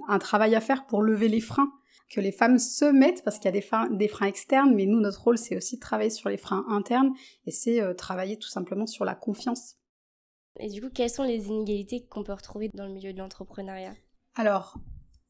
un 0.08 0.18
travail 0.18 0.56
à 0.56 0.60
faire 0.60 0.86
pour 0.86 1.00
lever 1.00 1.28
les 1.28 1.40
freins 1.40 1.70
que 2.10 2.20
les 2.20 2.32
femmes 2.32 2.58
se 2.58 2.86
mettent, 2.86 3.22
parce 3.22 3.36
qu'il 3.36 3.44
y 3.44 3.48
a 3.48 3.52
des 3.52 3.60
freins, 3.60 3.88
des 3.90 4.08
freins 4.08 4.26
externes, 4.26 4.74
mais 4.74 4.86
nous, 4.86 4.98
notre 4.98 5.22
rôle, 5.22 5.38
c'est 5.38 5.56
aussi 5.56 5.76
de 5.76 5.80
travailler 5.80 6.10
sur 6.10 6.28
les 6.30 6.38
freins 6.38 6.64
internes, 6.70 7.12
et 7.46 7.50
c'est 7.50 7.82
euh, 7.82 7.92
travailler 7.92 8.38
tout 8.38 8.48
simplement 8.48 8.86
sur 8.86 9.04
la 9.04 9.14
confiance. 9.14 9.77
Et 10.58 10.68
du 10.68 10.80
coup, 10.80 10.88
quelles 10.92 11.10
sont 11.10 11.22
les 11.22 11.48
inégalités 11.48 12.04
qu'on 12.08 12.24
peut 12.24 12.32
retrouver 12.32 12.70
dans 12.74 12.86
le 12.86 12.92
milieu 12.92 13.12
de 13.12 13.18
l'entrepreneuriat? 13.18 13.94
Alors, 14.34 14.78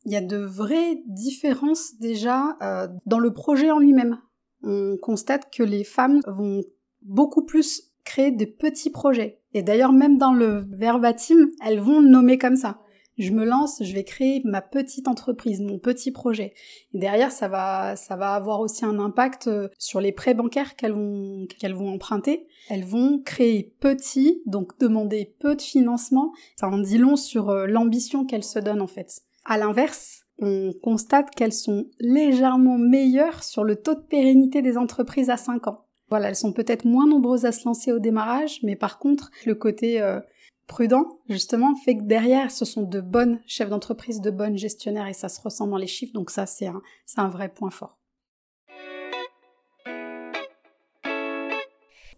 il 0.05 0.13
y 0.13 0.17
a 0.17 0.21
de 0.21 0.37
vraies 0.37 1.03
différences 1.07 1.97
déjà 1.99 2.57
euh, 2.63 2.89
dans 3.07 3.19
le 3.19 3.33
projet 3.33 3.71
en 3.71 3.79
lui-même. 3.79 4.19
On 4.63 4.97
constate 5.01 5.53
que 5.53 5.63
les 5.63 5.85
femmes 5.85 6.21
vont 6.27 6.63
beaucoup 7.03 7.45
plus 7.45 7.93
créer 8.05 8.31
des 8.31 8.47
petits 8.47 8.91
projets. 8.91 9.43
Et 9.55 9.63
d'ailleurs, 9.63 9.93
même 9.93 10.19
dans 10.19 10.33
le 10.33 10.67
verbatim, 10.71 11.51
elles 11.65 11.81
vont 11.81 12.01
le 12.01 12.09
nommer 12.09 12.39
comme 12.39 12.57
ça 12.57 12.81
je 13.19 13.33
me 13.33 13.45
lance, 13.45 13.83
je 13.83 13.93
vais 13.93 14.05
créer 14.05 14.41
ma 14.45 14.63
petite 14.63 15.09
entreprise, 15.09 15.61
mon 15.61 15.79
petit 15.79 16.13
projet. 16.13 16.55
Et 16.95 16.99
derrière, 16.99 17.33
ça 17.33 17.49
va, 17.49 17.97
ça 17.97 18.17
va 18.17 18.35
avoir 18.35 18.61
aussi 18.61 18.85
un 18.85 18.99
impact 18.99 19.49
euh, 19.49 19.69
sur 19.79 20.01
les 20.01 20.13
prêts 20.13 20.35
bancaires 20.35 20.77
qu'elles 20.77 20.93
vont, 20.93 21.47
qu'elles 21.59 21.75
vont 21.75 21.93
emprunter. 21.93 22.47
Elles 22.71 22.85
vont 22.85 23.21
créer 23.21 23.75
petit, 23.81 24.43
donc 24.47 24.79
demander 24.79 25.35
peu 25.41 25.57
de 25.57 25.63
financement. 25.63 26.33
Ça 26.57 26.69
en 26.69 26.79
dit 26.79 26.99
long 26.99 27.17
sur 27.17 27.51
euh, 27.51 27.67
l'ambition 27.67 28.25
qu'elles 28.25 28.45
se 28.45 28.59
donnent 28.59 28.83
en 28.83 28.87
fait. 28.87 29.23
À 29.45 29.59
l'inverse, 29.59 30.23
on 30.39 30.73
constate 30.83 31.31
qu'elles 31.31 31.53
sont 31.53 31.87
légèrement 31.99 32.79
meilleures 32.79 33.43
sur 33.43 33.65
le 33.65 33.77
taux 33.77 33.95
de 33.95 34.01
pérennité 34.01 34.63
des 34.63 34.79
entreprises 34.79 35.31
à 35.31 35.37
5 35.37 35.67
ans. 35.67 35.85
Voilà, 36.11 36.29
elles 36.29 36.37
sont 36.37 36.53
peut-être 36.53 36.85
moins 36.85 37.07
nombreuses 37.07 37.45
à 37.45 37.53
se 37.53 37.65
lancer 37.67 37.93
au 37.93 37.99
démarrage, 37.99 38.61
mais 38.63 38.77
par 38.77 38.99
contre, 38.99 39.31
le 39.45 39.55
côté 39.55 40.01
euh, 40.01 40.21
prudent, 40.69 41.19
justement, 41.29 41.75
fait 41.75 41.97
que 41.97 42.05
derrière, 42.05 42.53
ce 42.53 42.65
sont 42.65 42.83
de 42.83 43.01
bonnes 43.01 43.41
chefs 43.47 43.71
d'entreprise, 43.71 44.21
de 44.21 44.31
bonnes 44.31 44.57
gestionnaires, 44.57 45.09
et 45.09 45.15
ça 45.15 45.29
se 45.29 45.41
ressent 45.41 45.67
dans 45.67 45.77
les 45.77 45.89
chiffres, 45.89 46.13
donc 46.13 46.31
ça, 46.31 46.47
c'est 46.47 46.69
un, 46.69 46.81
un 47.17 47.29
vrai 47.29 47.49
point 47.49 47.71
fort. 47.71 47.99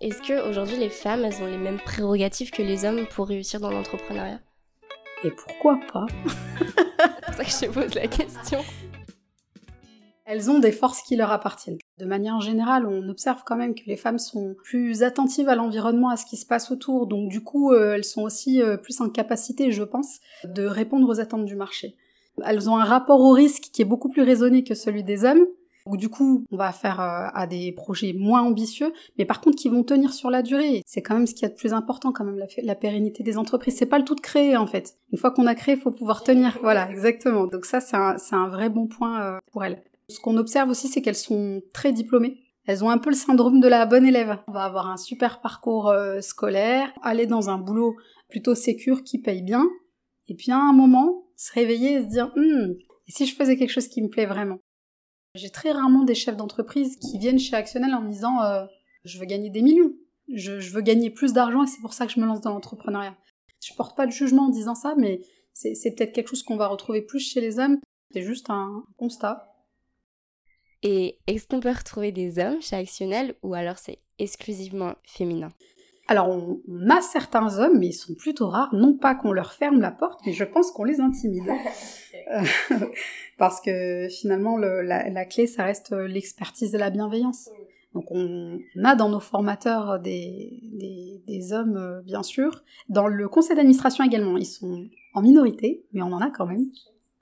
Est-ce 0.00 0.22
que 0.22 0.48
aujourd'hui 0.48 0.76
les 0.76 0.88
femmes, 0.88 1.24
elles 1.24 1.42
ont 1.42 1.46
les 1.46 1.58
mêmes 1.58 1.78
prérogatives 1.78 2.50
que 2.50 2.62
les 2.62 2.84
hommes 2.84 3.06
pour 3.06 3.28
réussir 3.28 3.60
dans 3.60 3.70
l'entrepreneuriat? 3.70 4.40
Et 5.24 5.30
pourquoi 5.30 5.78
pas? 5.92 6.06
C'est 6.98 7.26
pour 7.26 7.34
ça 7.34 7.44
que 7.44 7.50
je 7.50 7.58
te 7.58 7.66
pose 7.66 7.94
la 7.94 8.06
question. 8.06 8.60
Elles 10.32 10.48
ont 10.48 10.60
des 10.60 10.70
forces 10.70 11.02
qui 11.02 11.16
leur 11.16 11.32
appartiennent. 11.32 11.78
De 11.98 12.04
manière 12.04 12.40
générale, 12.40 12.86
on 12.86 13.08
observe 13.08 13.42
quand 13.44 13.56
même 13.56 13.74
que 13.74 13.82
les 13.86 13.96
femmes 13.96 14.20
sont 14.20 14.54
plus 14.62 15.02
attentives 15.02 15.48
à 15.48 15.56
l'environnement, 15.56 16.08
à 16.08 16.16
ce 16.16 16.24
qui 16.24 16.36
se 16.36 16.46
passe 16.46 16.70
autour, 16.70 17.08
donc 17.08 17.28
du 17.28 17.42
coup, 17.42 17.72
euh, 17.72 17.94
elles 17.94 18.04
sont 18.04 18.22
aussi 18.22 18.62
euh, 18.62 18.76
plus 18.76 19.00
en 19.00 19.08
capacité, 19.08 19.72
je 19.72 19.82
pense, 19.82 20.20
de 20.44 20.64
répondre 20.64 21.08
aux 21.08 21.18
attentes 21.18 21.46
du 21.46 21.56
marché. 21.56 21.96
Elles 22.44 22.70
ont 22.70 22.76
un 22.76 22.84
rapport 22.84 23.20
au 23.20 23.32
risque 23.32 23.70
qui 23.72 23.82
est 23.82 23.84
beaucoup 23.84 24.08
plus 24.08 24.22
raisonné 24.22 24.62
que 24.62 24.76
celui 24.76 25.02
des 25.02 25.24
hommes, 25.24 25.44
ou 25.84 25.96
du 25.96 26.08
coup, 26.08 26.44
on 26.52 26.56
va 26.56 26.70
faire 26.70 27.00
euh, 27.00 27.26
à 27.34 27.48
des 27.48 27.72
projets 27.72 28.12
moins 28.12 28.42
ambitieux, 28.42 28.92
mais 29.18 29.24
par 29.24 29.40
contre 29.40 29.56
qui 29.56 29.68
vont 29.68 29.82
tenir 29.82 30.12
sur 30.12 30.30
la 30.30 30.42
durée. 30.42 30.84
C'est 30.86 31.02
quand 31.02 31.14
même 31.14 31.26
ce 31.26 31.34
qui 31.34 31.44
est 31.44 31.48
de 31.48 31.54
plus 31.54 31.72
important, 31.72 32.12
quand 32.12 32.24
même, 32.24 32.38
la, 32.38 32.46
la 32.62 32.76
pérennité 32.76 33.24
des 33.24 33.36
entreprises. 33.36 33.74
C'est 33.76 33.86
pas 33.86 33.98
le 33.98 34.04
tout 34.04 34.14
de 34.14 34.20
créer, 34.20 34.56
en 34.56 34.68
fait. 34.68 34.94
Une 35.10 35.18
fois 35.18 35.32
qu'on 35.32 35.48
a 35.48 35.56
créé, 35.56 35.74
il 35.74 35.80
faut 35.80 35.90
pouvoir 35.90 36.22
tenir. 36.22 36.56
Voilà, 36.62 36.88
exactement. 36.88 37.48
Donc 37.48 37.64
ça, 37.64 37.80
c'est 37.80 37.96
un, 37.96 38.14
un, 38.30 38.46
vrai 38.46 38.68
bon 38.68 38.86
point 38.86 39.40
pour 39.50 39.64
elles. 39.64 39.82
Ce 40.10 40.20
qu'on 40.20 40.36
observe 40.36 40.68
aussi, 40.68 40.88
c'est 40.88 41.00
qu'elles 41.00 41.14
sont 41.14 41.62
très 41.72 41.92
diplômées. 41.92 42.38
Elles 42.66 42.84
ont 42.84 42.90
un 42.90 42.98
peu 42.98 43.10
le 43.10 43.16
syndrome 43.16 43.60
de 43.60 43.68
la 43.68 43.86
bonne 43.86 44.06
élève. 44.06 44.38
On 44.48 44.52
va 44.52 44.64
avoir 44.64 44.88
un 44.90 44.96
super 44.96 45.40
parcours 45.40 45.88
euh, 45.88 46.20
scolaire, 46.20 46.92
aller 47.02 47.26
dans 47.26 47.48
un 47.48 47.58
boulot 47.58 47.96
plutôt 48.28 48.54
sécure 48.54 49.02
qui 49.02 49.18
paye 49.18 49.42
bien, 49.42 49.68
et 50.28 50.34
puis 50.34 50.52
à 50.52 50.58
un 50.58 50.72
moment, 50.72 51.24
se 51.36 51.52
réveiller 51.52 51.94
et 51.94 52.02
se 52.02 52.06
dire 52.06 52.32
hum, 52.36 52.74
et 53.08 53.12
si 53.12 53.26
je 53.26 53.34
faisais 53.34 53.56
quelque 53.56 53.72
chose 53.72 53.88
qui 53.88 54.02
me 54.02 54.08
plaît 54.08 54.26
vraiment? 54.26 54.58
J'ai 55.34 55.50
très 55.50 55.72
rarement 55.72 56.04
des 56.04 56.14
chefs 56.14 56.36
d'entreprise 56.36 56.96
qui 56.96 57.18
viennent 57.18 57.38
chez 57.38 57.56
Actionnel 57.56 57.94
en 57.94 58.04
disant 58.04 58.42
euh, 58.42 58.64
je 59.04 59.18
veux 59.18 59.26
gagner 59.26 59.50
des 59.50 59.62
millions, 59.62 59.92
je, 60.32 60.60
je 60.60 60.72
veux 60.72 60.82
gagner 60.82 61.10
plus 61.10 61.32
d'argent 61.32 61.64
et 61.64 61.66
c'est 61.66 61.80
pour 61.80 61.94
ça 61.94 62.06
que 62.06 62.12
je 62.12 62.20
me 62.20 62.26
lance 62.26 62.40
dans 62.40 62.50
l'entrepreneuriat. 62.50 63.16
Je 63.64 63.74
porte 63.74 63.96
pas 63.96 64.06
de 64.06 64.12
jugement 64.12 64.44
en 64.46 64.48
disant 64.48 64.74
ça, 64.74 64.94
mais 64.96 65.20
c'est 65.52 65.94
peut-être 65.96 66.12
quelque 66.12 66.28
chose 66.28 66.42
qu'on 66.42 66.56
va 66.56 66.68
retrouver 66.68 67.02
plus 67.02 67.20
chez 67.20 67.40
les 67.40 67.58
hommes. 67.58 67.78
C'est 68.12 68.22
juste 68.22 68.48
un 68.48 68.84
constat. 68.96 69.49
Et 70.82 71.18
est-ce 71.26 71.46
qu'on 71.46 71.60
peut 71.60 71.70
retrouver 71.70 72.12
des 72.12 72.38
hommes 72.38 72.60
chez 72.62 72.76
Actionnel 72.76 73.34
ou 73.42 73.54
alors 73.54 73.78
c'est 73.78 73.98
exclusivement 74.18 74.94
féminin? 75.04 75.50
Alors, 76.08 76.28
on, 76.28 76.90
a 76.90 77.00
certains 77.02 77.58
hommes, 77.58 77.78
mais 77.78 77.88
ils 77.88 77.92
sont 77.92 78.14
plutôt 78.14 78.48
rares. 78.48 78.74
Non 78.74 78.94
pas 78.94 79.14
qu'on 79.14 79.30
leur 79.30 79.52
ferme 79.52 79.80
la 79.80 79.92
porte, 79.92 80.20
mais 80.26 80.32
je 80.32 80.42
pense 80.42 80.72
qu'on 80.72 80.84
les 80.84 81.00
intimide. 81.00 81.48
Euh, 82.32 82.44
parce 83.38 83.60
que 83.60 84.06
finalement, 84.08 84.56
la, 84.56 85.24
clé, 85.24 85.48
ça 85.48 85.64
reste 85.64 85.90
l'expertise 85.90 86.72
et 86.76 86.78
la 86.78 86.90
bienveillance. 86.90 87.48
Donc 87.92 88.04
on, 88.10 88.60
a 88.84 88.94
dans 88.94 89.08
nos 89.08 89.18
formateurs 89.18 89.98
des, 89.98 90.60
des, 90.74 91.22
des 91.26 91.52
hommes, 91.52 91.76
euh, 91.76 92.02
bien 92.02 92.22
sûr. 92.22 92.62
Dans 92.88 93.08
le 93.08 93.28
conseil 93.28 93.56
d'administration 93.56 94.04
également, 94.04 94.36
ils 94.36 94.46
sont 94.46 94.86
en 95.14 95.22
minorité, 95.22 95.84
mais 95.92 96.02
on 96.02 96.12
en 96.12 96.20
a 96.20 96.30
quand 96.30 96.46
même. 96.46 96.66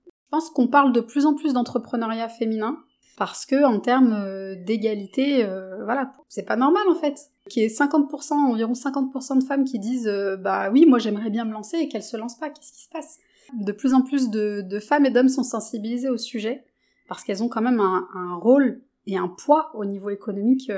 Je 0.04 0.10
pense 0.30 0.50
qu'on 0.50 0.68
parle 0.68 0.92
de 0.92 1.00
plus 1.00 1.24
en 1.24 1.34
plus 1.34 1.54
d'entrepreneuriat 1.54 2.28
féminin 2.28 2.76
parce 3.18 3.46
que 3.46 3.64
en 3.64 3.80
termes 3.80 4.12
euh, 4.12 4.54
d'égalité, 4.54 5.44
euh, 5.44 5.84
voilà, 5.84 6.12
c'est 6.28 6.44
pas 6.44 6.56
normal 6.56 6.84
en 6.88 6.94
fait. 6.94 7.18
Qu'il 7.50 7.62
y 7.62 7.66
ait 7.66 7.68
50%, 7.68 8.32
environ 8.32 8.74
50% 8.74 9.40
de 9.40 9.44
femmes 9.44 9.64
qui 9.64 9.80
disent 9.80 10.06
euh, 10.06 10.36
bah 10.36 10.70
oui, 10.70 10.86
moi 10.86 11.00
j'aimerais 11.00 11.28
bien 11.28 11.44
me 11.44 11.52
lancer 11.52 11.78
et 11.78 11.88
qu'elles 11.88 12.04
se 12.04 12.16
lancent 12.16 12.38
pas. 12.38 12.48
Qu'est-ce 12.48 12.72
qui 12.72 12.84
se 12.84 12.88
passe? 12.88 13.18
De 13.58 13.72
plus 13.72 13.92
en 13.92 14.02
plus 14.02 14.30
de, 14.30 14.62
de 14.62 14.78
femmes 14.78 15.04
et 15.04 15.10
d'hommes 15.10 15.28
sont 15.28 15.42
sensibilisés 15.42 16.08
au 16.08 16.16
sujet 16.16 16.64
parce 17.08 17.24
qu'elles 17.24 17.42
ont 17.42 17.48
quand 17.48 17.62
même 17.62 17.80
un, 17.80 18.06
un, 18.14 18.36
rôle 18.36 18.82
et 19.06 19.16
un 19.16 19.28
poids 19.28 19.72
au 19.74 19.84
niveau 19.84 20.10
économique 20.10 20.70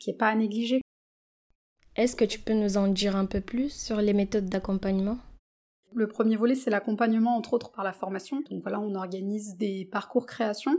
qui 0.00 0.10
est 0.10 0.18
pas 0.18 0.28
à 0.28 0.34
négliger. 0.34 0.82
Est-ce 1.94 2.16
que 2.16 2.24
tu 2.24 2.40
peux 2.40 2.52
nous 2.52 2.76
en 2.76 2.88
dire 2.88 3.16
un 3.16 3.24
peu 3.24 3.40
plus 3.40 3.72
sur 3.72 4.02
les 4.02 4.12
méthodes 4.12 4.50
d'accompagnement? 4.50 5.16
Le 5.94 6.08
premier 6.08 6.36
volet, 6.36 6.56
c'est 6.56 6.68
l'accompagnement, 6.68 7.36
entre 7.36 7.54
autres, 7.54 7.70
par 7.70 7.84
la 7.84 7.92
formation. 7.92 8.42
Donc 8.50 8.60
voilà, 8.60 8.80
on 8.80 8.96
organise 8.96 9.56
des 9.56 9.88
parcours 9.90 10.26
création 10.26 10.76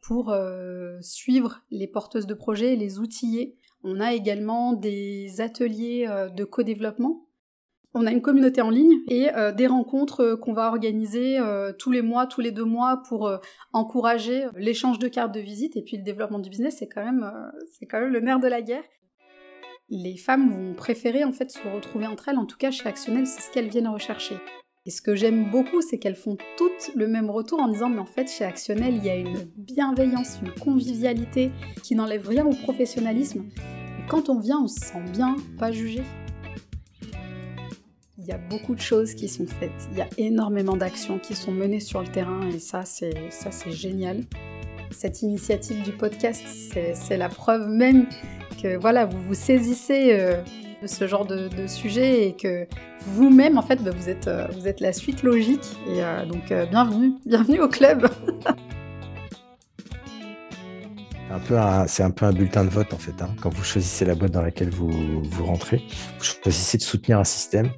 pour 0.00 0.30
euh, 0.30 0.98
suivre 1.00 1.62
les 1.70 1.86
porteuses 1.86 2.26
de 2.26 2.34
projets 2.34 2.74
et 2.74 2.76
les 2.76 2.98
outiller. 2.98 3.56
On 3.84 4.00
a 4.00 4.12
également 4.12 4.72
des 4.72 5.40
ateliers 5.40 6.06
euh, 6.08 6.28
de 6.28 6.44
co-développement. 6.44 7.26
On 7.94 8.06
a 8.06 8.12
une 8.12 8.20
communauté 8.20 8.60
en 8.60 8.70
ligne 8.70 8.98
et 9.08 9.34
euh, 9.34 9.50
des 9.50 9.66
rencontres 9.66 10.34
qu'on 10.34 10.52
va 10.52 10.68
organiser 10.68 11.38
tous 11.78 11.90
les 11.90 12.02
mois, 12.02 12.26
tous 12.26 12.40
les 12.40 12.52
deux 12.52 12.64
mois 12.64 13.02
pour 13.08 13.30
encourager 13.72 14.46
l'échange 14.56 14.98
de 14.98 15.08
cartes 15.08 15.32
de 15.32 15.40
visite 15.40 15.76
et 15.76 15.82
puis 15.82 15.96
le 15.96 16.02
développement 16.02 16.38
du 16.38 16.50
business, 16.50 16.76
c'est 16.78 16.88
quand 16.88 17.04
même 17.04 17.30
le 18.12 18.20
nerf 18.20 18.40
de 18.40 18.48
la 18.48 18.62
guerre. 18.62 18.84
Les 19.88 20.18
femmes 20.18 20.50
vont 20.50 20.74
préférer 20.74 21.24
en 21.24 21.32
fait 21.32 21.50
se 21.50 21.66
retrouver 21.66 22.06
entre 22.06 22.28
elles, 22.28 22.36
en 22.36 22.44
tout 22.44 22.58
cas 22.58 22.70
chez 22.70 22.86
Actionnel, 22.86 23.26
c'est 23.26 23.40
ce 23.40 23.50
qu'elles 23.50 23.70
viennent 23.70 23.88
rechercher. 23.88 24.36
Et 24.88 24.90
ce 24.90 25.02
que 25.02 25.14
j'aime 25.14 25.50
beaucoup, 25.50 25.82
c'est 25.82 25.98
qu'elles 25.98 26.16
font 26.16 26.38
toutes 26.56 26.92
le 26.94 27.08
même 27.08 27.28
retour 27.28 27.60
en 27.60 27.68
disant 27.68 27.90
mais 27.90 27.98
en 27.98 28.06
fait 28.06 28.26
chez 28.30 28.46
Actionnel, 28.46 28.94
il 28.96 29.04
y 29.04 29.10
a 29.10 29.16
une 29.16 29.36
bienveillance, 29.58 30.38
une 30.42 30.50
convivialité 30.50 31.50
qui 31.82 31.94
n'enlève 31.94 32.26
rien 32.26 32.46
au 32.46 32.54
professionnalisme. 32.54 33.44
Et 33.98 34.08
quand 34.08 34.30
on 34.30 34.38
vient, 34.38 34.60
on 34.60 34.66
se 34.66 34.80
sent 34.80 35.02
bien, 35.12 35.36
pas 35.58 35.72
jugé. 35.72 36.00
Il 38.16 38.24
y 38.24 38.32
a 38.32 38.38
beaucoup 38.38 38.74
de 38.74 38.80
choses 38.80 39.12
qui 39.12 39.28
sont 39.28 39.46
faites, 39.46 39.88
il 39.92 39.98
y 39.98 40.00
a 40.00 40.08
énormément 40.16 40.74
d'actions 40.74 41.18
qui 41.18 41.34
sont 41.34 41.52
menées 41.52 41.80
sur 41.80 42.00
le 42.00 42.08
terrain 42.08 42.48
et 42.48 42.58
ça 42.58 42.84
c'est 42.86 43.12
génial. 43.70 44.24
Cette 44.90 45.20
initiative 45.20 45.82
du 45.82 45.92
podcast, 45.92 46.42
c'est 46.94 47.16
la 47.18 47.28
preuve 47.28 47.68
même 47.68 48.06
que 48.62 48.78
voilà, 48.78 49.04
vous 49.04 49.20
vous 49.20 49.34
saisissez 49.34 50.14
euh, 50.14 50.42
de 50.82 50.86
ce 50.86 51.06
genre 51.06 51.26
de, 51.26 51.66
sujet 51.66 52.28
et 52.28 52.36
que 52.36 52.66
vous-même, 53.06 53.58
en 53.58 53.62
fait, 53.62 53.82
bah, 53.82 53.90
vous, 53.94 54.08
êtes, 54.08 54.28
euh, 54.28 54.46
vous 54.52 54.68
êtes 54.68 54.80
la 54.80 54.92
suite 54.92 55.22
logique. 55.22 55.76
Et 55.88 56.02
euh, 56.02 56.24
donc, 56.24 56.52
euh, 56.52 56.66
bienvenue, 56.66 57.12
bienvenue 57.26 57.60
au 57.60 57.68
club. 57.68 58.08
c'est 61.86 62.02
un 62.02 62.10
peu 62.10 62.24
un 62.24 62.32
bulletin 62.32 62.64
de 62.64 62.70
vote, 62.70 62.92
en 62.92 62.98
fait. 62.98 63.20
Hein. 63.22 63.30
Quand 63.40 63.50
vous 63.50 63.64
choisissez 63.64 64.04
la 64.04 64.14
boîte 64.14 64.32
dans 64.32 64.42
laquelle 64.42 64.70
vous, 64.70 64.90
vous 65.22 65.44
rentrez, 65.44 65.82
vous 66.18 66.24
choisissez 66.24 66.78
de 66.78 66.82
soutenir 66.82 67.18
un 67.18 67.24
système, 67.24 67.70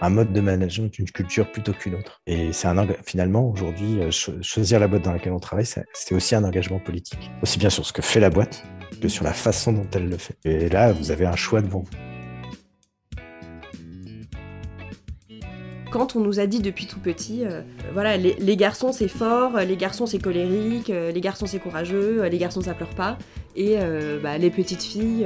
un 0.00 0.10
mode 0.10 0.32
de 0.32 0.40
management, 0.40 0.98
une 0.98 1.10
culture 1.10 1.50
plutôt 1.50 1.72
qu'une 1.72 1.94
autre. 1.94 2.20
Et 2.26 2.52
c'est 2.52 2.68
un 2.68 2.86
finalement 3.04 3.48
aujourd'hui 3.48 4.00
choisir 4.10 4.80
la 4.80 4.88
boîte 4.88 5.02
dans 5.02 5.12
laquelle 5.12 5.32
on 5.32 5.40
travaille, 5.40 5.66
c'est 5.66 6.14
aussi 6.14 6.34
un 6.34 6.44
engagement 6.44 6.78
politique, 6.78 7.30
aussi 7.42 7.58
bien 7.58 7.70
sur 7.70 7.86
ce 7.86 7.92
que 7.92 8.02
fait 8.02 8.20
la 8.20 8.30
boîte 8.30 8.64
que 9.00 9.08
sur 9.08 9.24
la 9.24 9.32
façon 9.32 9.72
dont 9.72 9.86
elle 9.94 10.08
le 10.08 10.16
fait. 10.16 10.36
Et 10.44 10.68
là, 10.68 10.92
vous 10.92 11.10
avez 11.10 11.26
un 11.26 11.36
choix 11.36 11.62
devant 11.62 11.80
vous. 11.80 12.13
Quand 15.94 16.16
on 16.16 16.20
nous 16.20 16.40
a 16.40 16.46
dit 16.46 16.58
depuis 16.58 16.86
tout 16.86 16.98
petit, 16.98 17.44
euh, 17.44 17.62
voilà, 17.92 18.16
les, 18.16 18.56
garçons 18.56 18.90
c'est 18.90 19.06
fort, 19.06 19.60
les 19.60 19.76
garçons 19.76 20.06
c'est 20.06 20.18
colérique, 20.18 20.90
euh, 20.90 21.12
les 21.12 21.20
garçons 21.20 21.46
c'est 21.46 21.60
courageux, 21.60 22.24
les 22.24 22.36
garçons 22.36 22.62
ça 22.62 22.74
pleure 22.74 22.96
pas, 22.96 23.16
et 23.54 23.76
euh, 23.78 24.18
bah, 24.20 24.36
les 24.36 24.50
petites 24.50 24.82
filles 24.82 25.24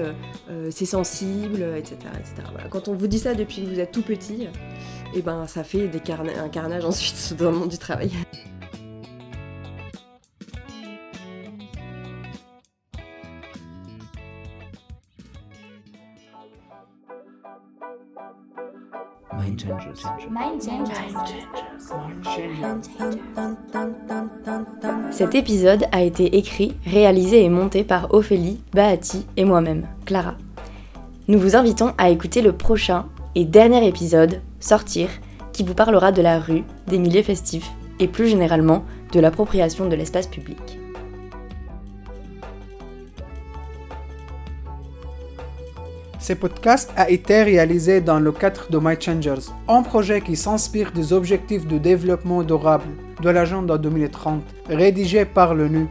c'est 0.69 0.85
sensible, 0.85 1.65
etc. 1.79 1.97
etc. 2.19 2.49
Quand 2.69 2.89
on 2.89 2.95
vous 2.95 3.07
dit 3.07 3.19
ça 3.19 3.35
depuis 3.35 3.63
que 3.63 3.67
vous 3.67 3.81
êtes 3.81 3.93
tout 3.93 4.03
petit, 4.03 4.43
et 4.43 4.49
eh 5.15 5.23
ben 5.23 5.47
ça 5.47 5.65
fait 5.65 5.91
un 6.39 6.49
carnage 6.51 6.85
ensuite 6.85 7.35
dans 7.39 7.51
le 7.51 7.57
monde 7.57 7.71
du 7.71 7.79
travail. 7.79 8.11
Cet 25.11 25.35
épisode 25.35 25.85
a 25.93 26.03
été 26.03 26.37
écrit, 26.37 26.77
réalisé 26.87 27.45
et 27.45 27.49
monté 27.49 27.85
par 27.85 28.15
Ophélie, 28.15 28.61
Bahati 28.73 29.27
et 29.37 29.45
moi-même, 29.45 29.87
Clara. 30.05 30.35
Nous 31.29 31.39
vous 31.39 31.57
invitons 31.57 31.93
à 31.99 32.11
écouter 32.11 32.41
le 32.41 32.53
prochain 32.53 33.07
et 33.35 33.45
dernier 33.45 33.87
épisode, 33.87 34.41
Sortir, 34.61 35.09
qui 35.53 35.63
vous 35.65 35.75
parlera 35.75 36.13
de 36.13 36.23
la 36.23 36.39
rue, 36.39 36.65
des 36.87 36.99
milieux 36.99 37.23
festifs 37.23 37.71
et 37.99 38.09
plus 38.09 38.29
généralement 38.29 38.85
de 39.13 39.21
l'appropriation 39.21 39.89
de 39.89 39.97
l'espace 39.97 40.27
public. 40.27 40.79
Ce 46.21 46.33
podcast 46.33 46.91
a 46.97 47.09
été 47.11 47.45
réalisé 47.45 48.01
dans 48.01 48.19
le 48.19 48.33
cadre 48.33 48.67
de 48.71 48.79
My 48.79 49.01
Changers, 49.01 49.53
un 49.69 49.83
projet 49.83 50.21
qui 50.21 50.35
s'inspire 50.35 50.91
des 50.91 51.13
objectifs 51.13 51.67
de 51.67 51.79
développement 51.79 52.43
durable 52.43 52.89
de 53.23 53.31
l'agenda 53.31 53.79
2030, 53.79 54.43
rédigé 54.69 55.25
par 55.25 55.55
l'ONU. 55.55 55.87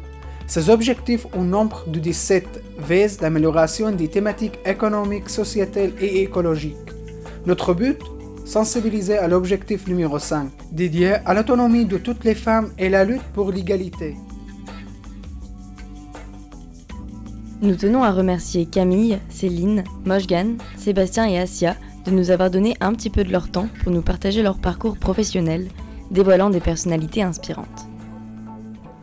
Ces 0.45 0.69
objectifs 0.69 1.25
au 1.38 1.43
nombre 1.43 1.86
de 1.88 1.99
17 1.99 2.45
visent 2.88 3.21
l'amélioration 3.21 3.91
des 3.91 4.09
thématiques 4.09 4.59
économiques, 4.65 5.30
sociétales 5.30 5.93
et 5.99 6.23
écologiques. 6.23 6.75
Notre 7.45 7.73
but 7.73 7.99
Sensibiliser 8.47 9.17
à 9.17 9.28
l'objectif 9.28 9.88
numéro 9.88 10.19
5, 10.19 10.47
dédié 10.71 11.15
à 11.25 11.34
l'autonomie 11.34 11.84
de 11.84 11.97
toutes 11.97 12.23
les 12.23 12.34
femmes 12.34 12.71
et 12.78 12.88
la 12.88 13.03
lutte 13.03 13.28
pour 13.34 13.51
l'égalité. 13.51 14.15
Nous 17.60 17.76
tenons 17.76 18.03
à 18.03 18.12
remercier 18.12 18.68
Camille, 18.68 19.18
Céline, 19.30 19.84
Mojgan, 20.05 20.58
Sébastien 20.78 21.28
et 21.28 21.39
Asia 21.39 21.76
de 22.05 22.12
nous 22.12 22.30
avoir 22.30 22.51
donné 22.51 22.76
un 22.82 22.93
petit 22.93 23.10
peu 23.10 23.24
de 23.24 23.32
leur 23.32 23.49
temps 23.49 23.68
pour 23.82 23.91
nous 23.91 24.03
partager 24.03 24.43
leur 24.43 24.60
parcours 24.60 24.97
professionnel, 24.97 25.68
dévoilant 26.12 26.51
des 26.51 26.60
personnalités 26.60 27.24
inspirantes. 27.24 27.88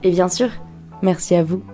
Et 0.04 0.10
bien 0.10 0.28
sûr, 0.28 0.50
merci 1.02 1.34
à 1.34 1.42
vous 1.42 1.64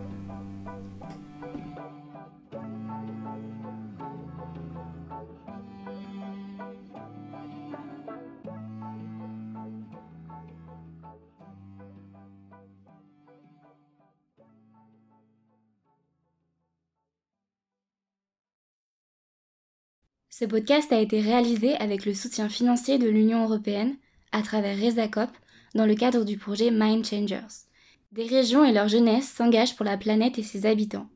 Ce 20.40 20.46
podcast 20.46 20.90
a 20.90 20.98
été 20.98 21.20
réalisé 21.20 21.74
avec 21.74 22.06
le 22.06 22.14
soutien 22.14 22.48
financier 22.48 22.96
de 22.96 23.10
l'Union 23.10 23.44
européenne 23.44 23.96
à 24.32 24.40
travers 24.40 24.74
RESACOP 24.74 25.28
dans 25.74 25.84
le 25.84 25.94
cadre 25.94 26.24
du 26.24 26.38
projet 26.38 26.70
Mind 26.70 27.04
Changers. 27.04 27.66
Des 28.12 28.24
régions 28.24 28.64
et 28.64 28.72
leur 28.72 28.88
jeunesse 28.88 29.28
s'engagent 29.28 29.76
pour 29.76 29.84
la 29.84 29.98
planète 29.98 30.38
et 30.38 30.42
ses 30.42 30.64
habitants. 30.64 31.10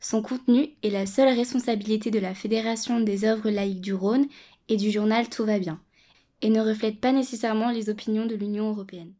Son 0.00 0.22
contenu 0.22 0.70
est 0.82 0.88
la 0.88 1.04
seule 1.04 1.36
responsabilité 1.36 2.10
de 2.10 2.18
la 2.18 2.34
Fédération 2.34 3.00
des 3.00 3.26
œuvres 3.26 3.50
laïques 3.50 3.82
du 3.82 3.92
Rhône 3.92 4.28
et 4.70 4.78
du 4.78 4.90
journal 4.90 5.28
Tout 5.28 5.44
va 5.44 5.58
bien, 5.58 5.78
et 6.40 6.48
ne 6.48 6.62
reflète 6.62 7.00
pas 7.00 7.12
nécessairement 7.12 7.70
les 7.70 7.90
opinions 7.90 8.24
de 8.24 8.34
l'Union 8.34 8.70
européenne. 8.70 9.12